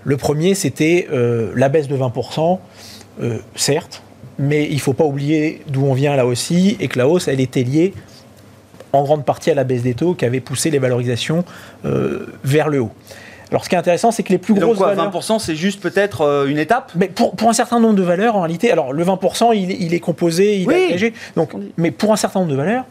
Le 0.04 0.16
premier, 0.16 0.54
c'était 0.54 1.08
euh, 1.12 1.52
la 1.56 1.68
baisse 1.68 1.88
de 1.88 1.96
20%, 1.96 2.58
euh, 3.22 3.38
certes, 3.54 4.02
mais 4.38 4.66
il 4.66 4.76
ne 4.76 4.80
faut 4.80 4.92
pas 4.92 5.04
oublier 5.04 5.62
d'où 5.68 5.84
on 5.84 5.92
vient 5.92 6.16
là 6.16 6.26
aussi, 6.26 6.76
et 6.80 6.88
que 6.88 6.98
la 6.98 7.08
hausse, 7.08 7.28
elle 7.28 7.40
était 7.40 7.62
liée 7.62 7.92
en 8.92 9.02
grande 9.04 9.24
partie 9.24 9.50
à 9.50 9.54
la 9.54 9.64
baisse 9.64 9.82
des 9.82 9.94
taux 9.94 10.14
qui 10.14 10.24
avait 10.24 10.40
poussé 10.40 10.70
les 10.70 10.78
valorisations 10.78 11.44
euh, 11.84 12.26
vers 12.42 12.68
le 12.68 12.80
haut. 12.80 12.90
Alors, 13.50 13.64
ce 13.64 13.68
qui 13.68 13.74
est 13.74 13.78
intéressant, 13.78 14.10
c'est 14.10 14.22
que 14.22 14.30
les 14.30 14.38
plus 14.38 14.54
grosses 14.54 14.78
donc 14.78 14.94
quoi, 14.94 14.94
20%, 14.94 15.40
c'est 15.40 15.56
juste 15.56 15.80
peut-être 15.80 16.46
une 16.48 16.58
étape? 16.58 16.92
Mais 16.94 17.08
pour, 17.08 17.34
un 17.48 17.52
certain 17.52 17.80
nombre 17.80 17.96
de 17.96 18.02
valeurs, 18.02 18.36
en 18.36 18.42
réalité, 18.42 18.70
alors 18.70 18.92
le 18.92 19.04
20%, 19.04 19.56
il, 19.56 19.92
est 19.92 20.00
composé, 20.00 20.58
il 20.58 20.70
est 20.70 20.84
agrégé. 20.86 21.12
Donc, 21.34 21.50
mais 21.76 21.90
pour 21.90 22.12
un 22.12 22.16
certain 22.16 22.40
nombre 22.40 22.52
de 22.52 22.56
valeurs, 22.56 22.84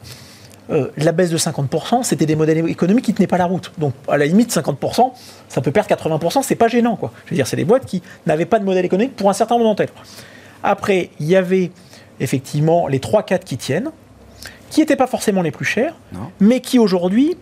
euh, 0.71 0.91
la 0.97 1.11
baisse 1.11 1.31
de 1.31 1.37
50%, 1.37 2.03
c'était 2.03 2.27
des 2.27 2.35
modèles 2.35 2.69
économiques 2.69 3.05
qui 3.05 3.11
ne 3.11 3.17
tenaient 3.17 3.27
pas 3.27 3.37
la 3.39 3.45
route. 3.45 3.71
Donc, 3.79 3.93
à 4.07 4.17
la 4.17 4.25
limite, 4.25 4.53
50%, 4.53 5.13
ça 5.47 5.61
peut 5.61 5.71
perdre 5.71 5.89
80%, 5.89 6.43
c'est 6.43 6.55
pas 6.55 6.67
gênant, 6.67 6.95
quoi. 6.95 7.11
Je 7.25 7.31
veux 7.31 7.35
dire, 7.35 7.47
c'est 7.47 7.55
des 7.55 7.65
boîtes 7.65 7.85
qui 7.85 8.03
n'avaient 8.27 8.45
pas 8.45 8.59
de 8.59 8.65
modèle 8.65 8.85
économique 8.85 9.15
pour 9.15 9.29
un 9.29 9.33
certain 9.33 9.57
d'entre 9.57 9.81
elles. 9.81 9.89
Après, 10.61 11.09
il 11.19 11.25
y 11.25 11.35
avait 11.35 11.71
effectivement 12.19 12.87
les 12.87 12.99
3-4 12.99 13.43
qui 13.43 13.57
tiennent, 13.57 13.91
qui 14.69 14.81
n'étaient 14.81 14.95
pas 14.95 15.07
forcément 15.07 15.41
les 15.41 15.51
plus 15.51 15.65
chers, 15.65 15.95
mais 16.39 16.59
qui 16.59 16.77
aujourd'hui 16.77 17.35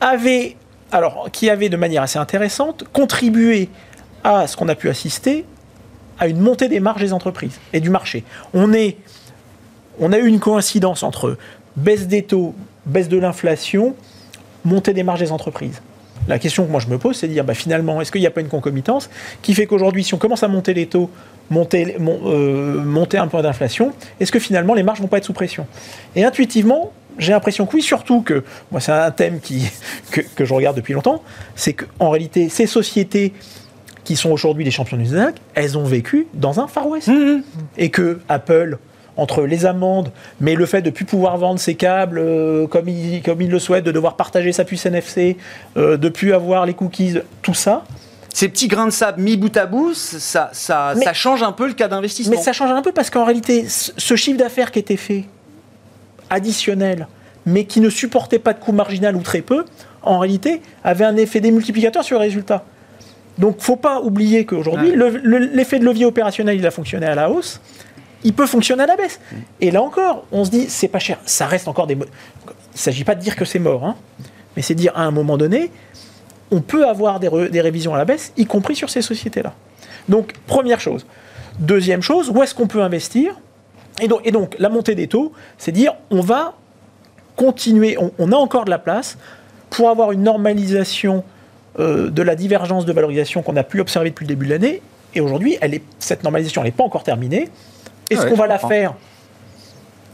avaient, 0.00 0.56
alors, 0.90 1.28
qui 1.30 1.50
avaient 1.50 1.68
de 1.68 1.76
manière 1.76 2.02
assez 2.02 2.18
intéressante 2.18 2.84
contribué 2.92 3.68
à 4.24 4.46
ce 4.46 4.56
qu'on 4.56 4.68
a 4.68 4.74
pu 4.74 4.88
assister 4.88 5.44
à 6.18 6.28
une 6.28 6.40
montée 6.40 6.68
des 6.68 6.80
marges 6.80 7.02
des 7.02 7.12
entreprises 7.12 7.60
et 7.72 7.80
du 7.80 7.90
marché. 7.90 8.24
On 8.54 8.72
est 8.72 8.96
on 10.00 10.12
a 10.12 10.18
eu 10.18 10.26
une 10.26 10.38
coïncidence 10.38 11.02
entre 11.02 11.36
baisse 11.78 12.06
des 12.06 12.22
taux, 12.22 12.54
baisse 12.86 13.08
de 13.08 13.18
l'inflation, 13.18 13.94
montée 14.64 14.92
des 14.92 15.02
marges 15.02 15.20
des 15.20 15.32
entreprises. 15.32 15.80
La 16.26 16.38
question 16.38 16.66
que 16.66 16.70
moi 16.70 16.80
je 16.80 16.88
me 16.88 16.98
pose, 16.98 17.16
c'est 17.16 17.28
de 17.28 17.32
dire 17.32 17.44
bah, 17.44 17.54
finalement, 17.54 18.00
est-ce 18.00 18.12
qu'il 18.12 18.20
n'y 18.20 18.26
a 18.26 18.30
pas 18.30 18.40
une 18.40 18.48
concomitance 18.48 19.08
qui 19.40 19.54
fait 19.54 19.66
qu'aujourd'hui, 19.66 20.04
si 20.04 20.14
on 20.14 20.18
commence 20.18 20.42
à 20.42 20.48
monter 20.48 20.74
les 20.74 20.86
taux, 20.86 21.10
monter, 21.50 21.96
euh, 21.98 22.82
monter 22.82 23.16
un 23.16 23.28
point 23.28 23.42
d'inflation, 23.42 23.92
est-ce 24.20 24.32
que 24.32 24.38
finalement 24.38 24.74
les 24.74 24.82
marges 24.82 24.98
ne 24.98 25.04
vont 25.04 25.08
pas 25.08 25.18
être 25.18 25.24
sous 25.24 25.32
pression? 25.32 25.66
Et 26.16 26.24
intuitivement, 26.24 26.92
j'ai 27.18 27.32
l'impression 27.32 27.66
que 27.66 27.76
oui, 27.76 27.82
surtout 27.82 28.20
que, 28.20 28.44
moi 28.70 28.80
c'est 28.80 28.92
un 28.92 29.10
thème 29.10 29.40
qui, 29.40 29.70
que, 30.10 30.44
je 30.44 30.54
regarde 30.54 30.76
depuis 30.76 30.92
longtemps, 30.92 31.22
c'est 31.54 31.72
qu'en 31.72 32.10
réalité, 32.10 32.48
ces 32.48 32.66
sociétés 32.66 33.32
qui 34.04 34.16
sont 34.16 34.30
aujourd'hui 34.30 34.64
les 34.64 34.70
champions 34.70 34.96
du 34.96 35.04
Nasdaq, 35.04 35.36
elles 35.54 35.78
ont 35.78 35.84
vécu 35.84 36.26
dans 36.34 36.60
un 36.60 36.66
Far 36.66 36.88
West. 36.88 37.08
Mmh. 37.08 37.42
Et 37.76 37.90
que 37.90 38.20
Apple, 38.28 38.78
entre 39.18 39.42
les 39.42 39.66
amendes, 39.66 40.10
mais 40.40 40.54
le 40.54 40.64
fait 40.64 40.80
de 40.80 40.86
ne 40.86 40.94
plus 40.94 41.04
pouvoir 41.04 41.36
vendre 41.36 41.60
ses 41.60 41.74
câbles 41.74 42.18
euh, 42.18 42.66
comme, 42.68 42.88
il, 42.88 43.20
comme 43.20 43.42
il 43.42 43.50
le 43.50 43.58
souhaite, 43.58 43.84
de 43.84 43.92
devoir 43.92 44.16
partager 44.16 44.52
sa 44.52 44.64
puce 44.64 44.86
NFC, 44.86 45.36
euh, 45.76 45.98
de 45.98 46.08
plus 46.08 46.32
avoir 46.32 46.64
les 46.64 46.72
cookies, 46.72 47.18
tout 47.42 47.52
ça. 47.52 47.84
Ces 48.32 48.48
petits 48.48 48.68
grains 48.68 48.86
de 48.86 48.92
sable 48.92 49.20
mis 49.20 49.36
bout 49.36 49.54
à 49.56 49.66
bout, 49.66 49.92
ça, 49.94 50.50
ça, 50.52 50.94
ça 51.02 51.12
change 51.12 51.42
un 51.42 51.50
peu 51.50 51.66
le 51.66 51.74
cas 51.74 51.88
d'investissement. 51.88 52.36
Mais 52.36 52.42
ça 52.42 52.52
change 52.52 52.70
un 52.70 52.80
peu 52.80 52.92
parce 52.92 53.10
qu'en 53.10 53.24
réalité, 53.24 53.66
ce 53.68 54.14
chiffre 54.14 54.38
d'affaires 54.38 54.70
qui 54.70 54.78
était 54.78 54.96
fait, 54.96 55.24
additionnel, 56.30 57.08
mais 57.44 57.64
qui 57.64 57.80
ne 57.80 57.90
supportait 57.90 58.38
pas 58.38 58.52
de 58.52 58.60
coût 58.60 58.72
marginal 58.72 59.16
ou 59.16 59.22
très 59.22 59.40
peu, 59.40 59.64
en 60.02 60.20
réalité, 60.20 60.62
avait 60.84 61.04
un 61.04 61.16
effet 61.16 61.40
démultiplicateur 61.40 62.04
sur 62.04 62.18
le 62.18 62.24
résultat. 62.24 62.64
Donc, 63.38 63.56
faut 63.58 63.76
pas 63.76 64.00
oublier 64.00 64.44
qu'aujourd'hui, 64.44 64.92
l'effet 64.94 65.80
de 65.80 65.84
levier 65.84 66.04
opérationnel, 66.04 66.56
il 66.56 66.66
a 66.66 66.70
fonctionné 66.70 67.06
à 67.06 67.16
la 67.16 67.30
hausse 67.30 67.60
il 68.24 68.32
peut 68.32 68.46
fonctionner 68.46 68.82
à 68.82 68.86
la 68.86 68.96
baisse. 68.96 69.20
Et 69.60 69.70
là 69.70 69.82
encore, 69.82 70.24
on 70.32 70.44
se 70.44 70.50
dit, 70.50 70.66
c'est 70.68 70.88
pas 70.88 70.98
cher. 70.98 71.18
Ça 71.24 71.46
reste 71.46 71.68
encore 71.68 71.86
des. 71.86 71.94
Il 71.94 72.00
ne 72.00 72.06
s'agit 72.74 73.04
pas 73.04 73.14
de 73.14 73.20
dire 73.20 73.36
que 73.36 73.44
c'est 73.44 73.58
mort, 73.58 73.84
hein. 73.84 73.96
mais 74.56 74.62
c'est 74.62 74.74
dire 74.74 74.92
à 74.94 75.02
un 75.02 75.10
moment 75.10 75.36
donné, 75.36 75.70
on 76.50 76.60
peut 76.60 76.86
avoir 76.86 77.20
des, 77.20 77.28
révisions 77.60 77.94
à 77.94 77.98
la 77.98 78.04
baisse, 78.04 78.32
y 78.36 78.46
compris 78.46 78.74
sur 78.74 78.90
ces 78.90 79.02
sociétés-là. 79.02 79.54
Donc, 80.08 80.32
première 80.46 80.80
chose. 80.80 81.06
Deuxième 81.58 82.02
chose, 82.02 82.30
où 82.30 82.42
est-ce 82.42 82.54
qu'on 82.54 82.66
peut 82.66 82.82
investir? 82.82 83.38
Et 84.00 84.08
donc, 84.08 84.56
la 84.58 84.68
montée 84.68 84.94
des 84.94 85.08
taux, 85.08 85.32
c'est 85.58 85.72
dire, 85.72 85.94
on 86.10 86.20
va 86.20 86.54
continuer, 87.36 87.96
on, 88.18 88.32
a 88.32 88.36
encore 88.36 88.64
de 88.64 88.70
la 88.70 88.78
place 88.78 89.18
pour 89.70 89.90
avoir 89.90 90.12
une 90.12 90.22
normalisation 90.22 91.24
euh, 91.78 92.10
de 92.10 92.22
la 92.22 92.34
divergence 92.34 92.84
de 92.84 92.92
valorisation 92.92 93.42
qu'on 93.42 93.56
a 93.56 93.64
pu 93.64 93.80
observer 93.80 94.10
depuis 94.10 94.24
le 94.24 94.28
début 94.28 94.46
de 94.46 94.50
l'année. 94.50 94.82
Et 95.14 95.20
aujourd'hui, 95.20 95.58
cette 95.98 96.22
normalisation 96.22 96.62
n'est 96.62 96.70
pas 96.70 96.84
encore 96.84 97.02
terminée. 97.02 97.48
Est-ce 98.10 98.22
ah 98.22 98.28
qu'on 98.28 98.36
va 98.36 98.46
la 98.46 98.58
faire? 98.58 98.94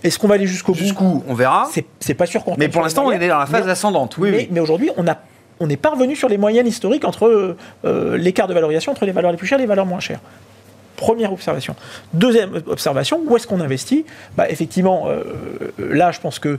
Est-ce 0.03 0.19
qu'on 0.19 0.29
va 0.29 0.35
aller 0.35 0.47
jusqu'au 0.47 0.73
bout? 0.73 0.79
Jusqu'où? 0.79 1.25
On 1.27 1.35
verra. 1.35 1.69
C'est- 2.01 2.15
pas 2.15 2.27
sûr 2.27 2.45
qu'on 2.45 2.57
Mais 2.59 2.69
pour 2.69 2.83
l'instant, 2.83 3.07
on 3.07 3.11
est 3.11 3.29
dans 3.29 3.39
la 3.39 3.47
phase 3.47 3.65
Mais- 3.65 3.73
ascendante. 3.73 4.17
Oui, 4.19 4.31
mais, 4.31 4.37
oui. 4.37 4.49
mais 4.51 4.61
aujourd'hui, 4.61 4.91
on 4.97 5.07
a 5.07 5.17
on 5.61 5.67
n'est 5.67 5.77
pas 5.77 5.91
revenu 5.91 6.17
sur 6.17 6.29
les 6.29 6.39
moyennes 6.39 6.67
historiques 6.67 7.05
entre 7.05 7.27
euh, 7.27 7.57
euh, 7.85 8.17
l'écart 8.17 8.49
de 8.49 8.55
valorisation 8.55 8.93
entre 8.93 9.05
les 9.05 9.13
valeurs 9.13 9.31
les 9.31 9.37
plus 9.37 9.47
chères 9.47 9.59
et 9.59 9.63
les 9.63 9.69
valeurs 9.69 9.87
moins 9.87 10.01
chères. 10.01 10.21
Première 10.97 11.33
observation. 11.33 11.75
Deuxième 12.13 12.61
observation, 12.67 13.21
où 13.27 13.37
est-ce 13.37 13.47
qu'on 13.47 13.61
investit? 13.61 14.05
Bah, 14.37 14.49
Effectivement, 14.49 15.05
euh, 15.09 15.23
là, 15.79 16.13
je 16.13 16.21
pense 16.21 16.39
que 16.39 16.59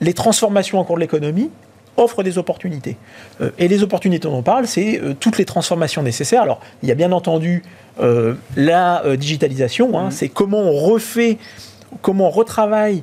les 0.00 0.14
transformations 0.14 0.78
en 0.78 0.84
cours 0.84 0.96
de 0.96 1.00
l'économie 1.00 1.50
offrent 1.96 2.22
des 2.22 2.38
opportunités. 2.38 2.96
Euh, 3.40 3.50
et 3.58 3.68
les 3.68 3.82
opportunités 3.82 4.26
dont 4.28 4.36
on 4.36 4.42
parle, 4.42 4.66
c'est 4.66 5.00
toutes 5.20 5.38
les 5.38 5.44
transformations 5.44 6.02
nécessaires. 6.02 6.42
Alors, 6.42 6.60
il 6.82 6.88
y 6.88 6.92
a 6.92 6.96
bien 6.96 7.12
entendu 7.12 7.62
euh, 8.00 8.34
la 8.56 9.04
euh, 9.04 9.16
digitalisation, 9.16 9.98
hein, 9.98 10.10
c'est 10.10 10.28
comment 10.28 10.60
on 10.60 10.72
refait, 10.72 11.38
comment 12.02 12.26
on 12.28 12.30
retravaille 12.30 13.02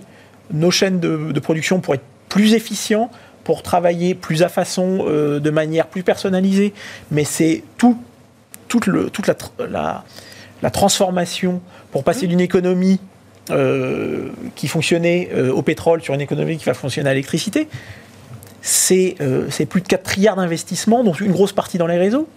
nos 0.52 0.72
chaînes 0.72 1.00
de, 1.00 1.32
de 1.32 1.40
production 1.40 1.80
pour 1.80 1.94
être 1.94 2.04
plus 2.30 2.54
efficients, 2.54 3.10
pour 3.44 3.64
travailler 3.64 4.16
plus 4.16 4.44
à 4.44 4.50
façon, 4.50 5.06
euh, 5.08 5.40
de 5.40 5.50
manière 5.50 5.88
plus 5.88 6.04
personnalisée. 6.04 6.74
Mais 7.10 7.24
c'est 7.24 7.64
tout, 7.78 7.98
toute, 8.68 8.86
le, 8.88 9.10
toute 9.10 9.28
la, 9.28 9.34
tr- 9.34 9.66
la, 9.70 10.04
la 10.62 10.70
transformation 10.70 11.62
pour 11.92 12.04
passer 12.04 12.28
d'une 12.28 12.42
économie 12.42 13.00
qui 14.56 14.70
fonctionnait 14.70 15.30
au 15.50 15.62
pétrole 15.62 16.02
sur 16.02 16.14
une 16.14 16.22
économie 16.22 16.58
qui 16.58 16.64
va 16.64 16.74
fonctionner 16.74 17.10
à 17.10 17.14
l'électricité. 17.14 17.68
C'est 18.62 19.18
plus 19.70 19.82
de 19.82 19.88
4 19.88 20.04
trilliards 20.04 20.36
d'investissements, 20.38 21.04
dont 21.04 21.12
une 21.14 21.34
grosse 21.34 21.52
partie 21.52 21.78
dans 21.78 21.88
les 21.88 21.98
réseaux. 21.98 22.30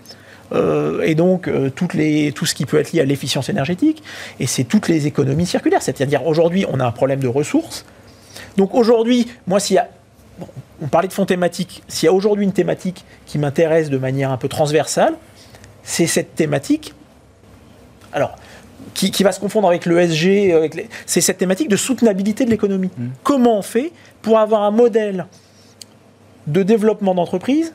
Euh, 0.53 1.03
et 1.03 1.15
donc 1.15 1.49
euh, 1.49 1.71
toutes 1.71 1.95
les, 1.95 2.33
tout 2.33 2.45
ce 2.47 2.55
qui 2.55 2.67
peut 2.67 2.79
être 2.79 2.93
lié 2.93 3.01
à 3.01 3.05
l'efficience 3.05 3.49
énergétique, 3.49 4.03
et 4.41 4.47
c'est 4.47 4.65
toutes 4.65 4.89
les 4.89 5.07
économies 5.07 5.47
circulaires. 5.47 5.83
C'est-à-dire 5.83 6.27
aujourd'hui, 6.27 6.67
on 6.71 6.81
a 6.81 6.85
un 6.85 6.93
problème 6.93 7.21
de 7.21 7.29
ressources. 7.29 7.85
Donc 8.57 8.75
aujourd'hui, 8.75 9.29
moi, 9.47 9.59
s'il 9.59 9.77
y 9.77 9.79
a 9.79 9.89
bon, 10.39 10.47
on 10.83 10.87
parlait 10.89 11.09
de 11.09 11.13
fonds 11.13 11.27
thématiques. 11.27 11.83
S'il 11.89 12.07
y 12.07 12.09
a 12.09 12.13
aujourd'hui 12.13 12.45
une 12.45 12.53
thématique 12.53 13.05
qui 13.27 13.39
m'intéresse 13.39 13.89
de 13.91 13.99
manière 13.99 14.31
un 14.31 14.37
peu 14.37 14.49
transversale, 14.49 15.15
c'est 15.83 16.07
cette 16.07 16.35
thématique. 16.35 16.93
Alors, 18.13 18.37
qui, 18.93 19.11
qui 19.11 19.23
va 19.25 19.33
se 19.33 19.41
confondre 19.41 19.67
avec 19.67 19.87
le 19.87 19.99
SG, 19.99 20.53
avec 20.53 20.75
les- 20.75 20.89
c'est 21.07 21.21
cette 21.21 21.39
thématique 21.39 21.69
de 21.69 21.77
soutenabilité 21.77 22.45
de 22.45 22.51
l'économie. 22.51 22.91
Comment 23.23 23.59
on 23.59 23.63
fait 23.63 23.93
pour 24.23 24.39
avoir 24.39 24.63
un 24.63 24.71
modèle 24.71 25.27
de 26.47 26.63
développement 26.63 27.15
d'entreprise 27.15 27.73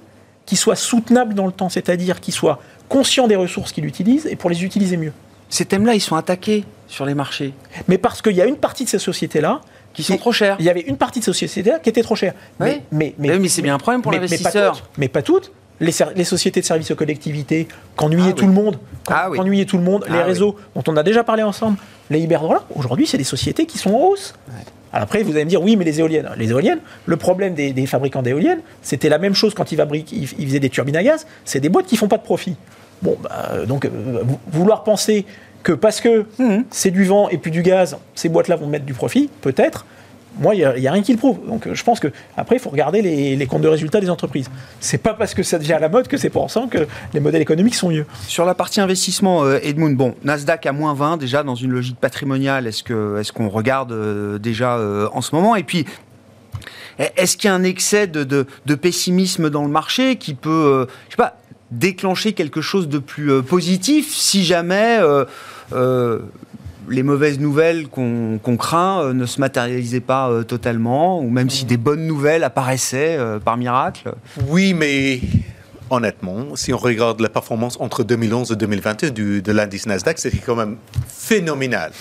qui 0.49 0.55
soit 0.55 0.75
soutenable 0.75 1.35
dans 1.35 1.45
le 1.45 1.51
temps, 1.51 1.69
c'est-à-dire 1.69 2.19
qui 2.19 2.31
soit 2.31 2.59
conscient 2.89 3.27
des 3.27 3.35
ressources 3.35 3.71
qu'il 3.71 3.85
utilise 3.85 4.25
et 4.25 4.35
pour 4.35 4.49
les 4.49 4.63
utiliser 4.63 4.97
mieux. 4.97 5.13
Ces 5.47 5.63
thèmes-là, 5.65 5.93
ils 5.93 6.01
sont 6.01 6.15
attaqués 6.15 6.65
sur 6.87 7.05
les 7.05 7.13
marchés, 7.13 7.53
Mais 7.87 7.99
parce 7.99 8.19
qu'il 8.23 8.35
y 8.35 8.41
a 8.41 8.45
une 8.47 8.55
partie 8.57 8.83
de 8.83 8.89
ces 8.89 8.97
sociétés-là 8.97 9.61
qui 9.93 10.01
sont 10.01 10.17
trop 10.17 10.31
chers. 10.31 10.55
il 10.57 10.65
y 10.65 10.69
avait 10.71 10.79
une 10.81 10.97
partie 10.97 11.19
de 11.19 11.25
ces 11.25 11.33
sociétés-là 11.33 11.77
qui 11.77 11.89
était 11.89 12.01
trop 12.01 12.15
chère. 12.15 12.33
Oui. 12.59 12.81
Mais, 12.91 13.13
Mais 13.19 13.31
oui, 13.33 13.39
mais 13.41 13.47
c'est 13.47 13.61
bien 13.61 13.75
un 13.75 13.77
problème 13.77 14.01
pour 14.01 14.11
mais- 14.11 14.17
mais 14.17 14.25
pas 14.27 14.31
l'investisseur. 14.37 14.77
toutes. 14.77 14.89
Mais 14.97 15.07
pas 15.07 15.21
toutes. 15.21 15.51
Les, 15.81 15.93
les 16.15 16.23
sociétés 16.23 16.61
de 16.61 16.65
services 16.65 16.89
aux 16.89 16.95
collectivités, 16.95 17.67
qu'ennuyait 17.95 18.29
Ah 18.31 18.33
tout 18.33 18.41
oui. 18.41 18.47
le 18.47 18.53
monde, 18.53 18.79
Ah 19.07 19.29
oui. 19.29 19.65
tout 19.67 19.77
le 19.77 19.83
monde, 19.83 20.03
Ah 20.07 20.11
les 20.13 20.17
oui. 20.17 20.23
réseaux 20.23 20.55
dont 20.75 20.83
on 20.87 20.97
a 20.97 21.03
déjà 21.03 21.23
parlé 21.23 21.43
ensemble, 21.43 21.77
les 22.09 22.19
Iberdrola, 22.21 22.63
aujourd'hui, 22.75 23.05
c'est 23.05 23.19
des 23.19 23.23
sociétés 23.23 23.65
qui 23.67 23.77
sont 23.77 23.91
en 23.91 23.99
hausse. 24.07 24.33
Alors 24.91 25.03
après, 25.03 25.23
vous 25.23 25.31
allez 25.31 25.45
me 25.45 25.49
dire, 25.49 25.61
oui, 25.61 25.75
mais 25.75 25.85
les 25.85 25.99
éoliennes. 25.99 26.29
Les 26.37 26.49
éoliennes, 26.49 26.79
le 27.05 27.15
problème 27.17 27.53
des, 27.53 27.73
des 27.73 27.85
fabricants 27.85 28.21
d'éoliennes, 28.21 28.61
c'était 28.81 29.09
la 29.09 29.17
même 29.19 29.35
chose 29.35 29.53
quand 29.53 29.71
ils, 29.71 29.77
fabriquent- 29.77 30.11
ils, 30.11 30.27
ils 30.39 30.47
faisaient 30.47 30.59
des 30.59 30.69
turbines 30.69 30.95
à 30.97 31.03
gaz, 31.03 31.27
c'est 31.45 31.59
des 31.59 31.69
boîtes 31.69 31.85
qui 31.85 31.95
font 31.97 32.07
pas 32.07 32.17
de 32.17 32.23
profit. 32.23 32.55
Bon, 33.01 33.15
bah, 33.21 33.65
donc, 33.67 33.85
euh, 33.85 33.89
vou- 34.23 34.39
vouloir 34.51 34.83
penser 34.83 35.25
que 35.63 35.73
parce 35.73 36.01
que 36.01 36.25
Mhm. 36.39 36.65
c'est 36.71 36.91
du 36.91 37.03
vent 37.05 37.29
et 37.29 37.37
puis 37.37 37.51
du 37.51 37.61
gaz, 37.61 37.97
ces 38.15 38.29
boîtes-là 38.29 38.55
vont 38.55 38.67
mettre 38.67 38.85
du 38.85 38.93
profit, 38.93 39.29
peut-être. 39.41 39.85
Moi, 40.37 40.55
il 40.55 40.59
n'y 40.79 40.87
a, 40.87 40.91
rien 40.91 41.01
qui 41.01 41.11
le 41.11 41.17
prouve. 41.17 41.39
Donc, 41.47 41.67
euh, 41.67 41.75
je 41.75 41.83
pense 41.83 41.99
que 41.99 42.07
après, 42.37 42.55
il 42.55 42.59
faut 42.59 42.69
regarder 42.69 43.01
les, 43.01 43.47
comptes 43.47 43.61
de 43.61 43.67
résultats 43.67 43.99
des 43.99 44.09
entreprises. 44.09 44.49
C'est 44.79 44.97
pas 44.97 45.13
parce 45.13 45.33
que 45.33 45.43
ça 45.43 45.57
devient 45.57 45.73
à 45.73 45.79
la 45.79 45.89
mode 45.89 46.07
que 46.07 46.17
c'est 46.17 46.29
pour 46.29 46.49
ça 46.49 46.65
que 46.69 46.87
les 47.13 47.19
modèles 47.19 47.41
économiques 47.41 47.75
sont 47.75 47.89
mieux. 47.89 48.05
Sur 48.27 48.45
la 48.45 48.53
partie 48.53 48.79
investissement, 48.79 49.43
euh, 49.43 49.59
Edmund, 49.63 49.97
bon, 49.97 50.15
Nasdaq 50.23 50.65
à 50.65 50.71
moins 50.71 50.93
20 50.93 51.17
déjà 51.17 51.43
dans 51.43 51.55
une 51.55 51.71
logique 51.71 51.99
patrimoniale. 51.99 52.67
Est-ce 52.67 52.83
que 52.83 53.19
est-ce 53.19 53.33
qu'on 53.33 53.49
regarde 53.49 53.91
euh, 53.91 54.37
déjà 54.37 54.79
en 55.13 55.21
ce 55.21 55.35
moment? 55.35 55.55
Et 55.55 55.63
puis. 55.63 55.85
Est-ce 57.15 57.37
qu'il 57.37 57.47
y 57.47 57.51
a 57.51 57.55
un 57.55 57.63
excès 57.63 58.07
de, 58.07 58.45
pessimisme 58.75 59.49
dans 59.49 59.63
le 59.63 59.69
marché 59.69 60.17
qui 60.17 60.33
peut, 60.33 60.85
je 61.07 61.11
sais 61.11 61.17
pas, 61.17 61.37
déclencher 61.71 62.33
quelque 62.33 62.59
chose 62.59 62.89
de 62.89 62.97
plus 62.97 63.41
positif 63.41 64.13
si 64.13 64.43
jamais 64.43 64.99
les 66.89 67.03
mauvaises 67.03 67.39
nouvelles 67.39 67.87
qu'on 67.87 68.39
craint 68.57 69.01
euh, 69.03 69.13
ne 69.13 69.25
se 69.25 69.39
matérialisaient 69.39 69.99
pas 69.99 70.29
euh, 70.29 70.43
totalement, 70.43 71.19
ou 71.21 71.29
même 71.29 71.49
si 71.49 71.65
des 71.65 71.77
bonnes 71.77 72.05
nouvelles 72.07 72.43
apparaissaient 72.43 73.15
euh, 73.17 73.39
par 73.39 73.57
miracle 73.57 74.13
Oui, 74.47 74.73
mais 74.73 75.21
honnêtement, 75.89 76.55
si 76.55 76.73
on 76.73 76.77
regarde 76.77 77.19
la 77.21 77.29
performance 77.29 77.77
entre 77.79 78.03
2011 78.03 78.51
et 78.51 78.55
2021 78.55 79.09
du, 79.11 79.41
de 79.41 79.51
l'indice 79.51 79.85
Nasdaq, 79.85 80.19
c'était 80.19 80.37
quand 80.37 80.55
même 80.55 80.77
phénoménal. 81.07 81.91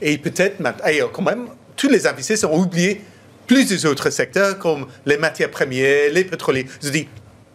Et 0.00 0.18
peut-être, 0.18 0.60
maintenant- 0.60 0.84
quand 1.12 1.22
même, 1.22 1.46
tous 1.76 1.88
les 1.88 2.06
investisseurs 2.06 2.52
ont 2.52 2.60
oublié 2.62 3.00
plusieurs 3.46 3.90
autres 3.90 4.10
secteurs 4.10 4.58
comme 4.58 4.86
les 5.06 5.18
matières 5.18 5.50
premières, 5.50 6.12
les 6.12 6.24
pétroliers. 6.24 6.66
Je 6.82 6.88
dis, 6.90 7.08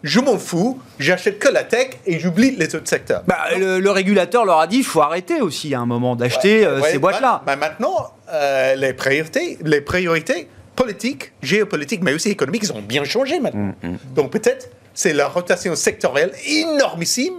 je 0.03 0.19
m'en 0.19 0.37
fous, 0.37 0.79
j'achète 0.97 1.39
que 1.39 1.49
la 1.49 1.63
tech 1.63 1.89
et 2.05 2.19
j'oublie 2.19 2.51
les 2.55 2.73
autres 2.75 2.87
secteurs. 2.87 3.23
Bah, 3.27 3.37
le, 3.57 3.79
le 3.79 3.91
régulateur 3.91 4.45
leur 4.45 4.59
a 4.59 4.67
dit 4.67 4.77
il 4.77 4.83
faut 4.85 5.01
arrêter 5.01 5.41
aussi 5.41 5.73
à 5.73 5.79
un 5.81 5.85
moment 5.85 6.15
d'acheter 6.15 6.65
euh, 6.65 6.79
Ouais, 6.81 6.91
ces 6.91 6.97
boîtes-là. 6.99 7.43
bah, 7.45 7.55
bah, 7.55 7.55
maintenant, 7.57 8.13
euh, 8.31 8.75
les 8.75 8.93
priorités, 8.93 9.57
les 9.63 9.81
priorités 9.81 10.47
politiques, 10.75 11.33
géopolitiques, 11.41 12.01
mais 12.01 12.13
aussi 12.13 12.29
économiques, 12.29 12.63
ils 12.63 12.71
ont 12.71 12.81
bien 12.81 13.03
changé 13.03 13.39
maintenant. 13.41 13.73
Mm, 13.83 13.95
Donc 14.15 14.31
peut-être 14.31 14.69
c'est 14.93 15.13
la 15.13 15.27
rotation 15.27 15.75
sectorielle 15.75 16.31
énormissime 16.47 17.33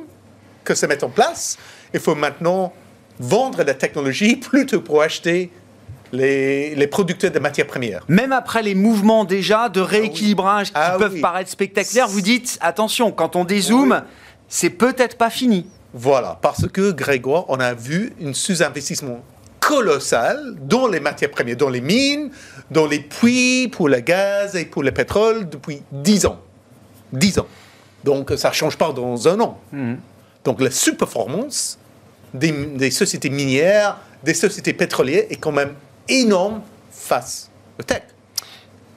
que 0.64 0.74
se 0.74 0.84
met 0.86 1.02
en 1.02 1.08
place. 1.08 1.56
Il 1.94 2.00
faut 2.00 2.14
maintenant 2.14 2.72
vendre 3.18 3.62
la 3.62 3.74
technologie 3.74 4.36
plutôt 4.50 4.80
pour 4.82 5.02
acheter 5.02 5.50
les, 6.12 6.74
les 6.74 6.86
producteurs 6.86 7.30
de 7.30 7.38
matières 7.38 7.66
premières. 7.66 8.04
Même 8.08 8.32
après 8.32 8.62
les 8.62 8.74
mouvements 8.74 9.24
déjà 9.24 9.68
de 9.68 9.80
rééquilibrage 9.80 10.68
qui 10.68 10.72
Ah 10.74 10.96
peuvent 10.98 11.14
oui. 11.14 11.20
paraître 11.20 11.50
spectaculaires, 11.50 12.08
vous 12.08 12.20
dites 12.20 12.58
attention, 12.60 13.12
quand 13.12 13.36
on 13.36 13.44
dézoome, 13.44 13.92
Oui. 14.02 14.10
c'est 14.48 14.70
peut-être 14.70 15.16
pas 15.16 15.30
fini. 15.30 15.66
Voilà, 15.94 16.38
parce 16.40 16.68
que 16.68 16.90
Grégoire, 16.92 17.44
on 17.48 17.58
a 17.60 17.74
vu 17.74 18.12
un 18.24 18.32
sous-investissement 18.32 19.20
colossal 19.60 20.54
dans 20.62 20.86
les 20.88 21.00
matières 21.00 21.30
premières, 21.30 21.56
dans 21.56 21.68
les 21.68 21.80
mines, 21.80 22.30
dans 22.70 22.86
les 22.86 23.00
puits 23.00 23.68
pour 23.68 23.88
le 23.88 24.00
gaz 24.00 24.56
et 24.56 24.64
pour 24.64 24.82
le 24.82 24.90
pétrole 24.92 25.48
depuis 25.48 25.82
10 25.92 26.26
ans. 26.26 26.40
10 27.12 27.38
ans. 27.40 27.46
Donc 28.04 28.32
ça 28.36 28.48
ne 28.50 28.54
change 28.54 28.76
pas 28.76 28.92
dans 28.92 29.28
un 29.28 29.38
an. 29.40 29.60
Donc 30.44 30.60
la 30.60 30.70
sous-performance 30.70 31.78
des, 32.32 32.50
des 32.52 32.90
sociétés 32.90 33.30
minières, 33.30 33.98
des 34.24 34.34
sociétés 34.34 34.72
pétrolières 34.72 35.24
est 35.28 35.36
quand 35.36 35.52
même 35.52 35.72
énorme 36.10 36.62
face 36.90 37.50
au 37.78 37.82
tech. 37.82 38.02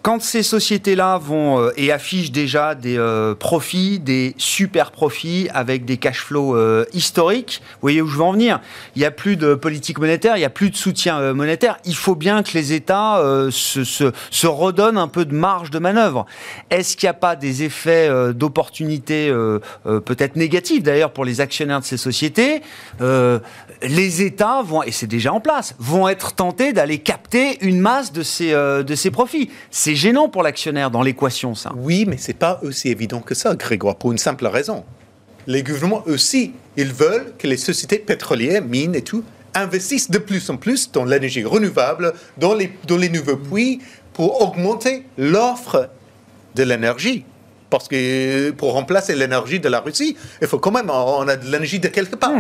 Quand 0.03 0.21
ces 0.21 0.43
sociétés-là 0.43 1.17
vont 1.17 1.61
euh, 1.61 1.71
et 1.77 1.93
affichent 1.93 2.33
déjà 2.33 2.75
des 2.75 2.97
euh, 2.97 3.35
profits, 3.35 3.99
des 3.99 4.35
super 4.37 4.91
profits 4.91 5.47
avec 5.53 5.85
des 5.85 5.95
cash 5.95 6.19
flows 6.19 6.57
euh, 6.57 6.83
historiques, 6.91 7.61
vous 7.63 7.77
voyez 7.83 8.01
où 8.01 8.07
je 8.07 8.17
veux 8.17 8.23
en 8.23 8.33
venir 8.33 8.59
Il 8.97 8.99
n'y 8.99 9.05
a 9.05 9.11
plus 9.11 9.37
de 9.37 9.55
politique 9.55 9.99
monétaire, 9.99 10.35
il 10.35 10.39
n'y 10.39 10.45
a 10.45 10.49
plus 10.49 10.71
de 10.71 10.75
soutien 10.75 11.21
euh, 11.21 11.33
monétaire. 11.33 11.77
Il 11.85 11.95
faut 11.95 12.15
bien 12.15 12.43
que 12.43 12.51
les 12.53 12.73
États 12.73 13.19
euh, 13.19 13.49
se, 13.49 13.85
se, 13.85 14.11
se 14.29 14.45
redonnent 14.45 14.97
un 14.97 15.07
peu 15.07 15.23
de 15.23 15.33
marge 15.33 15.71
de 15.71 15.79
manœuvre. 15.79 16.25
Est-ce 16.69 16.97
qu'il 16.97 17.07
n'y 17.07 17.11
a 17.11 17.13
pas 17.13 17.37
des 17.37 17.63
effets 17.63 18.09
euh, 18.09 18.33
d'opportunité 18.33 19.33
peut-être 19.85 20.35
négatifs 20.35 20.83
d'ailleurs 20.83 21.13
pour 21.13 21.23
les 21.23 21.39
actionnaires 21.39 21.79
de 21.79 21.85
ces 21.85 21.95
sociétés? 21.95 22.61
Les 22.99 24.21
États 24.21 24.61
vont, 24.63 24.83
et 24.83 24.91
c'est 24.91 25.07
déjà 25.07 25.31
en 25.31 25.39
place, 25.39 25.75
vont 25.79 26.09
être 26.09 26.33
tentés 26.33 26.73
d'aller 26.73 26.97
capter 26.97 27.57
une 27.61 27.79
masse 27.79 28.11
de 28.11 28.23
ces, 28.23 28.51
de 28.51 28.95
ces 28.95 29.11
profits. 29.11 29.49
Gênant 29.95 30.29
pour 30.29 30.43
l'actionnaire 30.43 30.91
dans 30.91 31.01
l'équation, 31.01 31.55
ça. 31.55 31.71
Oui, 31.75 32.05
mais 32.07 32.17
c'est 32.17 32.33
pas 32.33 32.59
aussi 32.63 32.89
évident 32.89 33.19
que 33.19 33.35
ça, 33.35 33.55
Grégoire, 33.55 33.95
pour 33.95 34.11
une 34.11 34.17
simple 34.17 34.45
raison. 34.47 34.83
Les 35.47 35.63
gouvernements 35.63 36.03
aussi, 36.05 36.53
ils 36.77 36.93
veulent 36.93 37.33
que 37.37 37.47
les 37.47 37.57
sociétés 37.57 37.99
pétrolières, 37.99 38.63
mines 38.63 38.95
et 38.95 39.01
tout, 39.01 39.23
investissent 39.53 40.09
de 40.09 40.17
plus 40.17 40.49
en 40.49 40.57
plus 40.57 40.91
dans 40.91 41.05
l'énergie 41.05 41.43
renouvelable, 41.43 42.13
dans 42.37 42.53
les, 42.53 42.71
dans 42.87 42.97
les 42.97 43.09
nouveaux 43.09 43.37
puits, 43.37 43.81
pour 44.13 44.41
augmenter 44.41 45.05
l'offre 45.17 45.89
de 46.55 46.63
l'énergie. 46.63 47.25
Parce 47.69 47.87
que 47.87 48.51
pour 48.51 48.73
remplacer 48.73 49.15
l'énergie 49.15 49.59
de 49.59 49.67
la 49.67 49.79
Russie, 49.79 50.15
il 50.41 50.47
faut 50.47 50.59
quand 50.59 50.71
même, 50.71 50.89
on 50.89 51.27
a 51.27 51.35
de 51.35 51.45
l'énergie 51.45 51.79
de 51.79 51.87
quelque 51.87 52.15
part. 52.15 52.31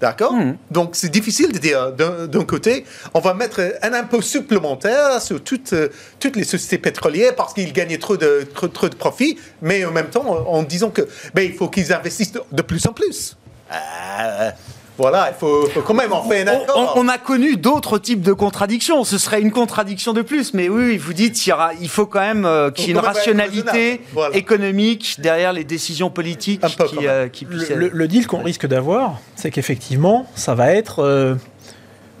D'accord 0.00 0.34
Donc 0.70 0.90
c'est 0.92 1.08
difficile 1.08 1.52
de 1.52 1.58
dire 1.58 1.92
d'un 1.92 2.44
côté, 2.44 2.84
on 3.14 3.20
va 3.20 3.32
mettre 3.32 3.78
un 3.82 3.94
impôt 3.94 4.20
supplémentaire 4.20 5.22
sur 5.22 5.42
toutes, 5.42 5.72
euh, 5.72 5.88
toutes 6.20 6.36
les 6.36 6.44
sociétés 6.44 6.76
pétrolières 6.76 7.34
parce 7.34 7.54
qu'ils 7.54 7.72
gagnaient 7.72 7.98
trop 7.98 8.18
de, 8.18 8.46
trop, 8.54 8.68
trop 8.68 8.88
de 8.90 8.94
profits, 8.94 9.38
mais 9.62 9.84
en 9.86 9.92
même 9.92 10.10
temps 10.10 10.28
en, 10.28 10.58
en 10.58 10.62
disant 10.62 10.90
que 10.90 11.08
ben, 11.34 11.42
il 11.42 11.54
faut 11.54 11.68
qu'ils 11.68 11.94
investissent 11.94 12.32
de, 12.32 12.42
de 12.52 12.62
plus 12.62 12.86
en 12.86 12.92
plus. 12.92 13.36
Euh, 13.72 14.50
Voilà, 14.98 15.30
il 15.30 15.38
faut, 15.38 15.66
faut 15.66 15.82
quand 15.82 15.92
même 15.94 16.12
en 16.12 16.22
faire 16.22 16.48
un 16.48 16.52
On, 16.52 16.62
accord. 16.64 16.92
on- 16.96 17.00
on 17.00 17.08
a 17.08 17.18
connu 17.18 17.56
d'autres 17.56 17.98
types 17.98 18.22
de 18.22 18.32
contradictions. 18.32 19.04
Ce 19.04 19.18
serait 19.18 19.42
une 19.42 19.50
contradiction 19.52 20.12
de 20.14 20.22
plus, 20.22 20.54
mais 20.54 20.68
oui, 20.70 20.96
vous 20.96 21.12
dites 21.12 21.46
il, 21.46 21.50
y 21.50 21.52
aura- 21.52 21.72
il 21.80 21.88
faut 21.88 22.06
quand 22.06 22.20
même 22.20 22.46
euh, 22.46 22.70
qu'il 22.70 22.86
y 22.86 22.88
ait 22.88 22.92
une 22.92 22.98
rationalité. 22.98 24.00
Voilà. 24.12 24.36
économique 24.36 25.16
derrière 25.18 25.52
les 25.52 25.64
décisions 25.64 26.08
politiques 26.10 26.64
Un 26.64 26.68
peu 26.70 26.84
quand 26.84 26.96
qui, 26.96 27.06
euh, 27.06 27.28
qui 27.28 27.44
puissent. 27.44 27.68
le- 27.70 27.90
le 27.92 28.08
deal 28.08 28.26
qu'on 28.26 28.42
risque 28.42 28.66
d'avoir, 28.66 29.20
c'est 29.34 29.50
qu'effectivement, 29.50 30.26
ça 30.34 30.54
va 30.54 30.72
être. 30.72 31.00
euh, 31.02 31.34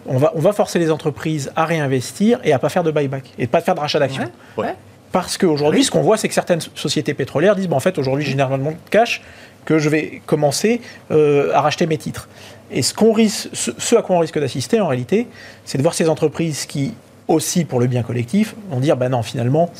on, 0.06 0.18
va, 0.18 0.32
on 0.34 0.40
va 0.40 0.52
forcer 0.52 0.78
les 0.78 0.90
entreprises 0.90 1.50
à 1.56 1.64
réinvestir 1.64 2.38
et 2.44 2.52
à 2.52 2.58
pas 2.58 2.68
faire 2.68 2.82
de 2.84 2.90
buyback 2.90 3.24
et 3.38 3.46
pas 3.46 3.60
faire 3.60 3.74
de 3.74 3.80
rachat 3.80 3.98
d'actions. 3.98 4.30
Ouais. 4.56 4.74
Parce 5.12 5.38
qu'aujourd'hui, 5.38 5.82
ce 5.82 5.90
qu'on 5.90 6.02
voit, 6.02 6.16
c'est 6.18 6.28
que 6.28 6.34
certaines 6.34 6.60
sociétés 6.74 7.14
pétrolières 7.14 7.56
disent 7.56 7.68
bon, 7.68 7.76
en 7.76 7.80
fait, 7.80 7.96
aujourd'hui, 7.98 8.24
j'ai 8.24 8.32
énormément 8.32 8.72
de 8.72 8.76
cash 8.90 9.22
que 9.64 9.78
je 9.78 9.88
vais 9.88 10.20
commencer 10.26 10.80
euh, 11.10 11.52
à 11.54 11.60
racheter 11.60 11.86
mes 11.86 11.96
titres. 11.98 12.28
Et 12.70 12.82
ce, 12.82 12.92
qu'on 12.94 13.12
risque, 13.12 13.48
ce, 13.52 13.70
ce 13.78 13.96
à 13.96 14.02
quoi 14.02 14.16
on 14.16 14.18
risque 14.20 14.38
d'assister, 14.40 14.80
en 14.80 14.88
réalité, 14.88 15.28
c'est 15.64 15.78
de 15.78 15.82
voir 15.82 15.94
ces 15.94 16.08
entreprises 16.08 16.66
qui, 16.66 16.94
aussi 17.28 17.64
pour 17.64 17.78
le 17.80 17.86
bien 17.86 18.02
collectif, 18.02 18.54
vont 18.70 18.80
dire 18.80 18.96
ben 18.96 19.08
non, 19.10 19.22
finalement, 19.22 19.70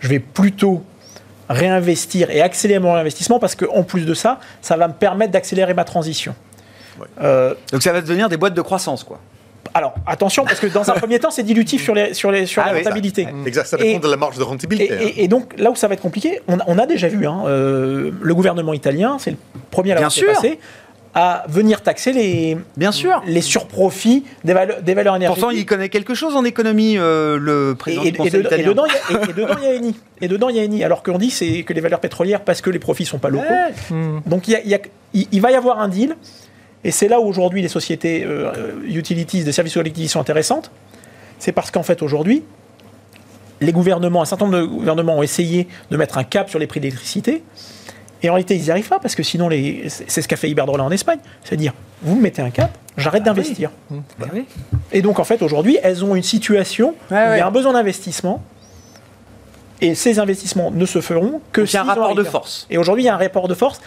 je 0.00 0.08
vais 0.08 0.18
plutôt 0.20 0.82
réinvestir 1.48 2.30
et 2.30 2.40
accélérer 2.42 2.80
mon 2.80 2.92
réinvestissement 2.92 3.38
parce 3.38 3.54
qu'en 3.54 3.82
plus 3.82 4.04
de 4.04 4.14
ça, 4.14 4.38
ça 4.60 4.76
va 4.76 4.88
me 4.88 4.92
permettre 4.92 5.32
d'accélérer 5.32 5.74
ma 5.74 5.84
transition. 5.84 6.34
Euh, 7.22 7.54
Donc 7.72 7.82
ça 7.82 7.92
va 7.92 8.00
devenir 8.00 8.28
des 8.28 8.36
boîtes 8.36 8.54
de 8.54 8.60
croissance, 8.60 9.04
quoi. 9.04 9.18
alors 9.72 9.94
attention, 10.06 10.44
parce 10.44 10.58
que 10.60 10.66
dans 10.66 10.90
un 10.90 10.94
premier 10.94 11.18
temps, 11.20 11.30
c'est 11.30 11.42
dilutif 11.44 11.82
sur 11.82 11.94
les, 11.94 12.12
sur 12.12 12.30
les, 12.30 12.44
sur 12.44 12.60
Ah 12.62 12.66
la 12.66 12.72
oui, 12.72 12.78
rentabilité. 12.80 13.26
Exact, 13.46 13.66
ça 13.66 13.76
Et- 13.78 13.84
dépend 13.94 14.00
de 14.06 14.10
la 14.10 14.16
marge 14.16 14.36
de 14.36 14.42
rentabilité. 14.42 14.92
hein. 14.92 14.98
et- 15.00 15.24
et 15.24 15.28
donc 15.28 15.54
là 15.58 15.70
où 15.70 15.76
ça 15.76 15.88
va 15.88 15.94
être 15.94 16.00
compliqué, 16.02 16.40
on, 16.48 16.58
on 16.66 16.76
a 16.78 16.86
déjà 16.86 17.08
vu, 17.08 17.26
hein, 17.26 17.44
euh, 17.46 18.10
le 18.20 18.34
gouvernement 18.34 18.74
italien, 18.74 19.16
c'est 19.18 19.30
le 19.30 19.36
premier 19.70 19.92
à 19.92 19.94
l'avoir 19.94 20.10
Bien 20.10 20.22
fait 20.22 20.26
sûr. 20.26 20.34
passer, 20.34 20.58
à 21.20 21.44
venir 21.48 21.80
taxer 21.82 22.12
les, 22.12 22.56
Bien 22.76 22.92
sûr. 22.92 23.20
les 23.26 23.40
surprofits 23.40 24.22
des, 24.44 24.52
valeurs- 24.52 24.80
des 24.82 24.94
valeurs 24.94 25.16
énergétiques. 25.16 25.42
Pourtant, 25.42 25.56
il 25.56 25.66
connaît 25.66 25.88
quelque 25.88 26.14
chose 26.14 26.36
en 26.36 26.44
économie, 26.44 26.96
euh, 26.96 27.36
le 27.40 27.74
président 27.74 28.04
et- 28.04 28.12
du 28.12 28.18
Conseil 28.18 28.42
dedans, 28.64 28.84
et 28.86 29.14
a- 29.14 29.22
et- 29.24 29.32
dedans, 29.32 29.54
il 29.60 29.64
y 29.64 29.66
a 29.66 29.74
ENI. 29.76 29.96
Et 30.20 30.28
dedans, 30.28 30.48
il 30.48 30.56
y 30.56 30.60
a 30.60 30.62
ENI. 30.62 30.84
Alors 30.84 31.02
qu'on 31.02 31.18
dit 31.18 31.30
c'est 31.30 31.64
que 31.64 31.72
les 31.72 31.80
valeurs 31.80 31.98
pétrolières, 31.98 32.42
parce 32.42 32.60
que 32.60 32.70
les 32.70 32.78
profits 32.78 33.04
sont 33.04 33.18
pas 33.18 33.30
locaux. 33.30 33.44
Ouais. 33.50 33.94
Hmm. 33.96 34.20
Donc 34.26 34.46
il, 34.46 34.52
y 34.52 34.54
a- 34.54 34.60
il 34.62 34.68
y 34.70 34.74
a- 34.74 34.80
il- 35.12 35.26
il 35.32 35.40
va 35.40 35.50
y 35.50 35.56
avoir 35.56 35.80
un 35.80 35.88
deal. 35.88 36.14
Et 36.84 36.92
c'est 36.92 37.08
là 37.08 37.18
où 37.20 37.24
aujourd'hui 37.24 37.62
les 37.62 37.68
sociétés 37.68 38.22
euh, 38.24 38.52
euh, 38.56 38.72
utilities, 38.86 39.42
des 39.42 39.50
services 39.50 39.74
collectifs 39.74 40.12
sont 40.12 40.20
intéressantes. 40.20 40.70
C'est 41.40 41.50
parce 41.50 41.72
qu'en 41.72 41.82
fait 41.82 42.00
aujourd'hui, 42.00 42.44
les 43.60 43.72
gouvernements, 43.72 44.22
un 44.22 44.24
certain 44.24 44.44
nombre 44.46 44.58
de 44.60 44.64
gouvernements 44.66 45.16
ont 45.18 45.22
essayé 45.24 45.66
de 45.90 45.96
mettre 45.96 46.16
un 46.16 46.22
cap 46.24 46.48
sur 46.48 46.60
les 46.60 46.68
prix 46.68 46.78
d'électricité. 46.78 47.42
Et 48.22 48.30
en 48.30 48.34
réalité, 48.34 48.56
ils 48.56 48.62
n'y 48.62 48.70
arrivent 48.70 48.88
pas 48.88 48.98
parce 48.98 49.14
que 49.14 49.22
sinon, 49.22 49.48
les- 49.48 49.84
c'est 49.88 50.22
ce 50.22 50.26
qu'a 50.28 50.36
fait 50.36 50.50
Iberdrola 50.50 50.82
en 50.84 50.90
Espagne. 50.90 51.18
C'est-à-dire, 51.44 51.72
vous 52.02 52.16
me 52.16 52.22
mettez 52.22 52.42
un 52.42 52.50
cap, 52.50 52.76
j'arrête 52.96 53.22
d'investir. 53.22 53.70
Bah 54.18 54.26
oui. 54.34 54.44
Et 54.92 55.02
donc, 55.02 55.18
en 55.20 55.24
fait, 55.24 55.40
aujourd'hui, 55.42 55.78
elles 55.82 56.04
ont 56.04 56.14
une 56.16 56.22
situation 56.22 56.94
où 57.10 57.14
Ouais, 57.14 57.36
il 57.36 57.38
y 57.38 57.40
a 57.40 57.46
un 57.46 57.50
besoin 57.52 57.72
d'investissement. 57.74 58.42
Et 59.80 59.94
ces 59.94 60.18
investissements 60.18 60.70
ne 60.72 60.84
se 60.86 61.00
feront 61.00 61.40
que 61.52 61.60
Donc, 61.60 61.70
il 61.72 61.74
y 61.74 61.76
a 61.76 61.82
un 61.82 61.84
rapport 61.84 62.14
de 62.16 62.24
force. 62.24 62.66
Et 62.70 62.78
aujourd'hui, 62.78 63.04
il 63.04 63.06
y 63.06 63.10
a 63.10 63.14
un 63.14 63.18
rapport 63.18 63.46
de 63.46 63.54
force 63.54 63.80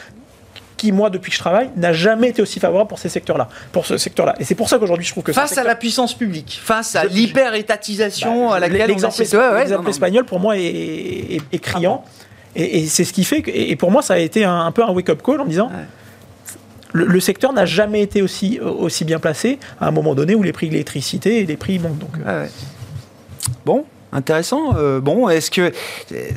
qui, 0.78 0.94
moi, 0.94 1.10
depuis 1.10 1.30
que 1.30 1.36
je 1.36 1.42
travaille, 1.42 1.70
n'a 1.76 1.92
jamais 1.94 2.30
été 2.30 2.42
aussi 2.42 2.60
favorable 2.62 2.88
pour 2.88 2.98
ces 2.98 3.10
secteurs-là. 3.10 3.50
Pour 3.74 3.86
ce 3.86 3.98
secteur-là. 3.98 4.36
Et 4.40 4.46
c'est 4.46 4.56
pour 4.56 4.70
ça 4.70 4.80
qu'aujourd'hui, 4.80 5.06
je 5.06 5.12
trouve 5.12 5.24
que 5.24 5.34
Face 5.34 5.58
à 5.58 5.64
la 5.64 5.76
puissance 5.76 6.14
publique, 6.16 6.60
face 6.64 6.96
à 6.96 7.04
l'hyper-étatisation 7.04 8.50
Bah, 8.50 8.56
à 8.56 8.60
laquelle 8.60 8.84
on 8.84 8.88
l'exemple. 8.88 9.14
Ouais, 9.22 9.38
ouais, 9.38 9.68
non, 9.70 9.84
non. 9.84 9.90
espagnol, 9.90 10.24
pour 10.26 10.40
moi, 10.40 10.58
est, 10.58 10.64
est- 10.64 11.42
est 11.52 11.60
criant. 11.60 12.04
Et, 12.56 12.80
et 12.80 12.88
c'est 12.88 13.04
ce 13.04 13.14
qui 13.14 13.24
fait 13.24 13.42
que, 13.42 13.52
et 13.54 13.76
pour 13.76 13.92
moi, 13.92 14.02
ça 14.02 14.16
a 14.16 14.18
été 14.18 14.44
un, 14.46 14.60
un 14.66 14.72
peu 14.72 14.84
un 14.84 14.92
wake-up 14.92 15.22
call 15.24 15.42
en 15.42 15.46
me 15.46 15.50
disant. 15.50 15.68
Ouais. 15.68 15.86
Le, 16.94 17.06
le 17.06 17.20
secteur 17.22 17.54
n'a 17.54 17.66
jamais 17.66 18.02
été 18.02 18.22
aussi, 18.22 18.60
aussi 18.60 19.06
bien 19.06 19.18
placé 19.20 19.60
à 19.80 19.88
un 19.88 19.92
moment 19.92 20.14
donné 20.14 20.36
où 20.36 20.44
les 20.44 20.52
prix 20.52 20.68
de 20.68 20.74
l'électricité 20.74 21.40
et 21.40 21.46
les 21.46 21.56
prix 21.56 21.80
montent. 21.80 22.00
Donc, 22.00 22.18
euh, 22.26 22.44
Ouais. 22.44 22.50
Bon, 23.66 23.86
intéressant. 24.12 24.76
Euh, 24.76 25.00
bon, 25.00 25.30
est-ce 25.30 25.52
que, 25.52 25.72
euh, 26.12 26.30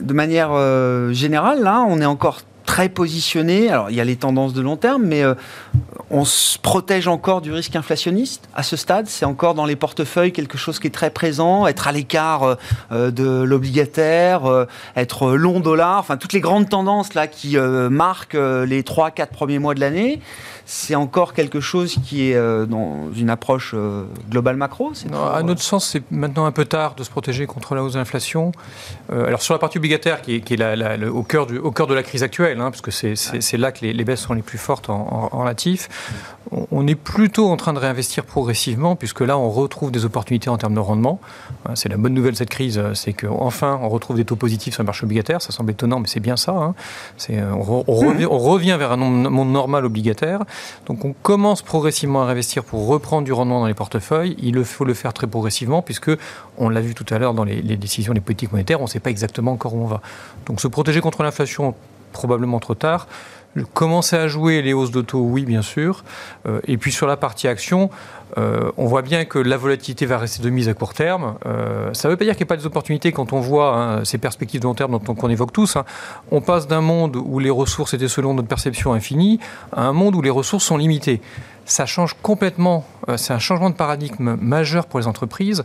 de 0.00 0.12
manière 0.14 0.50
euh, 0.52 1.12
générale, 1.12 1.62
là, 1.62 1.84
on 1.86 2.00
est 2.00 2.06
encore 2.06 2.40
très 2.70 2.88
positionné. 2.88 3.68
Alors, 3.68 3.90
il 3.90 3.96
y 3.96 4.00
a 4.00 4.04
les 4.04 4.14
tendances 4.14 4.52
de 4.52 4.60
long 4.60 4.76
terme, 4.76 5.02
mais 5.02 5.24
euh, 5.24 5.34
on 6.08 6.24
se 6.24 6.56
protège 6.56 7.08
encore 7.08 7.40
du 7.40 7.50
risque 7.50 7.74
inflationniste 7.74 8.48
à 8.54 8.62
ce 8.62 8.76
stade. 8.76 9.08
C'est 9.08 9.24
encore 9.24 9.54
dans 9.54 9.66
les 9.66 9.74
portefeuilles 9.74 10.30
quelque 10.30 10.56
chose 10.56 10.78
qui 10.78 10.86
est 10.86 10.92
très 10.92 11.10
présent. 11.10 11.66
Être 11.66 11.88
à 11.88 11.92
l'écart 11.92 12.44
euh, 12.44 12.54
euh, 12.92 13.10
de 13.10 13.42
l'obligataire, 13.42 14.42
être 14.94 15.32
long 15.32 15.58
dollar, 15.58 15.98
enfin 15.98 16.16
toutes 16.16 16.32
les 16.32 16.40
grandes 16.40 16.68
tendances 16.68 17.14
là 17.14 17.26
qui 17.26 17.56
marquent 17.56 18.34
les 18.34 18.82
3-4 18.82 19.26
premiers 19.26 19.58
mois 19.58 19.74
de 19.74 19.80
l'année. 19.80 20.20
C'est 20.72 20.94
encore 20.94 21.34
quelque 21.34 21.58
chose 21.58 21.96
qui 22.04 22.30
est 22.30 22.36
euh, 22.36 22.64
dans 22.64 23.10
une 23.16 23.28
approche 23.28 23.72
euh, 23.74 24.04
globale 24.30 24.54
macro. 24.54 24.90
Non, 24.90 24.92
toujours, 25.10 25.26
à 25.26 25.38
euh, 25.38 25.42
notre 25.42 25.62
sens, 25.62 25.84
c'est 25.84 26.02
maintenant 26.12 26.44
un 26.46 26.52
peu 26.52 26.64
tard 26.64 26.94
de 26.94 27.02
se 27.02 27.10
protéger 27.10 27.46
contre 27.46 27.74
la 27.74 27.82
hausse 27.82 27.94
de 27.94 27.98
l'inflation. 27.98 28.52
Euh, 29.12 29.26
alors 29.26 29.42
sur 29.42 29.52
la 29.52 29.58
partie 29.58 29.78
obligataire, 29.78 30.22
qui 30.22 30.36
est, 30.36 30.40
qui 30.42 30.54
est 30.54 30.56
la- 30.56 30.76
la- 30.76 30.96
le- 30.96 31.12
au, 31.12 31.24
cœur 31.24 31.46
du, 31.46 31.58
au 31.58 31.72
cœur 31.72 31.88
de 31.88 31.94
la 31.94 32.04
crise 32.04 32.22
actuelle, 32.22 32.60
hein, 32.60 32.70
parce 32.70 32.82
que 32.82 32.92
c'est 32.92 33.16
c'est- 33.16 33.40
c'est 33.40 33.56
là 33.56 33.72
que 33.72 33.84
les, 33.84 33.92
les 33.92 34.04
baisses 34.04 34.20
sont 34.20 34.32
les 34.34 34.42
plus 34.42 34.58
fortes 34.58 34.90
en, 34.90 34.94
en- 35.32 35.36
en 35.36 35.40
relatif, 35.40 35.88
on, 36.52 36.68
on 36.70 36.86
est 36.86 36.94
plutôt 36.94 37.48
en 37.50 37.56
train 37.56 37.72
de 37.72 37.80
réinvestir 37.80 38.24
progressivement, 38.24 38.94
puisque 38.94 39.22
là, 39.22 39.36
on 39.38 39.50
retrouve 39.50 39.90
des 39.90 40.04
opportunités 40.04 40.50
en 40.50 40.56
termes 40.56 40.74
de 40.74 40.80
rendement. 40.80 41.20
Hein, 41.66 41.72
C'est 41.74 41.88
la 41.88 41.96
bonne 41.96 42.14
nouvelle 42.14 42.32
de 42.34 42.36
cette 42.38 42.48
crise, 42.48 42.80
c'est 42.94 43.12
qu'enfin, 43.12 43.76
on 43.82 43.88
retrouve 43.88 44.16
des 44.16 44.24
taux 44.24 44.36
positifs 44.36 44.74
sur 44.74 44.84
le 44.84 44.86
marché 44.86 45.02
obligataire. 45.04 45.42
Ça 45.42 45.50
semble 45.50 45.72
étonnant, 45.72 45.98
mais 45.98 46.06
c'est 46.06 46.20
bien 46.20 46.36
ça. 46.36 46.52
hein. 46.52 46.74
C'est, 47.16 47.38
euh, 47.38 47.52
on, 47.54 47.62
re- 47.80 47.84
on 47.88 47.94
revient, 47.96 48.26
on 48.26 48.38
revient 48.38 48.76
vers 48.78 48.92
un 48.92 48.96
monde 48.98 49.50
normal 49.52 49.84
obligataire. 49.84 50.44
Donc 50.86 51.04
on 51.04 51.12
commence 51.12 51.62
progressivement 51.62 52.22
à 52.22 52.26
réinvestir 52.26 52.64
pour 52.64 52.86
reprendre 52.86 53.24
du 53.24 53.32
rendement 53.32 53.60
dans 53.60 53.66
les 53.66 53.74
portefeuilles. 53.74 54.36
Il 54.38 54.64
faut 54.64 54.84
le 54.84 54.94
faire 54.94 55.12
très 55.12 55.26
progressivement 55.26 55.82
puisque, 55.82 56.10
on 56.58 56.68
l'a 56.68 56.80
vu 56.80 56.94
tout 56.94 57.06
à 57.10 57.18
l'heure 57.18 57.34
dans 57.34 57.44
les, 57.44 57.62
les 57.62 57.76
décisions 57.76 58.14
des 58.14 58.20
politiques 58.20 58.52
monétaires, 58.52 58.80
on 58.80 58.84
ne 58.84 58.88
sait 58.88 59.00
pas 59.00 59.10
exactement 59.10 59.52
encore 59.52 59.74
où 59.74 59.82
on 59.82 59.86
va. 59.86 60.00
Donc 60.46 60.60
se 60.60 60.68
protéger 60.68 61.00
contre 61.00 61.22
l'inflation, 61.22 61.74
probablement 62.12 62.60
trop 62.60 62.74
tard. 62.74 63.06
Commencer 63.74 64.14
à 64.14 64.28
jouer 64.28 64.62
les 64.62 64.72
hausses 64.72 64.92
de 64.92 65.00
taux, 65.00 65.22
oui, 65.22 65.44
bien 65.44 65.62
sûr. 65.62 66.04
Euh, 66.46 66.60
et 66.68 66.76
puis 66.76 66.92
sur 66.92 67.08
la 67.08 67.16
partie 67.16 67.48
action, 67.48 67.90
euh, 68.38 68.70
on 68.76 68.86
voit 68.86 69.02
bien 69.02 69.24
que 69.24 69.38
la 69.38 69.56
volatilité 69.56 70.06
va 70.06 70.18
rester 70.18 70.42
de 70.42 70.50
mise 70.50 70.68
à 70.68 70.74
court 70.74 70.94
terme. 70.94 71.34
Euh, 71.46 71.92
ça 71.94 72.08
ne 72.08 72.12
veut 72.12 72.16
pas 72.16 72.24
dire 72.24 72.34
qu'il 72.34 72.44
n'y 72.44 72.48
a 72.48 72.54
pas 72.54 72.56
des 72.56 72.66
opportunités 72.66 73.12
quand 73.12 73.32
on 73.32 73.40
voit 73.40 73.76
hein, 73.76 74.04
ces 74.04 74.18
perspectives 74.18 74.60
de 74.60 74.66
long 74.66 74.74
terme 74.74 74.92
dont 74.92 75.02
on, 75.08 75.14
qu'on 75.14 75.30
évoque 75.30 75.52
tous. 75.52 75.76
hein. 75.76 75.84
On 76.30 76.40
passe 76.40 76.66
d'un 76.68 76.80
monde 76.80 77.16
où 77.16 77.38
les 77.38 77.50
ressources 77.50 77.94
étaient 77.94 78.08
selon 78.08 78.34
notre 78.34 78.48
perception 78.48 78.92
infinies 78.92 79.40
à 79.72 79.82
un 79.82 79.92
monde 79.92 80.14
où 80.14 80.22
les 80.22 80.30
ressources 80.30 80.64
sont 80.64 80.76
limitées. 80.76 81.20
Ça 81.64 81.86
change 81.86 82.16
complètement, 82.22 82.84
euh, 83.08 83.16
c'est 83.16 83.32
un 83.32 83.38
changement 83.38 83.70
de 83.70 83.74
paradigme 83.76 84.36
majeur 84.40 84.86
pour 84.86 85.00
les 85.00 85.06
entreprises 85.06 85.64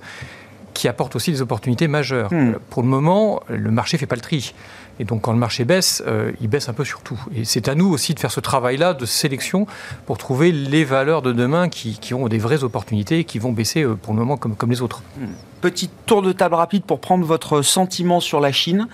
qui 0.74 0.88
apporte 0.88 1.16
aussi 1.16 1.32
des 1.32 1.42
opportunités 1.42 1.88
majeures. 1.88 2.32
Hmm. 2.34 2.56
Pour 2.70 2.84
le 2.84 2.90
moment, 2.90 3.42
le 3.48 3.72
marché 3.72 3.98
ne 3.98 4.00
fait 4.00 4.06
pas 4.06 4.16
le 4.16 4.22
tri. 4.22 4.54
Et 5.00 5.04
donc 5.04 5.22
quand 5.22 5.34
le 5.34 5.38
marché 5.40 5.66
baisse, 5.66 6.02
euh, 6.08 6.32
il 6.42 6.48
baisse 6.48 6.70
un 6.70 6.74
peu 6.74 6.86
sur 6.86 7.02
tout. 7.02 7.20
Et 7.36 7.44
c'est 7.46 7.68
à 7.68 7.76
nous 7.76 7.88
aussi 7.92 8.14
de 8.14 8.20
faire 8.20 8.32
ce 8.32 8.40
travail-là 8.40 8.94
de 8.94 9.06
sélection 9.06 9.68
pour 10.06 10.18
trouver 10.18 10.52
les 10.52 10.84
valeurs 10.86 11.22
de 11.22 11.34
demain 11.34 11.68
qui, 11.70 12.00
ont 12.14 12.28
des 12.28 12.38
vraies 12.38 12.64
opportunités 12.64 13.20
et 13.20 13.24
qui 13.26 13.40
vont 13.40 13.52
baisser 13.52 13.84
euh, 13.84 13.96
pour 13.96 14.14
le 14.14 14.20
moment 14.20 14.38
comme, 14.38 14.56
comme 14.56 14.70
les 14.72 14.82
autres. 14.82 15.04
Petit 15.62 15.90
tour 16.06 16.22
de 16.22 16.32
table 16.32 16.56
rapide 16.56 16.84
pour 16.84 17.00
prendre 17.00 17.26
votre 17.26 17.62
sentiment 17.62 18.20
sur 18.20 18.40
la 18.40 18.52
Chine. 18.52 18.88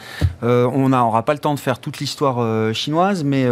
Euh, 0.43 0.69
on 0.73 0.89
n'aura 0.89 1.23
pas 1.23 1.33
le 1.33 1.39
temps 1.39 1.53
de 1.53 1.59
faire 1.59 1.79
toute 1.79 1.99
l'histoire 1.99 2.73
chinoise, 2.73 3.23
mais 3.23 3.45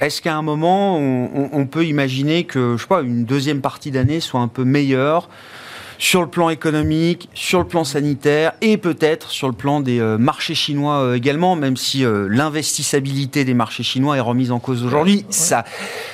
est-ce 0.00 0.22
qu'à 0.22 0.34
un 0.36 0.42
moment, 0.42 0.96
on, 0.96 1.28
on- 1.34 1.50
on 1.52 1.66
peut 1.66 1.84
imaginer 1.84 2.44
que, 2.44 2.76
je 2.76 2.82
sais 2.82 2.88
pas, 2.88 3.02
une 3.02 3.24
deuxième 3.24 3.60
partie 3.60 3.90
d'année 3.90 4.20
soit 4.20 4.40
un 4.40 4.48
peu 4.48 4.64
meilleure 4.64 5.28
sur 6.00 6.22
le 6.22 6.28
plan 6.28 6.48
économique, 6.48 7.28
sur 7.34 7.58
le 7.58 7.66
plan 7.66 7.84
sanitaire 7.84 8.54
et 8.62 8.78
peut-être 8.78 9.28
sur 9.28 9.48
le 9.48 9.52
plan 9.52 9.80
des 9.80 10.00
euh, 10.00 10.16
marchés 10.16 10.54
chinois 10.54 11.02
euh, 11.02 11.14
également, 11.14 11.56
même 11.56 11.76
si 11.76 12.06
euh, 12.06 12.26
l'investissabilité 12.30 13.44
des 13.44 13.52
marchés 13.52 13.82
chinois 13.82 14.16
est 14.16 14.20
remise 14.20 14.50
en 14.50 14.60
cause 14.60 14.82
aujourd'hui, 14.82 15.26
ça, 15.28 15.62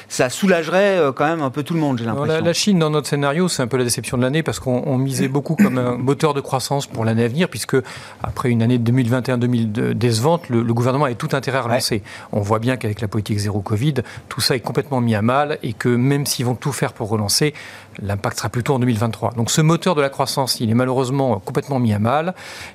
ça 0.09 0.29
soulagerait 0.29 1.01
quand 1.15 1.25
même 1.25 1.41
un 1.41 1.51
peu 1.51 1.63
tout 1.63 1.73
le 1.73 1.79
monde, 1.79 1.99
j'ai 1.99 2.05
l'impression. 2.05 2.35
La, 2.35 2.41
la 2.41 2.53
Chine, 2.53 2.81
dans 2.81 2.91
notre 2.91 3.07
scénario, 3.07 3.47
c'est 3.47 3.63
un 3.63 3.69
peu 3.69 3.77
la 3.77 3.85
déception 3.85 4.17
de 4.17 4.23
l'année 4.23 4.43
parce 4.43 4.59
qu'on 4.59 4.83
on 4.87 4.99
misait 4.99 5.29
beaucoup 5.29 5.55
comme 5.55 5.79
un 5.79 5.97
moteur 5.97 6.35
de 6.35 6.41
croissance 6.41 6.89
pour 6.89 7.05
l'année 7.05 7.23
à 7.23 7.29
venir, 7.29 7.49
puisque 7.49 7.77
après 8.25 8.51
une 8.51 8.63
année 8.63 8.79
2021-2000 8.79 9.93
décevante, 9.93 10.49
le, 10.49 10.65
le 10.65 10.75
gouvernement 10.75 11.05
avait 11.05 11.15
tout 11.15 11.29
intérêt 11.31 11.59
à 11.59 11.63
relancer. 11.63 12.03
On 12.33 12.41
voit 12.41 12.59
bien 12.59 12.77
qu'avec 12.77 13.01
la 13.01 13.07
politique 13.07 13.39
zéro 13.39 13.61
Covid, 13.61 13.95
tout 14.29 14.41
ça 14.41 14.57
est 14.57 14.61
complètement 14.61 15.01
mis 15.01 15.15
à 15.15 15.23
mal 15.23 15.59
et 15.63 15.75
que 15.75 15.89
même 15.89 16.27
s'ils 16.27 16.45
vont 16.45 16.57
tout 16.57 16.73
faire 16.73 16.93
pour 16.93 17.09
relancer, 17.09 17.55
l'impact 18.03 18.39
sera 18.39 18.49
plutôt 18.49 18.75
en 18.75 18.79
2023. 18.79 19.33
Donc 19.37 19.51
ce 19.51 19.61
moteur 19.61 19.95
de 19.95 20.01
la 20.03 20.09
croissance, 20.09 20.61
il 20.61 20.71
est 20.71 20.75
malheureusement 20.75 21.41
complètement 21.45 21.79
mis 21.79 21.93
à 21.93 21.99
mal 21.99 22.35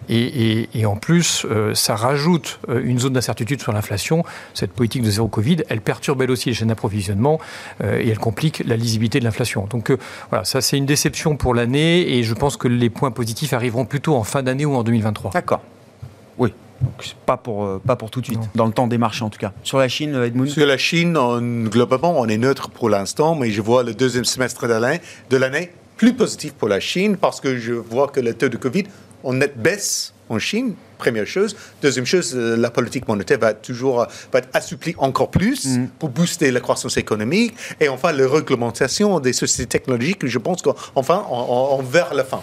et, 0.10 0.18
et- 0.62 0.70
et 0.74 0.86
en 0.86 0.96
plus, 0.96 1.46
euh, 1.50 1.74
ça 1.76 1.96
rajoute 1.96 2.60
euh, 2.70 2.82
une 2.84 3.00
zone 3.00 3.14
d'incertitude 3.14 3.62
sur 3.62 3.72
l'inflation. 3.74 4.24
Cette 4.54 4.72
politique 4.74 5.04
de 5.04 5.10
zéro 5.12 5.28
Covid, 5.28 5.58
elle 5.70 5.82
perturbe 5.82 6.22
elle 6.22 6.32
aussi 6.32 6.50
les 6.50 6.56
chaînes 6.56 6.70
d'approvisionnement 6.70 7.40
euh, 7.84 8.00
et 8.00 8.10
elle 8.10 8.20
complique 8.20 8.64
la 8.66 8.76
lisibilité 8.78 9.20
de 9.20 9.26
l'inflation. 9.26 9.68
Donc 9.70 9.92
voilà, 10.30 10.44
ça 10.46 10.62
c'est 10.62 10.78
une 10.78 10.86
déception 10.86 11.36
pour 11.38 11.54
l'année 11.54 12.18
et 12.18 12.24
je 12.24 12.34
pense 12.34 12.58
que 12.58 12.68
les 12.68 12.90
points 12.90 13.12
positifs 13.12 13.54
arriveront 13.54 13.86
plutôt 13.86 14.16
en 14.16 14.24
fin 14.24 14.44
d'année 14.44 14.66
ou 14.66 14.76
en 14.76 14.84
2023. 14.84 15.32
D'accord. 15.32 15.62
Donc, 16.82 17.16
pas 17.26 17.38
pour, 17.38 17.66
euh, 17.66 17.82
pas 17.86 17.96
pour 17.96 18.10
tout 18.10 18.22
de 18.22 18.26
suite, 18.26 18.40
dans 18.56 18.66
le 18.66 18.74
temps 18.74 18.88
des 18.88 18.98
marchés 18.98 19.24
en 19.24 19.30
tout 19.30 19.40
cas. 19.40 19.54
Sur 19.64 19.78
la 19.78 19.88
Chine, 19.88 20.16
euh, 20.16 20.26
Edmund 20.26 20.50
Sur 20.50 20.66
la 20.66 20.78
Chine, 20.78 21.18
globalement, 21.70 22.20
on 22.20 22.28
est 22.28 22.38
neutre 22.38 22.70
pour 22.70 22.90
l'instant, 22.90 23.36
mais 23.36 23.52
je 23.52 23.62
vois 23.62 23.84
le 23.84 23.94
deuxième 23.94 24.26
semestre 24.26 24.68
de 24.68 25.38
l'année 25.38 25.72
plus 25.98 26.14
positif 26.14 26.54
pour 26.54 26.68
la 26.68 26.80
Chine 26.80 27.16
parce 27.18 27.40
que 27.40 27.58
je 27.58 27.74
vois 27.74 28.08
que 28.08 28.20
le 28.20 28.34
taux 28.34 28.50
de 28.50 28.58
Covid 28.58 28.86
en 29.24 29.34
net 29.34 29.56
baisse 29.56 30.14
en 30.30 30.40
Chine 30.40 30.74
Première 30.98 31.26
chose. 31.26 31.56
Deuxième 31.82 32.06
chose, 32.06 32.34
euh, 32.36 32.56
la 32.56 32.70
politique 32.70 33.08
monétaire 33.08 33.40
va 33.40 33.56
toujours 33.56 34.06
va 34.32 34.40
être 34.40 34.50
assouplie 34.54 34.94
encore 35.00 35.32
plus 35.32 35.66
mm. 35.66 35.88
pour 35.98 36.10
booster 36.10 36.52
la 36.52 36.60
croissance 36.60 36.96
économique. 36.98 37.56
Et 37.80 37.90
enfin, 37.90 38.12
la 38.12 38.28
réglementation 38.28 39.20
des 39.20 39.34
sociétés 39.34 39.80
technologiques, 39.80 40.28
je 40.28 40.38
pense 40.38 40.62
qu'enfin, 40.62 41.26
on, 41.28 41.78
on, 41.80 41.82
vers 41.82 42.14
la 42.14 42.24
fin 42.24 42.42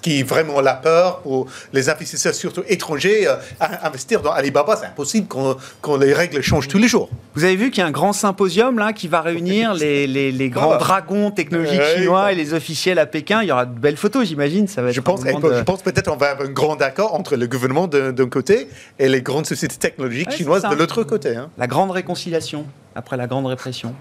qui 0.00 0.20
est 0.20 0.22
vraiment 0.22 0.60
la 0.60 0.74
peur 0.74 1.20
pour 1.20 1.46
les 1.72 1.88
investisseurs, 1.88 2.34
surtout 2.34 2.62
étrangers, 2.68 3.26
euh, 3.26 3.36
à 3.60 3.86
investir 3.86 4.22
dans 4.22 4.32
Alibaba. 4.32 4.76
C'est 4.76 4.86
impossible 4.86 5.26
quand, 5.28 5.96
les 5.96 6.12
règles 6.12 6.40
changent 6.42 6.68
tous 6.68 6.78
les 6.78 6.88
jours. 6.88 7.08
Vous 7.34 7.44
avez 7.44 7.56
vu 7.56 7.70
qu'il 7.70 7.80
y 7.80 7.84
a 7.84 7.86
un 7.86 7.92
grand 7.92 8.12
symposium 8.12 8.78
là 8.78 8.92
qui 8.92 9.08
va 9.08 9.20
réunir 9.20 9.74
les, 9.74 10.06
les, 10.06 10.50
grands 10.50 10.76
dragons 10.76 11.30
technologiques 11.30 11.82
chinois 11.96 12.32
et 12.32 12.34
les 12.34 12.54
officiels 12.54 12.98
à 12.98 13.06
Pékin. 13.06 13.42
Il 13.42 13.48
y 13.48 13.52
aura 13.52 13.66
de 13.66 13.78
belles 13.78 13.96
photos, 13.96 14.26
j'imagine. 14.26 14.68
Ça 14.68 14.82
va 14.82 14.92
je 14.92 15.00
pense, 15.00 15.20
je 15.24 15.62
pense 15.62 15.82
peut-être 15.82 16.10
on 16.10 16.16
va 16.16 16.30
avoir 16.30 16.48
un 16.48 16.52
grand 16.52 16.80
accord 16.80 17.14
entre 17.14 17.36
le 17.36 17.46
gouvernement 17.46 17.86
d'un 17.86 18.28
côté 18.28 18.68
et 18.98 19.08
les 19.08 19.22
grandes 19.22 19.46
sociétés 19.46 19.76
technologiques 19.76 20.30
chinoises 20.30 20.62
de 20.62 20.74
l'autre 20.74 21.02
côté. 21.04 21.36
Hein. 21.36 21.50
La 21.58 21.66
grande 21.66 21.90
réconciliation 21.90 22.66
après 22.94 23.16
la 23.16 23.26
grande 23.26 23.46
répression. 23.46 23.94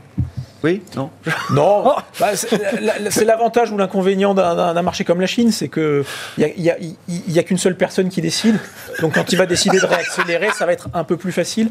Oui 0.68 0.82
Non 0.96 1.10
Non. 1.52 1.84
Oh. 1.86 1.96
Bah, 2.20 2.32
c'est 2.36 3.26
l'avantage 3.26 3.72
ou 3.72 3.78
l'inconvénient 3.78 4.34
d'un 4.34 4.82
marché 4.82 5.04
comme 5.04 5.22
la 5.22 5.28
Chine, 5.28 5.52
c'est 5.52 5.70
qu'il 5.70 6.04
n'y 6.38 6.70
a, 6.70 6.74
a, 6.74 7.40
a 7.40 7.44
qu'une 7.44 7.58
seule 7.58 7.78
personne 7.78 8.10
qui 8.10 8.22
décide. 8.22 8.60
Donc 9.02 9.14
quand 9.16 9.32
il 9.32 9.38
va 9.38 9.46
décider 9.46 9.80
de 9.80 9.86
réaccélérer, 9.86 10.50
ça 10.52 10.66
va 10.66 10.74
être 10.74 10.90
un 10.94 11.04
peu 11.04 11.18
plus 11.18 11.32
facile. 11.32 11.70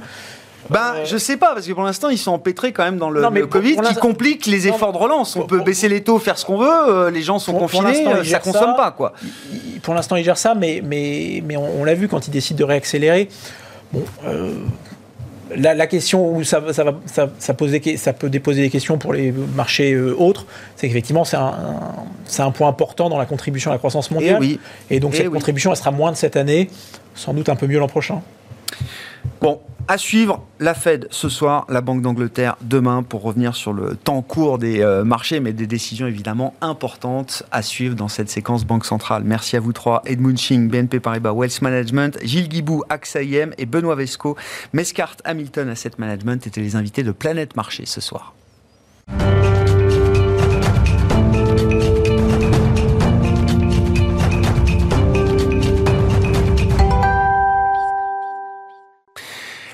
Ben, 0.70 0.94
euh, 0.96 1.04
je 1.04 1.16
sais 1.16 1.36
pas, 1.36 1.54
parce 1.54 1.66
que 1.66 1.72
pour 1.72 1.84
l'instant, 1.84 2.08
ils 2.08 2.18
sont 2.18 2.32
empêtrés 2.32 2.72
quand 2.72 2.84
même 2.84 2.98
dans 2.98 3.10
le, 3.10 3.46
Covid 3.46 3.76
qui 3.76 3.94
complique 3.94 4.46
les 4.46 4.68
efforts 4.68 4.92
de 4.92 4.98
relance. 4.98 5.36
On 5.36 5.46
peut 5.46 5.60
baisser 5.60 5.88
les 5.88 6.02
taux, 6.02 6.18
faire 6.18 6.38
ce 6.38 6.44
qu'on 6.44 6.58
veut, 6.58 6.68
euh, 6.88 7.10
les 7.10 7.22
gens 7.22 7.38
sont 7.38 7.52
confinés, 7.52 8.04
ça 8.24 8.38
ne 8.38 8.42
consomme 8.42 8.76
pas. 8.76 8.90
Quoi. 8.90 9.12
pour 9.82 9.94
l'instant, 9.94 10.16
ils 10.16 10.24
gèrent 10.24 10.38
ça, 10.38 10.54
mais, 10.54 10.82
mais, 10.84 11.42
mais 11.44 11.56
on, 11.56 11.84
l'a 11.84 11.94
vu 11.94 12.08
quand 12.08 12.26
ils 12.26 12.30
décident 12.30 12.58
de 12.58 12.64
réaccélérer. 12.64 13.28
Bon, 13.92 14.04
la, 15.54 15.86
question 15.86 16.34
où 16.34 16.44
ça, 16.44 16.62
ça, 16.72 16.84
ça, 17.06 17.30
ça, 17.38 17.54
ça, 17.96 18.12
peut 18.12 18.28
déposer 18.28 18.62
des 18.62 18.70
questions 18.70 18.98
pour 18.98 19.12
les 19.12 19.32
marchés 19.32 19.92
euh, 19.92 20.14
autres, 20.18 20.46
c'est 20.74 20.88
qu'effectivement, 20.88 21.24
c'est 21.24 21.36
un, 21.36 21.54
un, 22.38 22.50
point 22.50 22.68
important 22.68 23.08
dans 23.08 23.18
la 23.18 23.26
contribution 23.26 23.70
à 23.70 23.74
la 23.74 23.78
croissance 23.78 24.10
mondiale. 24.10 24.36
Et, 24.36 24.46
oui. 24.46 24.60
et 24.90 25.00
donc, 25.00 25.14
cette 25.14 25.30
contribution, 25.30 25.70
elle 25.70 25.76
sera 25.76 25.90
moins 25.90 26.12
de 26.12 26.16
cette 26.16 26.36
année, 26.36 26.68
sans 27.14 27.34
doute 27.34 27.48
un 27.48 27.56
peu 27.56 27.66
mieux 27.66 27.78
l'an 27.78 27.88
prochain. 27.88 28.22
Bon, 29.40 29.60
à 29.88 29.98
suivre, 29.98 30.44
la 30.58 30.74
Fed 30.74 31.06
ce 31.10 31.28
soir, 31.28 31.64
la 31.68 31.80
Banque 31.80 32.02
d'Angleterre 32.02 32.56
demain 32.60 33.04
pour 33.04 33.22
revenir 33.22 33.54
sur 33.54 33.72
le 33.72 33.94
temps 33.94 34.20
court 34.20 34.58
des 34.58 34.80
euh, 34.80 35.04
marchés, 35.04 35.38
mais 35.38 35.52
des 35.52 35.68
décisions 35.68 36.08
évidemment 36.08 36.54
importantes 36.60 37.44
à 37.52 37.62
suivre 37.62 37.94
dans 37.94 38.08
cette 38.08 38.28
séquence 38.28 38.64
Banque 38.64 38.84
Centrale. 38.84 39.22
Merci 39.24 39.56
à 39.56 39.60
vous 39.60 39.72
trois, 39.72 40.02
Edmund 40.04 40.38
Ching, 40.38 40.68
BNP 40.68 40.98
Paribas 40.98 41.32
Wealth 41.32 41.62
Management, 41.62 42.18
Gilles 42.24 42.48
Guibou, 42.48 42.82
AXA 42.88 43.22
IM 43.22 43.52
et 43.58 43.66
Benoît 43.66 43.94
Vesco, 43.94 44.36
Mescart 44.72 45.16
Hamilton 45.24 45.68
Asset 45.68 45.92
Management 45.98 46.44
étaient 46.46 46.60
les 46.60 46.74
invités 46.74 47.04
de 47.04 47.12
Planète 47.12 47.54
Marché 47.54 47.86
ce 47.86 48.00
soir. 48.00 48.34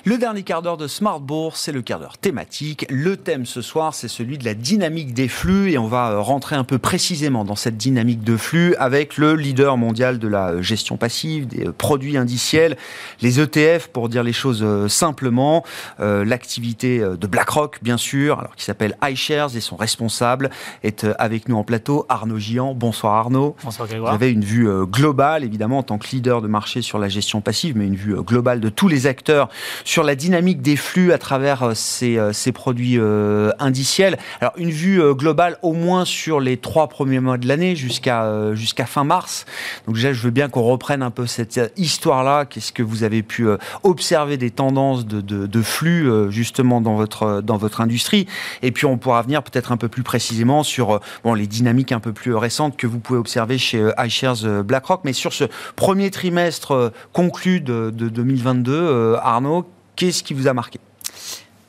Le 0.05 0.18
dernier 0.18 0.42
quart 0.42 0.62
d'heure 0.62 0.78
de 0.78 0.88
Smart 0.88 1.20
Bourse, 1.20 1.61
c'est 1.61 1.70
le 1.70 1.80
quart 1.80 2.00
d'heure 2.00 2.18
thématique. 2.18 2.86
Le 2.90 3.16
thème 3.16 3.46
ce 3.46 3.62
soir, 3.62 3.94
c'est 3.94 4.09
celui 4.09 4.36
de 4.36 4.44
la 4.44 4.55
dynamique 4.55 5.14
des 5.14 5.28
flux 5.28 5.70
et 5.70 5.78
on 5.78 5.86
va 5.86 6.11
euh, 6.11 6.18
rentrer 6.18 6.57
un 6.57 6.64
peu 6.64 6.78
précisément 6.78 7.44
dans 7.44 7.55
cette 7.55 7.76
dynamique 7.76 8.24
de 8.24 8.36
flux 8.36 8.74
avec 8.80 9.16
le 9.16 9.36
leader 9.36 9.76
mondial 9.76 10.18
de 10.18 10.26
la 10.26 10.55
euh, 10.55 10.61
gestion 10.61 10.96
passive, 10.96 11.46
des 11.46 11.68
euh, 11.68 11.72
produits 11.72 12.16
indiciels, 12.16 12.76
les 13.20 13.38
ETF 13.38 13.90
pour 13.92 14.09
dire 14.09 14.24
les 14.24 14.32
choses 14.32 14.66
simplement, 14.88 15.64
l'activité 15.98 16.98
de 16.98 17.26
BlackRock 17.26 17.78
bien 17.82 17.96
sûr, 17.96 18.40
alors 18.40 18.57
qui 18.57 18.64
s'appelle 18.64 18.96
iShares 19.09 19.57
et 19.57 19.61
son 19.61 19.76
responsable 19.76 20.50
est 20.82 21.07
avec 21.18 21.48
nous 21.48 21.57
en 21.57 21.64
plateau, 21.64 22.07
Arnaud 22.09 22.38
Gian. 22.38 22.74
Bonsoir 22.74 23.14
Arnaud. 23.14 23.55
Bonsoir 23.62 23.86
Grégoire. 23.86 24.12
Vous 24.12 24.16
avez 24.16 24.32
une 24.32 24.44
vue 24.44 24.68
globale 24.86 25.44
évidemment 25.44 25.78
en 25.78 25.82
tant 25.82 25.98
que 25.98 26.09
leader 26.09 26.42
de 26.42 26.48
marché 26.48 26.82
sur 26.82 26.98
la 26.98 27.09
gestion 27.09 27.40
passive, 27.40 27.76
mais 27.76 27.86
une 27.86 27.96
vue 27.96 28.16
globale 28.22 28.61
de 28.61 28.68
tous 28.68 28.88
les 28.88 29.07
acteurs 29.07 29.48
sur 29.91 29.91
la 30.01 30.14
dynamique 30.14 30.62
des 30.62 30.76
flux 30.76 31.12
à 31.12 31.18
travers 31.18 31.62
euh, 31.62 31.74
ces, 31.74 32.16
euh, 32.16 32.32
ces 32.32 32.51
produits 32.51 32.99
euh, 32.99 33.51
indiciels. 33.59 34.18
Alors 34.40 34.55
une 34.57 34.70
vue 34.70 35.03
globale 35.14 35.59
au 35.61 35.74
moins 35.74 36.07
sur 36.07 36.40
les 36.40 36.57
trois 36.57 36.88
premiers 36.88 37.20
mois 37.20 37.36
de 37.36 37.47
l'année 37.47 37.76
jusqu'à 37.76 38.55
jusqu'à 38.55 38.86
fin 38.86 39.05
mars. 39.05 39.45
Donc 39.86 39.97
déjà, 39.97 40.12
je 40.12 40.22
veux 40.22 40.30
bien 40.30 40.49
qu'on 40.49 40.62
reprenne 40.62 41.03
un 41.03 41.11
peu 41.11 41.26
cette 41.26 41.61
histoire-là. 41.76 42.47
Qu'est-ce 42.47 42.72
que 42.72 42.82
vous 42.82 43.03
avez 43.03 43.22
pu 43.22 43.47
observer 43.82 44.36
des 44.36 44.51
tendances 44.51 45.07
de, 45.07 45.20
de, 45.20 45.47
de 45.47 45.62
flux 45.62 46.09
justement 46.30 46.80
dans 46.80 46.95
votre 46.95 47.43
dans 47.43 47.57
votre 47.57 47.80
industrie? 47.80 48.26
Et 48.62 48.70
puis 48.70 48.86
on 48.86 48.97
pourra 48.97 49.22
venir 49.22 49.43
peut-être 49.43 49.72
un 49.72 49.76
peu 49.76 49.88
plus 49.88 50.03
précisément 50.03 50.62
sur 50.62 51.01
bon 51.24 51.34
les 51.34 51.47
dynamiques 51.47 51.93
un 51.93 52.01
peu 52.01 52.12
plus 52.12 52.34
récentes 52.34 52.76
que 52.76 52.86
vous 52.86 52.99
pouvez 52.99 53.18
observer 53.18 53.59
chez 53.59 53.90
iShares 53.99 54.62
BlackRock. 54.64 55.03
Mais 55.05 55.12
sur 55.12 55.32
ce 55.32 55.45
premier 55.76 56.11
trimestre 56.11 56.93
conclu 57.12 57.61
de, 57.61 57.90
de 57.95 58.09
2022, 58.09 59.16
Arnaud, 59.22 59.66
Qu'est-ce 59.97 60.22
qui 60.22 60.34
vous 60.34 60.49
a 60.49 60.55
marqué? 60.55 60.78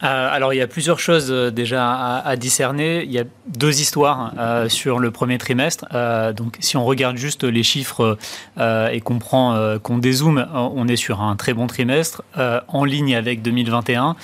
Euh, 0.03 0.29
alors 0.29 0.53
il 0.53 0.57
y 0.57 0.61
a 0.61 0.67
plusieurs 0.67 0.99
choses 0.99 1.31
euh, 1.31 1.49
déjà 1.49 2.17
à, 2.17 2.35
discerner. 2.35 3.03
Il 3.03 3.11
y 3.11 3.19
a 3.19 3.23
deux 3.47 3.79
histoires 3.79 4.33
euh, 4.37 4.67
sur 4.67 4.99
le 4.99 5.11
premier 5.11 5.37
trimestre. 5.37 5.85
donc 6.33 6.57
si 6.59 6.75
on 6.77 6.85
regarde 6.85 7.17
juste 7.17 7.43
les 7.43 7.63
chiffres 7.63 8.17
et 8.59 9.01
qu'on 9.01 9.19
prend, 9.19 9.77
qu'on 9.81 9.97
dézoome, 9.97 10.47
on 10.53 10.87
est 10.87 10.95
sur 10.95 11.21
un 11.21 11.35
très 11.35 11.53
bon 11.53 11.67
trimestre 11.67 12.23
en 12.67 12.85
ligne 12.85 13.15
avec 13.15 13.41
2021. 13.41 14.15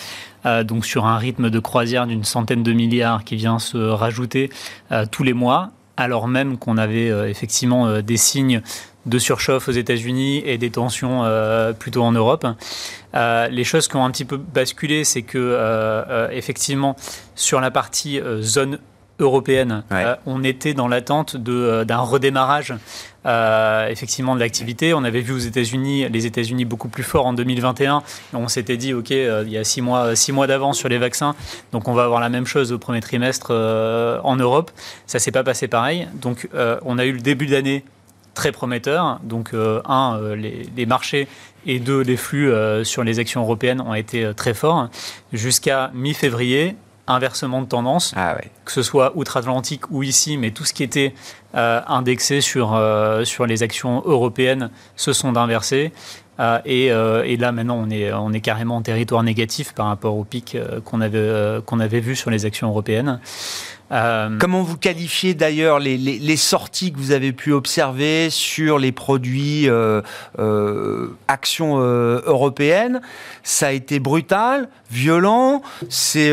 donc 0.63 0.85
sur 0.85 1.05
un 1.05 1.17
rythme 1.17 1.49
de 1.49 1.59
croisière 1.59 2.07
d'une 2.07 2.23
centaine 2.23 2.63
de 2.63 2.73
milliards 2.73 3.23
qui 3.23 3.35
vient 3.35 3.59
se 3.59 3.77
rajouter 3.77 4.49
tous 5.11 5.23
les 5.23 5.33
mois, 5.33 5.71
alors 5.99 6.27
même 6.27 6.57
qu'on 6.57 6.77
avait 6.77 7.07
effectivement 7.29 8.01
des 8.01 8.17
signes 8.17 8.61
de 9.05 9.19
surchauffe 9.19 9.67
aux 9.67 9.73
États-Unis 9.73 10.41
et 10.45 10.57
des 10.57 10.69
tensions 10.69 11.23
euh, 11.23 11.73
plutôt 11.73 12.03
en 12.03 12.11
Europe. 12.11 12.45
Euh, 13.15 13.47
les 13.47 13.63
choses 13.63 13.87
qui 13.87 13.95
ont 13.95 14.05
un 14.05 14.11
petit 14.11 14.25
peu 14.25 14.37
basculé, 14.37 15.03
c'est 15.03 15.21
que 15.21 15.37
euh, 15.37 16.29
effectivement 16.31 16.95
sur 17.35 17.61
la 17.61 17.71
partie 17.71 18.21
zone 18.41 18.79
européenne, 19.19 19.83
on 20.25 20.43
était 20.43 20.73
dans 20.73 20.87
l'attente 20.87 21.37
d'un 21.37 21.99
redémarrage 21.99 22.73
effectivement 23.25 24.35
de 24.35 24.39
l'activité. 24.39 24.93
On 24.93 25.03
avait 25.03 25.21
vu 25.21 25.33
aux 25.33 25.39
États-Unis, 25.39 26.07
les 26.09 26.25
États-Unis 26.25 26.65
beaucoup 26.65 26.87
plus 26.87 27.03
forts 27.03 27.25
en 27.25 27.33
2021. 27.33 28.01
On 28.33 28.47
s'était 28.47 28.77
dit, 28.77 28.93
ok, 28.93 29.09
il 29.11 29.49
y 29.49 29.57
a 29.57 29.63
six 29.63 29.81
mois, 29.81 30.15
six 30.15 30.31
mois 30.31 30.47
d'avance 30.47 30.77
sur 30.77 30.89
les 30.89 30.97
vaccins, 30.97 31.35
donc 31.71 31.87
on 31.87 31.93
va 31.93 32.03
avoir 32.03 32.19
la 32.19 32.29
même 32.29 32.45
chose 32.45 32.71
au 32.71 32.79
premier 32.79 33.01
trimestre 33.01 33.51
en 33.51 34.35
Europe. 34.35 34.71
Ça 35.05 35.19
s'est 35.19 35.31
pas 35.31 35.43
passé 35.43 35.67
pareil. 35.67 36.07
Donc 36.21 36.47
on 36.53 36.97
a 36.97 37.05
eu 37.05 37.11
le 37.11 37.21
début 37.21 37.47
d'année 37.47 37.83
très 38.39 38.51
prometteur. 38.53 39.19
Donc, 39.23 39.53
euh, 39.53 39.81
un, 39.85 40.17
euh, 40.21 40.35
les, 40.35 40.85
marchés 40.85 41.27
et 41.65 41.79
deux, 41.79 42.01
les 42.01 42.15
flux 42.15 42.49
euh, 42.49 42.85
sur 42.85 43.03
les 43.03 43.19
actions 43.19 43.41
européennes 43.41 43.81
ont 43.81 43.93
été 43.93 44.31
très 44.33 44.53
forts. 44.53 44.89
Jusqu'à 45.33 45.91
mi-février, 45.93 46.75
inversement 47.09 47.61
de 47.61 47.67
tendance, 47.67 48.13
ah 48.15 48.37
que 48.65 48.71
ce 48.71 48.81
soit 48.81 49.11
outre-Atlantique 49.15 49.91
ou 49.91 50.03
ici, 50.03 50.37
mais 50.37 50.51
tout 50.51 50.65
ce 50.65 50.73
qui 50.73 50.83
était 50.83 51.13
indexé 51.53 52.41
sur, 52.41 52.79
sur 53.23 53.45
les 53.45 53.63
actions 53.63 54.01
européennes 54.05 54.69
se 54.95 55.13
sont 55.13 55.35
inversés. 55.35 55.91
et, 56.65 56.85
et, 56.85 57.37
là, 57.37 57.51
maintenant, 57.51 57.77
on 57.83 57.89
est, 57.89 58.13
on 58.13 58.31
est 58.31 58.41
carrément 58.41 58.77
en 58.77 58.81
territoire 58.81 59.23
négatif 59.23 59.73
par 59.73 59.87
rapport 59.87 60.15
au 60.15 60.23
pic 60.23 60.55
qu'on 60.85 61.01
avait, 61.01 61.59
qu'on 61.65 61.79
avait 61.79 61.99
vu 61.99 62.15
sur 62.15 62.29
les 62.29 62.45
actions 62.45 62.69
européennes. 62.69 63.19
Euh, 63.91 64.37
Comment 64.39 64.61
vous 64.61 64.77
qualifiez 64.77 65.33
d'ailleurs 65.33 65.79
les, 65.79 65.97
les, 65.97 66.19
les, 66.19 66.37
sorties 66.37 66.91
que 66.91 66.97
vous 66.97 67.11
avez 67.11 67.31
pu 67.31 67.51
observer 67.53 68.29
sur 68.29 68.77
les 68.77 68.91
produits 68.91 69.67
euh, 69.67 70.01
euh, 70.37 71.07
actions 71.27 71.77
européennes 71.79 73.01
Ça 73.43 73.67
a 73.67 73.71
été 73.71 73.99
brutal, 73.99 74.69
violent. 74.91 75.63
C'est 75.89 76.31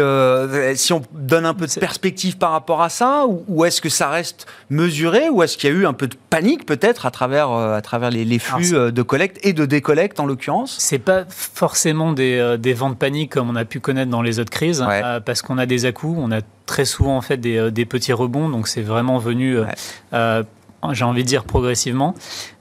si 0.76 0.92
on 0.92 1.02
donne 1.12 1.46
un 1.46 1.54
peu 1.54 1.66
de 1.66 1.72
perspective 1.72 2.36
par 2.36 2.52
rapport 2.52 2.82
à 2.82 2.88
ça, 2.88 3.26
ou, 3.26 3.44
ou 3.48 3.64
est-ce 3.64 3.80
que 3.80 3.88
ça 3.88 4.10
reste 4.10 4.46
mesuré, 4.68 5.30
ou 5.30 5.42
est-ce 5.42 5.56
qu'il 5.56 5.70
y 5.70 5.72
a 5.72 5.76
eu 5.76 5.86
un 5.86 5.94
peu 5.94 6.08
de 6.08 6.16
panique 6.28 6.66
peut-être 6.66 7.06
à 7.06 7.10
travers 7.10 7.50
à 7.50 7.80
travers 7.80 8.10
les, 8.10 8.24
les 8.24 8.38
flux 8.38 8.70
de 8.70 9.02
collecte 9.02 9.38
et 9.42 9.52
de 9.52 9.64
décollecte 9.64 10.20
en 10.20 10.26
l'occurrence? 10.26 10.76
C'est 10.78 10.98
pas 10.98 11.24
forcément 11.28 12.12
des, 12.12 12.56
des 12.58 12.74
ventes 12.74 12.98
paniques 12.98 13.32
comme 13.32 13.48
on 13.48 13.56
a 13.56 13.64
pu 13.64 13.80
connaître 13.80 14.10
dans 14.10 14.22
les 14.22 14.38
autres 14.40 14.50
crises, 14.50 14.84
parce 15.24 15.40
qu'on 15.40 15.58
a 15.58 15.66
des 15.66 15.86
à 15.86 15.92
on 16.04 16.32
a 16.32 16.40
très 16.66 16.84
souvent 16.84 17.16
en 17.16 17.20
fait 17.20 17.38
des, 17.38 17.56
euh, 17.56 17.70
des 17.70 17.86
petits 17.86 18.12
rebonds, 18.12 18.48
donc 18.48 18.68
c'est 18.68 18.82
vraiment 18.82 19.18
venu, 19.18 19.58
euh, 19.58 19.64
euh, 20.12 20.42
j'ai 20.92 21.04
envie 21.04 21.22
de 21.22 21.28
dire 21.28 21.44
progressivement. 21.44 22.14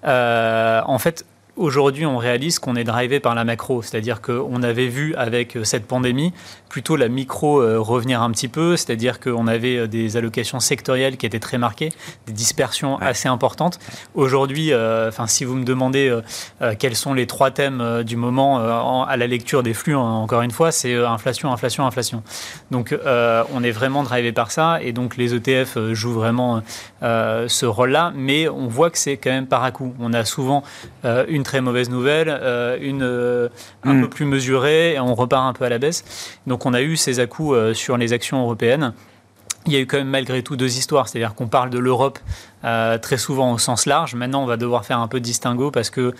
en 0.03 0.99
fait, 0.99 1.25
aujourd'hui, 1.55 2.05
on 2.05 2.17
réalise 2.17 2.59
qu'on 2.59 2.75
est 2.75 2.83
drivé 2.83 3.19
par 3.19 3.35
la 3.35 3.43
macro, 3.43 3.81
c'est-à-dire 3.81 4.21
qu'on 4.21 4.61
avait 4.63 4.87
vu 4.87 5.15
avec 5.15 5.57
cette 5.63 5.85
pandémie 5.85 6.33
plutôt 6.69 6.95
la 6.95 7.07
micro 7.07 7.61
revenir 7.81 8.21
un 8.21 8.31
petit 8.31 8.47
peu, 8.47 8.75
c'est-à-dire 8.75 9.19
qu'on 9.19 9.47
avait 9.47 9.87
des 9.87 10.17
allocations 10.17 10.59
sectorielles 10.59 11.15
qui 11.15 11.25
étaient 11.25 11.39
très 11.39 11.57
marquées, 11.57 11.89
des 12.27 12.33
dispersions 12.33 12.97
assez 12.99 13.29
importantes. 13.29 13.79
Aujourd'hui, 14.13 14.73
enfin, 14.73 15.25
si 15.27 15.45
vous 15.45 15.55
me 15.55 15.63
demandez 15.63 16.19
quels 16.77 16.97
sont 16.97 17.13
les 17.13 17.27
trois 17.27 17.51
thèmes 17.51 18.03
du 18.03 18.17
moment 18.17 19.05
à 19.05 19.15
la 19.15 19.27
lecture 19.27 19.63
des 19.63 19.73
flux, 19.73 19.95
encore 19.95 20.41
une 20.41 20.51
fois, 20.51 20.73
c'est 20.73 20.95
inflation, 20.95 21.51
inflation, 21.53 21.85
inflation. 21.85 22.23
Donc, 22.71 22.93
on 23.05 23.63
est 23.63 23.71
vraiment 23.71 24.03
drivé 24.03 24.33
par 24.33 24.51
ça, 24.51 24.79
et 24.81 24.91
donc 24.91 25.15
les 25.15 25.33
ETF 25.33 25.93
jouent 25.93 26.13
vraiment 26.13 26.61
ce 27.01 27.65
rôle-là, 27.65 28.11
mais 28.15 28.49
on 28.49 28.67
voit 28.67 28.89
que 28.89 28.97
c'est 28.97 29.15
quand 29.15 29.31
même 29.31 29.47
par 29.47 29.63
à 29.63 29.71
coup. 29.71 29.93
On 29.99 30.13
a 30.13 30.25
souvent 30.25 30.63
euh, 31.05 31.25
une 31.27 31.43
très 31.45 31.61
mauvaise 31.61 31.89
nouvelle, 31.89 32.27
euh, 32.29 32.77
une 32.81 33.03
euh, 33.03 33.47
un 33.83 33.93
hmm. 33.93 34.01
peu 34.01 34.09
plus 34.09 34.25
mesurée, 34.25 34.95
et 34.95 34.99
on 34.99 35.15
repart 35.15 35.45
un 35.47 35.53
peu 35.53 35.63
à 35.63 35.69
la 35.69 35.77
baisse. 35.77 36.03
Donc 36.47 36.65
on 36.65 36.73
a 36.73 36.81
eu 36.81 36.97
ces 36.97 37.21
à-coups 37.21 37.73
sur 37.73 37.95
les 37.95 38.11
actions 38.11 38.41
européennes. 38.41 38.93
Il 39.67 39.73
y 39.73 39.77
a 39.77 39.79
eu 39.79 39.87
quand 39.87 39.97
même 39.97 40.09
malgré 40.09 40.43
tout 40.43 40.57
deux 40.57 40.77
histoires, 40.77 41.07
c'est-à-dire 41.07 41.33
qu'on 41.33 41.47
parle 41.47 41.69
de 41.69 41.79
l'Europe 41.79 42.19
très 42.61 43.17
souvent 43.17 43.51
au 43.51 43.57
sens 43.57 43.87
large. 43.87 44.13
Maintenant, 44.13 44.43
on 44.43 44.45
va 44.45 44.57
devoir 44.57 44.85
faire 44.85 44.99
un 44.99 45.07
peu 45.07 45.19
de 45.19 45.25
distinguo 45.25 45.71
parce 45.71 45.89
que 45.89 46.13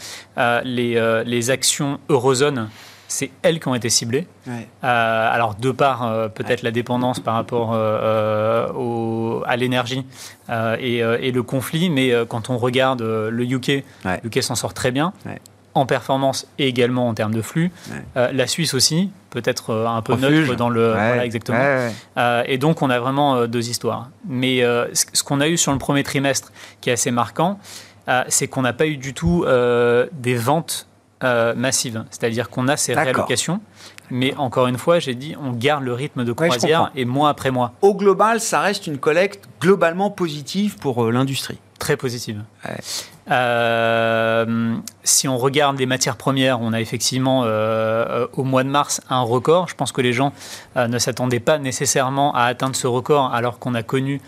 les, 0.63 1.23
les 1.25 1.49
actions 1.51 1.99
eurozone 2.09 2.69
c'est 3.07 3.31
elles 3.41 3.59
qui 3.59 3.67
ont 3.67 3.75
été 3.75 3.89
ciblées. 3.89 4.27
Euh, 4.47 4.53
alors, 4.83 5.55
de 5.55 5.71
part 5.71 6.03
euh, 6.03 6.27
peut-être 6.27 6.63
la 6.63 6.71
dépendance 6.71 7.19
par 7.19 7.35
rapport 7.35 7.71
euh, 7.73 9.41
à 9.45 9.55
l'énergie 9.55 10.05
et, 10.49 11.31
le 11.31 11.43
conflit, 11.43 11.89
mais 11.89 12.13
quand 12.27 12.49
on 12.49 12.57
regarde 12.57 13.01
le 13.01 13.43
UK, 13.43 13.83
le 14.05 14.19
UK 14.25 14.41
s'en 14.41 14.55
sort 14.55 14.73
très 14.73 14.91
bien. 14.91 15.13
En 15.73 15.85
performance 15.85 16.47
et 16.57 16.69
également 16.69 17.09
en 17.09 17.13
termes 17.13 17.33
de 17.33 17.41
flux. 17.41 17.71
la 18.15 18.47
Suisse 18.47 18.73
aussi, 18.73 19.09
peut-être 19.29 19.73
un 19.73 20.01
peu 20.01 20.15
neutre 20.15 20.55
dans 20.55 20.69
le. 20.69 20.91
Voilà, 20.91 21.25
exactement. 21.25 21.59
et 22.45 22.57
donc, 22.57 22.81
on 22.81 22.89
a 22.89 22.99
vraiment 22.99 23.45
deux 23.47 23.69
histoires. 23.69 24.09
Mais 24.27 24.61
ce 24.93 25.23
qu'on 25.23 25.41
a 25.41 25.47
eu 25.47 25.57
sur 25.57 25.73
le 25.73 25.79
premier 25.79 26.03
trimestre 26.03 26.51
qui 26.81 26.89
est 26.89 26.93
assez 26.93 27.11
marquant, 27.11 27.59
c'est 28.29 28.47
qu'on 28.47 28.61
n'a 28.61 28.73
pas 28.73 28.87
eu 28.87 28.97
du 28.97 29.13
tout 29.13 29.45
des 30.13 30.35
ventes 30.35 30.87
euh, 31.25 31.55
massive. 31.55 32.05
C'est-à-dire 32.11 32.49
qu'on 32.49 32.67
a 32.67 32.77
ces 32.77 32.93
réallocations, 32.93 33.59
mais 34.09 34.35
encore 34.35 34.67
une 34.67 34.77
fois, 34.77 34.99
j'ai 34.99 35.15
dit, 35.15 35.35
on 35.41 35.51
garde 35.51 35.83
le 35.83 35.93
rythme 35.93 36.23
de 36.23 36.31
croisière 36.31 36.91
et 36.95 37.05
mois 37.05 37.29
après 37.29 37.51
mois. 37.51 37.73
Au 37.81 37.95
global, 37.95 38.39
ça 38.39 38.61
reste 38.61 38.87
une 38.87 38.97
collecte 38.97 39.45
globalement 39.61 40.09
positive 40.09 40.77
pour 40.77 41.03
euh, 41.03 41.11
l'industrie. 41.11 41.57
Très 41.79 41.97
positive. 41.97 42.43
Euh, 43.31 44.75
si 45.03 45.27
on 45.27 45.37
regarde 45.37 45.79
les 45.79 45.85
matières 45.85 46.15
premières, 46.15 46.61
on 46.61 46.73
a 46.73 46.81
effectivement 46.81 47.41
au 47.41 48.43
mois 48.43 48.63
de 48.63 48.69
mars 48.69 49.01
un 49.09 49.21
record. 49.21 49.67
Je 49.67 49.75
pense 49.75 49.91
que 49.91 50.01
les 50.01 50.13
gens 50.13 50.33
ne 50.75 50.97
s'attendaient 50.97 51.39
pas 51.39 51.57
nécessairement 51.57 52.33
à 52.35 52.43
atteindre 52.43 52.75
ce 52.75 52.87
record 52.87 53.33
alors 53.33 53.59
qu'on 53.59 53.75
a 53.75 53.83
connu 53.83 54.21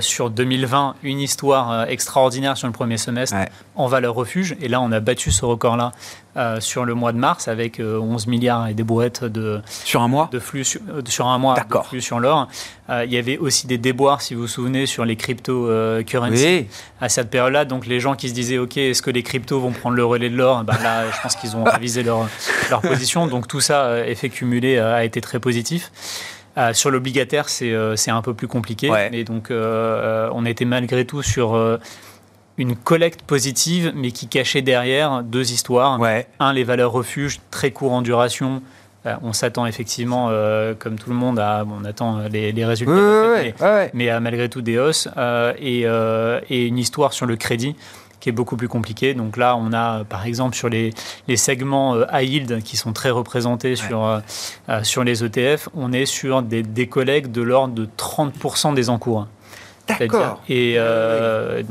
sur 0.00 0.30
2020 0.30 0.96
une 1.02 1.20
histoire 1.20 1.88
extraordinaire 1.88 2.56
sur 2.56 2.66
le 2.66 2.72
premier 2.72 2.98
semestre 2.98 3.36
en 3.74 3.86
valeur 3.86 4.14
refuge. 4.14 4.56
Et 4.60 4.68
là, 4.68 4.80
on 4.80 4.92
a 4.92 5.00
battu 5.00 5.30
ce 5.30 5.44
record-là 5.44 5.92
euh, 6.34 6.60
sur 6.60 6.86
le 6.86 6.94
mois 6.94 7.12
de 7.12 7.18
mars 7.18 7.46
avec 7.46 7.78
11 7.78 7.82
euh, 7.84 8.30
milliards 8.30 8.66
et 8.66 8.72
des 8.72 8.84
brouettes 8.84 9.22
de 9.22 9.60
sur 9.66 10.00
un 10.00 10.08
mois 10.08 10.30
de 10.32 10.38
flux 10.38 10.64
sur, 10.64 10.80
euh, 10.88 11.24
un 11.26 11.36
mois 11.36 11.54
de 11.54 11.78
flux 11.84 12.00
sur 12.00 12.20
l'or. 12.20 12.48
il 12.88 13.12
y 13.12 13.18
avait 13.18 13.36
aussi 13.36 13.66
des 13.66 13.76
déboires, 13.76 14.22
si 14.22 14.34
vous 14.34 14.42
vous 14.42 14.46
souvenez, 14.46 14.86
sur 14.86 15.04
les 15.04 15.16
crypto-currencies 15.16 16.68
à 17.02 17.10
cette 17.10 17.28
période-là. 17.28 17.66
Donc 17.66 17.86
les 17.86 18.00
gens 18.00 18.14
qui 18.14 18.30
se 18.30 18.34
ok, 18.58 18.76
est-ce 18.76 19.02
que 19.02 19.10
les 19.10 19.22
cryptos 19.22 19.60
vont 19.60 19.72
prendre 19.72 19.96
le 19.96 20.04
relais 20.04 20.30
de 20.30 20.36
l'or? 20.36 20.64
Ben 20.64 20.76
Là, 20.82 21.10
je 21.10 21.20
pense 21.22 21.36
qu'ils 21.36 21.56
ont 21.56 21.64
révisé 21.64 22.02
leur, 22.02 22.28
leur 22.70 22.80
position. 22.80 23.26
Donc 23.26 23.48
tout 23.48 23.60
ça, 23.60 24.06
effet 24.06 24.28
cumulé, 24.28 24.78
a 24.78 25.04
été 25.04 25.20
très 25.20 25.40
positif. 25.40 25.90
sur 26.72 26.90
l'obligataire, 26.90 27.48
c'est 27.48 28.10
un 28.10 28.22
peu 28.22 28.34
plus 28.34 28.48
compliqué. 28.48 28.90
Mais 29.10 29.24
donc, 29.24 29.48
on 29.50 30.46
était 30.46 30.64
malgré 30.64 31.04
tout 31.04 31.22
sur 31.22 31.78
une 32.58 32.76
collecte 32.76 33.22
positive, 33.22 33.92
mais 33.94 34.10
qui 34.12 34.28
cachait 34.28 34.62
derrière 34.62 35.22
deux 35.22 35.52
histoires. 35.52 36.00
Un, 36.38 36.52
les 36.52 36.64
valeurs 36.64 36.92
refuges, 36.92 37.40
très 37.50 37.70
court 37.70 37.92
en 37.92 38.02
duration. 38.02 38.62
Euh, 39.04 39.14
on 39.22 39.32
s'attend 39.32 39.66
effectivement, 39.66 40.28
euh, 40.30 40.74
comme 40.78 40.96
tout 40.96 41.10
le 41.10 41.16
monde, 41.16 41.38
à, 41.38 41.64
on 41.68 41.84
attend 41.84 42.20
les, 42.30 42.64
résultats, 42.64 42.92
mais, 43.94 44.08
à 44.10 44.20
malgré 44.20 44.48
tout 44.48 44.62
des 44.62 44.78
hausses. 44.78 45.08
Euh, 45.16 45.52
et, 45.58 46.66
une 46.66 46.78
histoire 46.78 47.12
sur 47.12 47.26
le 47.26 47.36
crédit 47.36 47.74
qui 48.22 48.28
est 48.28 48.32
beaucoup 48.32 48.56
plus 48.56 48.68
compliquée. 48.68 49.14
Donc 49.14 49.36
là, 49.36 49.56
on 49.56 49.72
a 49.72 50.04
par 50.04 50.24
exemple 50.24 50.54
sur 50.54 50.68
les, 50.68 50.94
segments 51.34 51.96
high 52.12 52.28
yield 52.28 52.62
qui 52.62 52.76
sont 52.76 52.92
très 52.92 53.10
représentés 53.10 53.74
sur, 53.74 54.22
sur 54.84 55.02
les 55.02 55.24
ETF, 55.24 55.68
on 55.74 55.92
est 55.92 56.06
sur 56.06 56.42
des 56.42 56.62
décollectes 56.62 57.32
de 57.32 57.42
l'ordre 57.42 57.74
de 57.74 57.88
30% 57.98 58.74
des 58.74 58.88
encours. 58.90 59.26
D'accord. 59.98 60.42
Et 60.48 60.74
euh, 60.76 61.62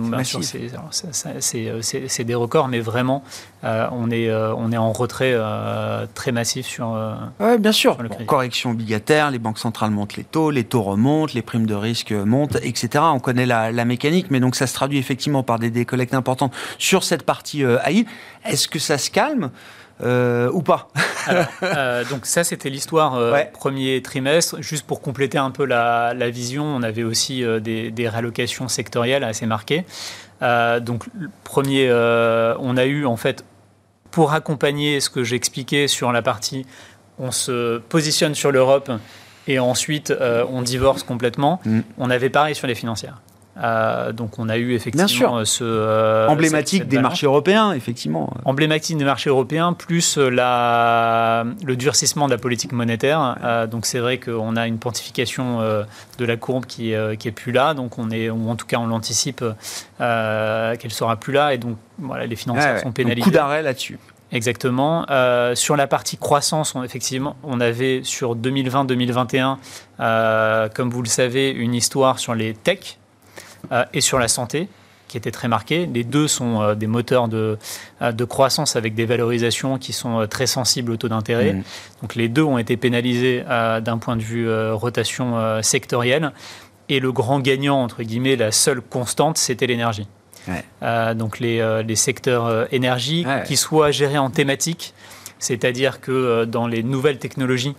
c'est 1.41 2.23
des 2.23 2.35
records, 2.35 2.67
mais 2.67 2.79
vraiment, 2.79 3.23
euh, 3.63 3.87
on, 3.91 4.09
est, 4.09 4.29
euh, 4.29 4.53
on 4.55 4.71
est 4.71 4.77
en 4.77 4.91
retrait 4.91 5.33
euh, 5.33 6.05
très 6.13 6.31
massif 6.31 6.65
sur. 6.65 6.97
oui, 7.39 7.57
bien 7.59 7.71
sûr. 7.71 7.97
correction 8.25 8.71
obligataire, 8.71 9.31
les 9.31 9.39
banques 9.39 9.59
centrales 9.59 9.91
montent 9.91 10.15
les 10.15 10.23
taux, 10.23 10.51
les 10.51 10.63
taux 10.63 10.81
remontent, 10.81 11.33
les 11.35 11.41
primes 11.41 11.65
de 11.65 11.75
risque 11.75 12.11
montent, 12.11 12.57
etc. 12.63 13.03
On 13.13 13.19
connaît 13.19 13.45
la, 13.45 13.71
la 13.71 13.85
mécanique, 13.85 14.27
mais 14.29 14.39
donc 14.39 14.55
ça 14.55 14.67
se 14.67 14.73
traduit 14.73 14.97
effectivement 14.97 15.43
par 15.43 15.59
des 15.59 15.69
décollectes 15.69 16.13
importantes 16.13 16.53
sur 16.77 17.03
cette 17.03 17.23
partie 17.23 17.63
AI. 17.63 18.05
Est-ce 18.45 18.67
que 18.67 18.79
ça 18.79 18.97
se 18.97 19.11
calme 19.11 19.51
euh, 20.03 20.49
ou 20.51 20.61
pas 20.61 20.89
euh, 21.63 22.03
Donc 22.05 22.25
ça, 22.25 22.43
c'était 22.43 22.69
l'histoire 22.69 23.15
euh, 23.15 23.43
premier 23.53 24.01
trimestre. 24.01 24.61
Juste 24.61 24.85
pour 24.85 25.01
compléter 25.01 25.37
un 25.37 25.51
peu 25.51 25.65
la, 25.65 26.13
vision, 26.29 26.63
on 26.63 26.83
avait 26.83 27.03
aussi 27.03 27.43
des, 27.61 27.91
des, 27.91 28.09
réallocations 28.09 28.67
sectorielles 28.67 29.23
assez 29.23 29.45
marquées. 29.45 29.85
donc 30.41 31.05
premier, 31.43 31.91
on 31.91 32.77
a 32.77 32.85
eu 32.85 33.05
en 33.05 33.17
fait, 33.17 33.45
pour 34.11 34.33
accompagner 34.33 34.99
ce 34.99 35.09
que 35.09 35.23
j'expliquais 35.23 35.87
sur 35.87 36.11
la 36.11 36.21
partie, 36.21 36.65
on 37.19 37.31
se 37.31 37.77
positionne 37.77 38.35
sur 38.35 38.51
l'Europe 38.51 38.91
et 39.47 39.59
ensuite 39.59 40.13
on 40.49 40.61
divorce 40.61 41.03
complètement. 41.03 41.61
Mm. 41.65 41.81
On 41.97 42.09
avait 42.09 42.29
pareil 42.29 42.55
sur 42.55 42.67
les 42.67 42.75
financières. 42.75 43.21
Euh, 43.61 44.11
donc 44.11 44.39
on 44.39 44.49
a 44.49 44.57
eu 44.57 44.73
effectivement 44.73 45.45
ce 45.45 45.63
euh, 45.63 46.27
emblématique 46.27 46.87
des 46.87 46.99
marchés 46.99 47.25
européens, 47.25 47.73
effectivement. 47.73 48.33
Emblématique 48.45 48.97
des 48.97 49.05
marchés 49.05 49.29
européens, 49.29 49.73
plus 49.73 50.17
euh, 50.17 50.29
la, 50.29 51.45
le 51.63 51.75
durcissement 51.75 52.25
de 52.25 52.31
la 52.31 52.37
politique 52.37 52.71
monétaire. 52.71 53.67
donc 53.69 53.85
c'est 53.85 53.99
vrai 53.99 54.17
qu'on 54.17 54.55
a 54.55 54.67
une 54.67 54.79
pontification 54.79 55.59
de 55.59 56.25
la 56.25 56.37
courbe 56.37 56.65
qui, 56.65 56.93
qui 57.19 57.27
est 57.27 57.31
plus 57.31 57.51
là. 57.51 57.73
Donc 57.73 57.99
on 57.99 58.09
est, 58.09 58.29
ou 58.29 58.49
en 58.49 58.55
tout 58.55 58.65
cas 58.65 58.77
on 58.77 58.87
l'anticipe 58.87 59.43
qu'elle 59.97 60.91
sera 60.91 61.15
plus 61.17 61.33
là. 61.33 61.53
Et 61.53 61.57
donc 61.57 61.77
voilà, 61.99 62.25
les 62.25 62.35
financiers 62.35 62.79
sont 62.81 62.91
pénalisés. 62.91 63.21
coup 63.21 63.31
d'arrêt 63.31 63.61
là-dessus. 63.61 63.99
Exactement. 64.31 65.05
sur 65.55 65.75
la 65.75 65.87
partie 65.87 66.17
croissance, 66.17 66.73
on, 66.73 66.83
effectivement, 66.83 67.35
on 67.43 67.59
avait 67.59 68.01
sur 68.03 68.35
2020-2021, 68.35 70.69
comme 70.73 70.89
vous 70.89 71.01
le 71.01 71.09
savez, 71.09 71.51
une 71.51 71.75
histoire 71.75 72.17
sur 72.17 72.33
les 72.33 72.53
techs, 72.53 72.99
euh, 73.00 73.00
et 73.93 74.01
sur 74.01 74.19
la 74.19 74.27
santé 74.27 74.67
qui 75.11 75.17
était 75.17 75.31
très 75.31 75.49
marquée. 75.49 75.89
Les 75.93 76.05
deux 76.05 76.27
sont 76.27 76.61
euh, 76.61 76.73
des 76.73 76.87
moteurs 76.87 77.27
de, 77.27 77.57
euh, 78.01 78.11
de, 78.13 78.23
croissance 78.23 78.77
avec 78.77 78.95
des 78.95 79.05
valorisations 79.05 79.77
qui 79.77 79.91
sont 79.91 80.25
très 80.27 80.47
sensibles 80.47 80.91
au 80.91 80.97
taux 80.97 81.09
d'intérêt. 81.09 81.53
Mmh. 81.53 81.63
Donc 82.01 82.15
les 82.15 82.29
deux 82.29 82.43
ont 82.43 82.57
été 82.57 82.77
pénalisés 82.77 83.43
d'un 83.45 83.97
point 83.97 84.15
de 84.15 84.21
vue 84.21 84.49
rotation 84.71 85.61
sectorielle. 85.61 86.31
Et 86.87 86.99
le 86.99 87.11
grand 87.11 87.39
gagnant, 87.39 87.81
entre 87.81 88.03
guillemets, 88.03 88.35
la 88.35 88.51
seule 88.51 88.81
constante, 88.81 89.37
c'était 89.37 89.67
l'énergie. 89.67 90.07
donc 91.15 91.39
les, 91.39 91.83
les 91.85 91.95
secteurs 91.95 92.73
énergie, 92.73 93.25
qui 93.45 93.57
soient 93.57 93.91
gérés 93.91 94.17
en 94.17 94.29
thématique, 94.29 94.93
c'est-à-dire 95.39 95.99
que 95.99 96.45
dans 96.45 96.67
les 96.67 96.83
nouvelles 96.83 97.17
technologies 97.17 97.75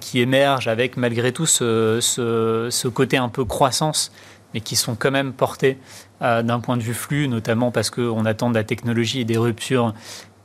qui 0.00 0.20
émergent 0.20 0.68
avec 0.68 0.96
malgré 0.96 1.32
tout 1.32 1.46
ce, 1.46 1.98
ce, 2.00 2.68
ce 2.70 2.88
côté 2.88 3.16
un 3.16 3.28
peu 3.28 3.44
croissance 3.44 4.12
mais 4.54 4.60
qui 4.60 4.76
sont 4.76 4.94
quand 4.94 5.10
même 5.10 5.32
portés 5.32 5.78
euh, 6.22 6.42
d'un 6.42 6.60
point 6.60 6.76
de 6.76 6.82
vue 6.82 6.94
flux, 6.94 7.28
notamment 7.28 7.70
parce 7.70 7.90
qu'on 7.90 8.24
attend 8.24 8.50
de 8.50 8.54
la 8.54 8.64
technologie 8.64 9.20
et 9.20 9.24
des 9.24 9.38
ruptures 9.38 9.94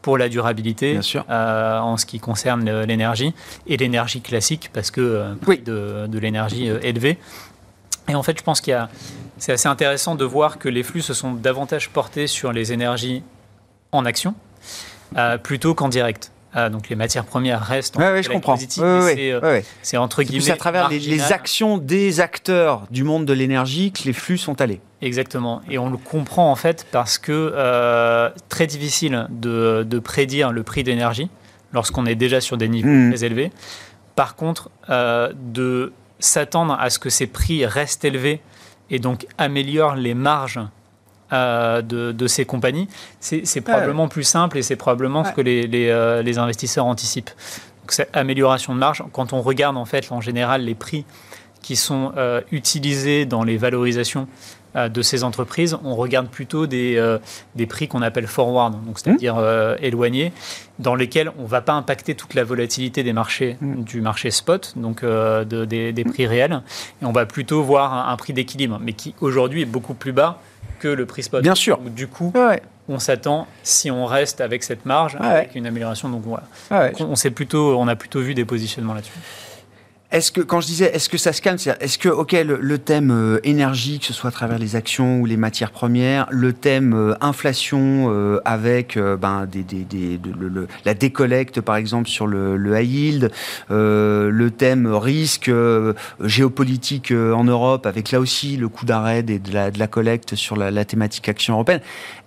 pour 0.01 0.17
la 0.17 0.29
durabilité 0.29 0.99
euh, 1.29 1.79
en 1.79 1.97
ce 1.97 2.05
qui 2.05 2.19
concerne 2.19 2.83
l'énergie 2.83 3.33
et 3.65 3.75
l'énergie 3.75 4.21
classique 4.21 4.69
parce 4.71 4.91
que 4.91 5.01
euh, 5.01 6.07
de, 6.07 6.19
l'énergie 6.19 6.67
élevée. 6.67 7.17
Et 8.07 8.13
en 8.13 8.21
fait, 8.21 8.37
je 8.37 8.43
pense 8.43 8.61
qu'il 8.61 8.71
y 8.71 8.75
a, 8.75 8.87
c'est 9.39 9.53
assez 9.53 9.67
intéressant 9.67 10.13
de 10.13 10.23
voir 10.23 10.59
que 10.59 10.69
les 10.69 10.83
flux 10.83 11.01
se 11.01 11.15
sont 11.15 11.33
davantage 11.33 11.89
portés 11.89 12.27
sur 12.27 12.53
les 12.53 12.71
énergies 12.71 13.23
en 13.91 14.05
action 14.05 14.35
plutôt 15.43 15.73
qu'en 15.73 15.87
direct. 15.87 16.31
Donc 16.69 16.89
les 16.89 16.95
matières 16.95 17.25
premières 17.25 17.61
restent 17.61 17.97
en 17.97 17.99
ouais, 17.99 18.11
ouais, 18.11 18.23
je 18.23 18.29
comprends. 18.29 18.53
positif. 18.53 18.81
Ouais, 18.81 18.99
ouais, 19.03 19.13
c'est, 19.15 19.31
euh, 19.31 19.39
ouais, 19.41 19.65
c'est 19.81 19.97
entre 19.97 20.23
C'est 20.23 20.25
guillemets 20.29 20.51
à 20.51 20.55
travers 20.57 20.89
les, 20.89 21.31
actions 21.31 21.77
des 21.77 22.21
acteurs 22.21 22.83
du 22.91 23.03
monde 23.03 23.25
de 23.25 23.33
l'énergie 23.33 23.91
que 23.91 24.03
les 24.03 24.13
flux 24.13 24.37
sont 24.37 24.61
allés. 24.61 24.79
Exactement. 25.01 25.61
Et 25.69 25.77
on 25.77 25.89
le 25.89 25.97
comprend 25.97 26.49
en 26.51 26.55
fait 26.55 26.87
parce 26.91 27.17
que 27.17 27.51
euh, 27.55 28.29
très 28.49 28.67
difficile 28.67 29.27
de, 29.29 29.83
de 29.87 29.99
prédire 29.99 30.51
le 30.51 30.63
prix 30.63 30.83
d'énergie 30.83 31.29
lorsqu'on 31.73 32.05
est 32.05 32.15
déjà 32.15 32.39
sur 32.41 32.55
des 32.57 32.69
niveaux 32.69 32.87
Mhm. 32.87 33.13
très 33.13 33.25
élevés. 33.25 33.51
Par 34.15 34.35
contre, 34.35 34.69
euh, 34.89 35.33
de 35.35 35.91
s'attendre 36.19 36.77
à 36.79 36.89
ce 36.89 36.99
que 36.99 37.09
ces 37.09 37.27
prix 37.27 37.65
restent 37.65 38.05
élevés 38.05 38.39
et 38.89 38.99
donc 38.99 39.27
améliorent 39.37 39.95
les 39.95 40.13
marges 40.13 40.59
euh, 41.35 41.81
de, 41.81 42.11
de 42.11 42.27
ces 42.27 42.45
compagnies, 42.45 42.87
c'est 43.19 43.61
probablement 43.61 44.07
plus 44.07 44.23
simple 44.23 44.57
et 44.57 44.61
c'est 44.63 44.75
probablement 44.75 45.23
ce 45.23 45.31
que 45.31 45.41
les, 45.41 45.67
les, 45.67 45.89
euh, 45.89 46.21
les 46.21 46.37
investisseurs 46.37 46.85
anticipent. 46.85 47.31
Donc, 47.81 47.91
cette 47.91 48.09
amélioration 48.15 48.73
de 48.73 48.79
marge, 48.79 49.03
quand 49.11 49.33
on 49.33 49.41
regarde 49.41 49.77
en 49.77 49.85
fait 49.85 50.11
en 50.11 50.21
général 50.21 50.61
les 50.63 50.75
prix 50.75 51.05
qui 51.61 51.75
sont 51.75 52.11
euh, 52.17 52.41
utilisés 52.51 53.25
dans 53.25 53.43
les 53.43 53.57
valorisations 53.57 54.27
de 54.75 55.01
ces 55.01 55.23
entreprises, 55.23 55.77
on 55.85 55.95
regarde 55.95 56.27
plutôt 56.27 56.67
des, 56.67 56.97
euh, 56.97 57.17
des 57.55 57.65
prix 57.65 57.87
qu'on 57.87 58.01
appelle 58.01 58.27
forward, 58.27 58.73
donc 58.85 58.99
c'est-à-dire 58.99 59.37
euh, 59.37 59.77
éloignés, 59.81 60.33
dans 60.79 60.95
lesquels 60.95 61.31
on 61.39 61.43
ne 61.43 61.47
va 61.47 61.61
pas 61.61 61.71
impacter 61.71 62.13
toute 62.13 62.33
la 62.33 62.43
volatilité 62.43 63.01
des 63.01 63.13
marchés, 63.13 63.55
du 63.61 64.01
marché 64.01 64.31
spot, 64.31 64.73
donc 64.75 65.01
euh, 65.03 65.45
de- 65.45 65.63
des, 65.63 65.93
des 65.93 66.03
prix 66.03 66.27
réels, 66.27 66.61
et 67.01 67.05
on 67.05 67.13
va 67.13 67.25
plutôt 67.25 67.63
voir 67.63 67.93
un, 67.93 68.11
un 68.11 68.17
prix 68.17 68.33
d'équilibre, 68.33 68.77
mais 68.83 68.91
qui 68.91 69.15
aujourd'hui 69.21 69.61
est 69.61 69.71
beaucoup 69.77 69.93
plus 69.93 70.11
bas 70.11 70.41
que 70.85 70.89
le 70.89 71.05
prix 71.07 71.23
spot. 71.23 71.41
Bien 71.41 71.55
sûr. 71.55 71.79
Du 71.79 72.07
coup, 72.07 72.31
Ouais, 72.35 72.61
on 72.87 72.99
s'attend, 72.99 73.47
si 73.63 73.89
on 73.89 74.05
reste 74.05 74.39
avec 74.39 74.63
cette 74.63 74.85
marge, 74.85 75.15
Ouais. 75.19 75.25
avec 75.25 75.55
une 75.55 75.65
amélioration, 75.65 76.09
donc 76.09 76.21
voilà. 76.23 76.43
Ouais, 76.69 76.77
ouais. 76.77 76.91
Donc, 76.91 77.09
on, 77.09 77.15
s'est 77.15 77.31
plutôt, 77.31 77.75
on 77.77 77.87
a 77.87 77.95
plutôt 77.95 78.21
vu 78.21 78.35
des 78.35 78.45
positionnements 78.45 78.93
là-dessus. 78.93 79.11
Est-ce 80.15 80.31
que, 80.31 80.39
quand 80.39 80.61
je 80.61 80.67
disais, 80.67 80.85
est-ce 80.93 81.09
que 81.09 81.17
ça 81.17 81.33
se 81.33 81.41
calme, 81.41 81.57
est-ce 81.81 81.97
que, 81.97 82.07
ok, 82.07 82.31
le, 82.31 82.77
thème 82.77 83.11
euh, 83.11 83.41
énergie, 83.43 83.99
que 83.99 84.05
ce 84.05 84.13
soit 84.13 84.29
à 84.29 84.31
travers 84.31 84.57
les 84.57 84.77
actions 84.77 85.19
ou 85.19 85.25
les 85.25 85.35
matières 85.35 85.71
premières, 85.71 86.25
le 86.31 86.53
thème 86.53 87.17
inflation 87.19 88.39
avec 88.45 88.97
la 88.97 90.93
décollecte, 90.93 91.59
par 91.59 91.75
exemple, 91.75 92.07
sur 92.07 92.27
le, 92.27 92.79
high 92.79 92.89
yield, 92.89 93.31
euh, 93.71 94.29
le 94.29 94.51
thème 94.51 94.87
risque 94.87 95.49
euh, 95.49 95.91
géopolitique 96.23 97.11
en 97.11 97.43
Europe, 97.43 97.85
avec 97.85 98.11
là 98.11 98.21
aussi 98.21 98.55
le 98.55 98.69
coup 98.69 98.85
d'arrêt 98.85 99.21
de, 99.21 99.37
de 99.37 99.77
la, 99.77 99.87
collecte 99.87 100.35
sur 100.35 100.55
la, 100.55 100.85
thématique 100.85 101.27
action 101.27 101.55
européenne, 101.55 101.81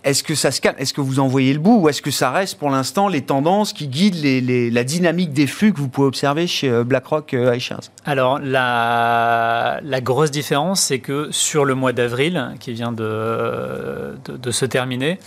est-ce 0.05 0.23
que 0.23 0.35
ça 0.35 0.51
se 0.51 0.61
calme? 0.61 0.77
Est-ce 0.79 0.93
que 0.93 1.01
vous 1.01 1.21
en 1.21 1.27
voyez 1.27 1.55
le 1.55 1.59
bout? 1.59 1.81
Ou 1.81 1.89
est-ce 1.89 2.03
que 2.03 2.11
ça 2.11 2.31
reste 2.31 2.59
pour 2.59 2.69
l'instant 2.69 3.09
les 3.09 3.23
tendances 3.23 3.73
qui 3.73 3.89
guident 3.89 4.75
la 4.75 4.85
dynamique 4.85 5.33
des 5.33 5.47
flux 5.47 5.73
que 5.73 5.79
vous 5.79 5.89
pouvez 5.89 6.07
observer 6.07 6.47
chez 6.47 6.85
BlackRock, 6.85 7.33
Aïcha? 7.33 7.78
Alors, 8.05 8.39
la, 8.39 9.81
la 9.83 10.01
grosse 10.01 10.31
différence, 10.31 10.81
c'est 10.81 10.99
que 10.99 11.29
sur 11.31 11.65
le 11.65 11.75
mois 11.75 11.93
d'avril, 11.93 12.53
qui 12.61 12.73
vient 12.73 12.93
de, 12.93 14.17
de, 14.27 14.51
se 14.51 14.65
terminer, 14.65 15.19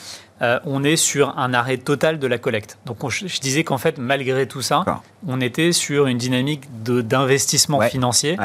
euh, 0.42 0.60
on 0.66 0.84
est 0.84 0.96
sur 0.96 1.38
un 1.38 1.54
arrêt 1.54 1.78
total 1.78 2.20
de 2.20 2.28
la 2.28 2.38
collecte. 2.38 2.78
Donc 2.86 3.04
on, 3.04 3.10
je 3.10 3.40
disais 3.40 3.64
qu'en 3.64 3.78
fait, 3.78 3.98
malgré 3.98 4.48
tout 4.48 4.62
ça, 4.62 4.84
on 5.28 5.40
était 5.42 5.72
sur 5.72 6.08
une 6.08 6.18
dynamique 6.18 6.64
d'investissement 6.84 7.82
financier 7.82 8.38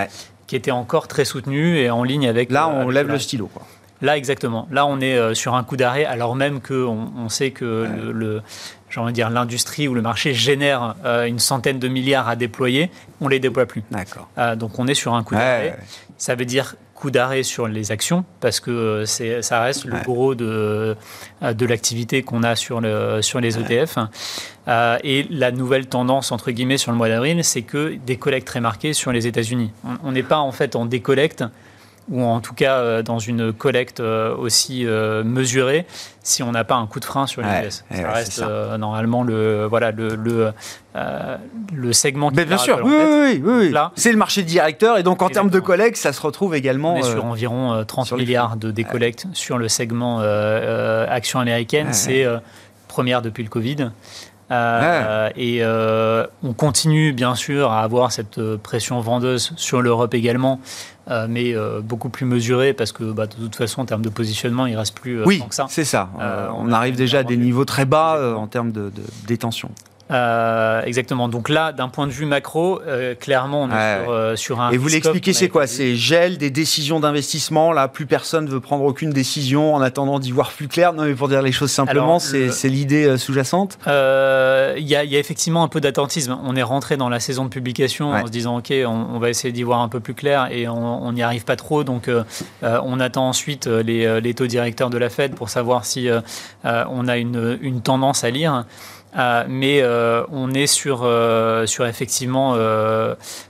qui 0.47 0.55
était 0.55 0.71
encore 0.71 1.09
très 1.09 1.25
soutenue 1.25 1.79
et 1.79 1.91
en 1.91 2.05
ligne 2.05 2.29
avec... 2.29 2.51
Là, 2.51 2.69
euh, 2.69 2.85
on 2.85 2.89
lève 2.89 3.09
le 3.09 3.19
stylo. 3.19 3.49
Quoi. 3.53 3.67
Là, 4.03 4.17
exactement. 4.17 4.69
Là, 4.71 4.87
on 4.87 5.01
est 5.01 5.17
euh, 5.17 5.35
sur 5.35 5.55
un 5.55 5.65
coup 5.65 5.77
d'arrêt, 5.77 6.05
alors 6.05 6.37
même 6.37 6.61
qu'on 6.61 7.11
on 7.17 7.29
sait 7.29 7.51
que 7.51 7.89
le, 8.13 8.43
j'ai 8.91 9.01
envie 9.01 9.13
de 9.13 9.15
dire, 9.17 9.31
l'industrie 9.31 9.89
ou 9.89 9.95
le 9.95 10.03
marché 10.03 10.33
génère 10.35 10.95
euh, 11.05 11.25
une 11.27 11.39
centaine 11.39 11.79
de 11.79 11.89
milliards 11.89 12.29
à 12.29 12.37
déployer, 12.37 12.91
on 13.21 13.29
les 13.29 13.41
déploie 13.41 13.67
plus. 13.67 13.83
D'accord. 13.91 14.29
Euh, 14.39 14.57
donc, 14.57 14.79
on 14.79 14.87
est 14.87 14.95
sur 14.95 15.15
un 15.15 15.23
coup 15.23 15.35
d'arrêt. 15.35 15.71
ouais. 15.71 15.85
Ça 16.19 16.35
veut 16.35 16.45
dire 16.47 16.77
coup 16.95 17.11
d'arrêt 17.11 17.43
sur 17.43 17.69
les 17.69 17.93
actions, 17.93 18.25
parce 18.41 18.59
que 18.59 18.71
euh, 18.71 19.05
c'est, 19.05 19.43
ça 19.43 19.61
reste 19.61 19.85
le 19.85 19.99
gros 20.03 20.35
de, 20.35 20.97
de 21.43 21.67
l'activité 21.67 22.23
qu'on 22.23 22.43
a 22.43 22.57
sur, 22.57 22.81
le, 22.81 23.21
sur 23.21 23.39
les 23.41 23.59
ETF. 23.59 23.99
Euh, 24.69 24.97
et 25.05 25.27
la 25.31 25.51
nouvelle 25.53 25.87
tendance, 25.89 26.33
entre 26.33 26.51
guillemets, 26.53 26.79
sur 26.79 26.91
le 26.93 26.97
mois 26.97 27.09
d'avril, 27.09 27.45
c'est 27.45 27.63
que 27.63 27.97
des 28.07 28.17
collectes 28.17 28.47
très 28.47 28.61
marquées 28.61 28.95
sur 28.95 29.13
les 29.13 29.27
États-Unis. 29.27 29.73
On- 29.85 30.09
On 30.09 30.13
n'est 30.13 30.23
pas 30.23 30.39
en 30.39 30.53
fait 30.53 30.75
en 30.75 30.87
décollecte, 30.87 31.45
ou 32.09 32.23
en 32.23 32.41
tout 32.41 32.55
cas 32.55 32.77
euh, 32.77 33.03
dans 33.03 33.19
une 33.19 33.53
collecte 33.53 34.01
euh, 34.01 34.35
aussi 34.37 34.87
euh, 34.87 35.25
mesurée, 35.25 35.87
si 36.23 36.43
on 36.43 36.53
n'a 36.53 36.65
pas 36.65 36.77
un 36.77 36.87
coup 36.87 37.01
de 37.01 37.05
frein 37.05 37.27
sur 37.27 37.43
les 37.43 37.49
Ouais, 37.49 37.67
US. 37.67 37.85
ouais, 37.91 37.97
ça 37.97 38.03
ouais, 38.03 38.13
reste 38.13 38.33
ça. 38.33 38.49
euh, 38.49 38.79
normalement 38.79 39.23
le, 39.23 39.67
voilà, 39.67 39.91
le, 39.91 40.15
le, 40.15 40.53
euh, 40.97 41.37
le 41.73 41.93
segment 41.93 42.31
qui 42.31 42.37
Mais 42.37 42.45
bien 42.45 42.59
sûr, 42.59 42.81
oui, 42.85 42.95
oui, 42.95 43.43
oui, 43.45 43.75
c'est 43.97 44.13
le 44.13 44.19
marché 44.19 44.43
directeur 44.43 44.99
et 44.99 45.03
donc 45.03 45.23
en 45.23 45.29
termes 45.29 45.51
de 45.51 45.61
collègues, 45.61 45.97
ça 45.97 46.13
se 46.13 46.21
retrouve 46.21 46.55
également. 46.55 46.95
On 46.95 46.99
est 46.99 47.05
euh, 47.05 47.13
sur 47.13 47.25
environ 47.25 47.73
euh, 47.75 47.85
30 47.85 48.07
sur 48.07 48.17
les 48.17 48.25
milliards 48.25 48.57
de 48.57 48.71
décollectes 48.71 49.27
sur 49.33 49.59
le 49.59 49.69
segment 49.69 50.21
action 50.21 51.41
américaine. 51.41 51.89
Ouais, 51.89 51.93
C'est 51.93 52.27
première 52.89 53.21
depuis 53.23 53.43
le 53.43 53.51
Covid. 53.51 53.91
Euh, 54.51 55.29
Et 55.37 55.59
euh, 55.63 56.27
on 56.43 56.53
continue 56.53 57.13
bien 57.13 57.35
sûr 57.35 57.71
à 57.73 57.83
avoir 57.83 58.13
cette 58.13 58.39
euh, 58.39 58.57
pression 58.57 59.01
vendeuse 59.01 59.53
sur 59.57 59.83
l'Europe 59.83 60.15
également, 60.15 60.61
euh, 61.11 61.27
mais 61.29 61.55
beaucoup 61.83 62.09
plus 62.09 62.27
mesurée 62.27 62.73
parce 62.73 62.93
que 62.93 63.05
bah, 63.05 63.27
de 63.27 63.35
toute 63.35 63.57
façon 63.57 63.81
en 63.81 63.85
termes 63.87 64.03
de 64.03 64.09
positionnement, 64.09 64.67
il 64.67 64.77
reste 64.77 64.99
plus 64.99 65.25
oui, 65.25 65.41
tant 65.41 65.49
que 65.49 65.55
ça. 65.55 65.67
c'est 65.69 65.85
ça. 65.85 66.11
On 66.57 66.73
arrive 66.73 66.97
déjà 66.97 67.19
à 67.21 67.23
des 67.25 67.37
niveaux 67.37 67.65
très 67.65 67.85
bas 67.85 68.37
en 68.37 68.47
termes 68.47 68.73
de, 68.73 68.91
de 68.91 69.03
détention. 69.27 69.71
Euh, 70.11 70.83
exactement. 70.85 71.29
Donc 71.29 71.49
là, 71.49 71.73
d'un 71.73 71.89
point 71.89 72.07
de 72.07 72.13
vue 72.13 72.27
macro, 72.27 72.81
euh, 72.87 73.15
clairement, 73.15 73.63
on 73.65 73.71
est 73.71 73.75
Ouais, 73.75 74.01
sur, 74.05 74.11
euh, 74.13 74.37
sur 74.37 74.61
un. 74.61 74.71
Et 74.71 74.77
vous 74.77 74.89
l'expliquez, 74.89 75.33
c'est 75.33 75.49
quoi. 75.49 75.67
C'est 75.67 75.97
gel 75.97 76.39
des 76.39 76.51
décisions 76.51 77.01
d'investissement. 77.01 77.73
Là, 77.73 77.89
plus 77.89 78.07
personne 78.07 78.47
veut 78.49 78.61
prendre 78.61 78.85
aucune 78.85 79.11
décision 79.11 79.75
en 79.75 79.81
attendant 79.81 80.19
d'y 80.19 80.31
voir 80.31 80.51
plus 80.53 80.69
clair. 80.69 80.93
Non, 80.93 81.05
mais 81.05 81.15
pour 81.15 81.29
dire 81.29 81.43
les 81.43 81.53
choses 81.53 81.71
simplement, 81.73 82.19
c'est 82.21 82.47
le- 82.47 82.69
l'idée 82.69 83.05
euh, 83.07 83.19
sous-jacente. 83.19 83.79
Euh, 83.89 84.75
Il 84.79 84.85
y, 84.87 84.91
y 84.91 84.97
a 84.97 85.03
effectivement 85.19 85.63
un 85.65 85.69
peu 85.69 85.81
d'attentisme. 85.81 86.37
On 86.45 86.55
est 86.57 86.63
rentré 86.63 86.97
dans 86.97 87.09
la 87.09 87.19
saison 87.21 87.45
de 87.45 87.51
publication 87.51 88.13
Ouais. 88.13 88.21
en 88.23 88.27
se 88.27 88.31
disant 88.31 88.59
ok, 88.59 88.73
on, 88.87 89.07
on 89.15 89.19
va 89.19 89.31
essayer 89.31 89.53
d'y 89.53 89.63
voir 89.65 89.81
un 89.81 89.89
peu 89.89 90.01
plus 90.01 90.15
clair 90.15 90.49
et 90.53 90.69
on 90.69 91.13
n'y 91.13 91.23
arrive 91.23 91.45
pas 91.45 91.57
trop. 91.57 91.83
Donc 91.85 92.09
euh, 92.09 92.23
on 92.63 93.01
attend 93.01 93.29
ensuite 93.29 93.67
les, 93.67 94.21
les 94.21 94.35
taux 94.35 94.47
directeurs 94.47 94.91
de 94.91 94.99
la 94.99 95.11
Fed 95.11 95.35
pour 95.35 95.49
savoir 95.49 95.85
si 95.85 96.09
on 96.65 97.09
a 97.09 97.17
une, 97.17 97.59
une 97.61 97.81
tendance 97.83 98.23
à 98.25 98.31
lire. 98.31 98.65
Euh, 99.17 99.45
mais 99.49 99.81
euh, 99.81 100.25
on 100.31 100.53
est 100.53 100.67
sur, 100.67 101.01
euh, 101.03 101.67
sur 101.67 101.87
effectivement 101.87 102.57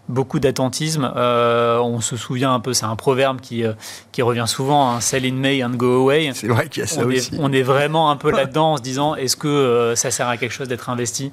beaucoup 0.09 0.39
d'attentisme. 0.39 1.11
On 1.17 2.01
se 2.01 2.17
souvient 2.17 2.55
un 2.55 2.61
peu, 2.61 2.73
c'est 2.73 2.85
un 2.85 2.97
proverbe 2.97 3.41
qui, 3.41 3.65
qui 4.13 4.23
revient 4.23 4.45
souvent, 4.47 4.91
hein, 4.91 5.01
sell 5.01 5.25
in 5.27 5.33
May 5.33 5.65
and 5.65 5.71
go 5.71 6.03
away 6.03 6.31
C'est 6.35 6.49
vrai 6.49 6.69
qu'il 6.69 6.83
y 6.83 6.85
a 6.85 6.87
ça 6.87 7.03
on 7.03 7.09
aussi. 7.09 7.35
est, 7.35 7.39
on 7.39 7.53
est 7.53 7.63
vraiment 7.63 8.11
un 8.11 8.17
peu 8.17 8.31
là-dedans 8.37 8.73
en 8.73 8.77
se 8.77 8.83
disant 8.83 9.15
est-ce 9.15 9.37
que 9.37 9.95
ça 9.97 10.11
sert 10.11 10.29
à 10.29 10.37
quelque 10.37 10.53
chose 10.53 10.69
d'être 10.69 10.91
investi 10.91 11.33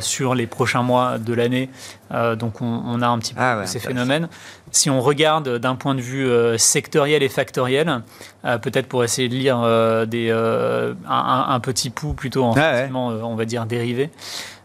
sur 0.00 0.34
les 0.34 0.46
prochains 0.46 0.82
mois 0.82 1.18
de 1.18 1.34
l'année 1.34 1.68
Euh, 2.12 2.36
Donc 2.36 2.60
on, 2.60 2.82
on 2.86 3.02
a 3.02 3.08
un 3.08 3.18
petit 3.18 3.34
peu 3.34 3.40
Ah 3.42 3.58
ouais, 3.58 3.66
ces 3.66 3.78
phénomènes. 3.78 4.28
Si 4.70 4.90
on 4.90 5.00
regarde 5.00 5.58
d'un 5.58 5.74
point 5.74 5.94
de 5.94 6.00
vue 6.00 6.28
euh, 6.28 6.58
sectoriel 6.58 7.22
et 7.22 7.28
factoriel, 7.28 8.02
euh, 8.44 8.58
peut-être 8.58 8.86
pour 8.86 9.04
essayer 9.04 9.28
de 9.28 9.34
lire 9.34 9.58
des, 10.06 10.30
un, 10.30 11.60
petit 11.60 11.90
pouls 11.90 12.14
plutôt 12.14 12.44
en 12.44 12.54
Ah 12.56 12.72
ouais. 12.72 12.90
on 12.92 13.34
va 13.34 13.44
dire 13.44 13.66
dérivé. 13.66 14.10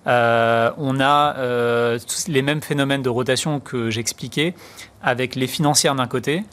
On 0.05 0.99
a 0.99 1.97
tous 1.99 2.27
les 2.27 2.41
mêmes 2.41 2.61
phénomènes 2.61 3.01
de 3.01 3.09
rotation 3.09 3.59
que 3.59 3.89
j'expliquais 3.89 4.53
avec 5.01 5.35
les 5.35 5.47
financières 5.47 5.95
d'un 5.95 6.07
côté, 6.07 6.43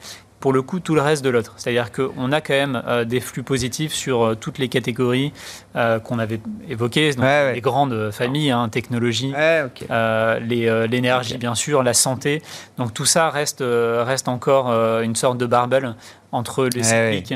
pour 0.43 0.53
le 0.53 0.61
coup 0.61 0.81
tout 0.81 0.95
le 0.95 1.01
reste 1.01 1.25
de 1.25 1.31
l'autre. 1.31 1.55
C'est-à-dire 1.57 1.91
qu'on 1.93 2.33
a 2.33 2.41
quand 2.43 2.53
même 2.53 2.83
euh, 2.87 3.05
des 3.05 3.21
flux 3.21 3.43
positifs 3.45 3.93
sur 3.95 4.23
euh, 4.23 4.35
toutes 4.35 4.59
les 4.59 4.69
catégories 4.69 5.33
euh, 5.77 6.01
qu'on 6.01 6.19
avait 6.19 6.41
évoquées, 6.69 7.13
donc 7.15 7.25
Ouais, 7.25 7.45
ouais. 7.45 7.55
les 7.55 7.61
grandes 7.61 8.11
familles, 8.11 8.51
hein, 8.51 8.69
technologie, 8.69 9.33
Ouais, 9.33 9.63
ok. 9.65 9.81
les, 9.89 10.67
euh, 10.69 10.87
l'énergie 10.89 11.39
bien 11.39 11.55
sûr, 11.55 11.83
la 11.85 11.95
santé. 11.95 12.43
Donc 12.77 12.93
tout 12.93 13.07
ça 13.07 13.31
reste, 13.31 13.63
reste 13.65 14.29
encore 14.29 14.69
une 15.01 15.15
sorte 15.17 15.39
de 15.39 15.47
barbel 15.47 15.95
entre 16.33 16.65
les 16.75 16.83
cycliques, 16.83 17.35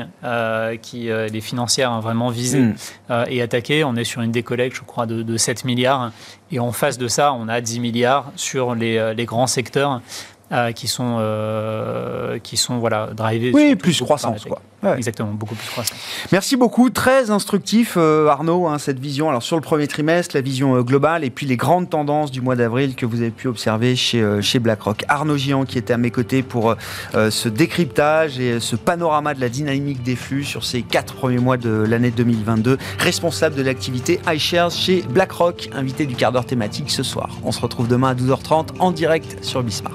qui, 0.81 1.07
les 1.31 1.41
financières 1.41 1.91
hein, 1.91 1.99
vraiment 2.01 2.29
visées 2.29 2.59
Hmm. 2.59 2.73
et 3.29 3.41
attaquées. 3.41 3.83
On 3.83 3.95
est 3.95 4.03
sur 4.03 4.21
une 4.21 4.31
décollecte, 4.31 4.75
je 4.75 4.81
crois, 4.81 5.05
de, 5.05 5.21
de 5.23 5.37
7 5.37 5.63
milliards. 5.65 6.11
Et 6.51 6.59
en 6.59 6.71
face 6.71 6.97
de 6.97 7.07
ça, 7.07 7.31
on 7.33 7.47
a 7.47 7.61
10 7.61 7.79
milliards 7.79 8.31
sur 8.35 8.75
les, 8.75 9.13
les 9.15 9.25
grands 9.25 9.47
secteurs 9.47 10.01
qui 10.75 10.87
sont 10.87 11.19
qui 12.43 12.57
sont 12.57 12.77
voilà 12.79 13.07
drivés. 13.07 13.51
Oui, 13.53 13.75
plus 13.75 13.99
croissance 14.01 14.45
quoi. 14.45 14.61
Exactement, 14.95 15.31
beaucoup 15.31 15.55
plus 15.55 15.67
croissance. 15.67 15.97
Merci 16.31 16.55
beaucoup, 16.55 16.89
très 16.89 17.29
instructif 17.31 17.97
Arnaud, 17.97 18.67
hein, 18.67 18.77
cette 18.77 18.99
vision. 18.99 19.27
Alors 19.27 19.43
sur 19.43 19.57
le 19.57 19.61
premier 19.61 19.87
trimestre, 19.87 20.35
la 20.35 20.41
vision 20.41 20.79
globale 20.81 21.23
et 21.23 21.29
puis 21.29 21.45
les 21.45 21.57
grandes 21.57 21.89
tendances 21.89 22.31
du 22.31 22.41
mois 22.41 22.55
d'avril 22.55 22.95
que 22.95 23.05
vous 23.05 23.21
avez 23.21 23.31
pu 23.31 23.47
observer 23.47 23.95
chez 23.95 24.41
chez 24.41 24.59
BlackRock. 24.59 25.03
Arnaud 25.09 25.37
Gian 25.37 25.65
qui 25.65 25.77
était 25.77 25.93
à 25.93 25.97
mes 25.97 26.11
côtés 26.11 26.43
pour 26.43 26.75
ce 27.13 27.49
décryptage 27.49 28.39
et 28.39 28.59
ce 28.59 28.75
panorama 28.75 29.33
de 29.33 29.41
la 29.41 29.49
dynamique 29.49 30.03
des 30.03 30.15
flux 30.15 30.43
sur 30.43 30.63
ces 30.63 30.83
quatre 30.83 31.15
premiers 31.15 31.39
mois 31.39 31.57
de 31.57 31.69
l'année 31.69 32.11
2022, 32.11 32.77
responsable 32.99 33.55
de 33.55 33.63
l'activité 33.63 34.21
iShares 34.27 34.71
chez 34.71 35.01
BlackRock, 35.09 35.69
invité 35.73 36.05
du 36.05 36.15
quart 36.15 36.31
d'heure 36.31 36.45
thématique 36.45 36.91
ce 36.91 37.03
soir. 37.03 37.29
On 37.43 37.51
se 37.51 37.59
retrouve 37.59 37.87
demain 37.87 38.09
à 38.09 38.15
12h30 38.15 38.77
en 38.79 38.91
direct 38.91 39.43
sur 39.43 39.63
Bismart. 39.63 39.93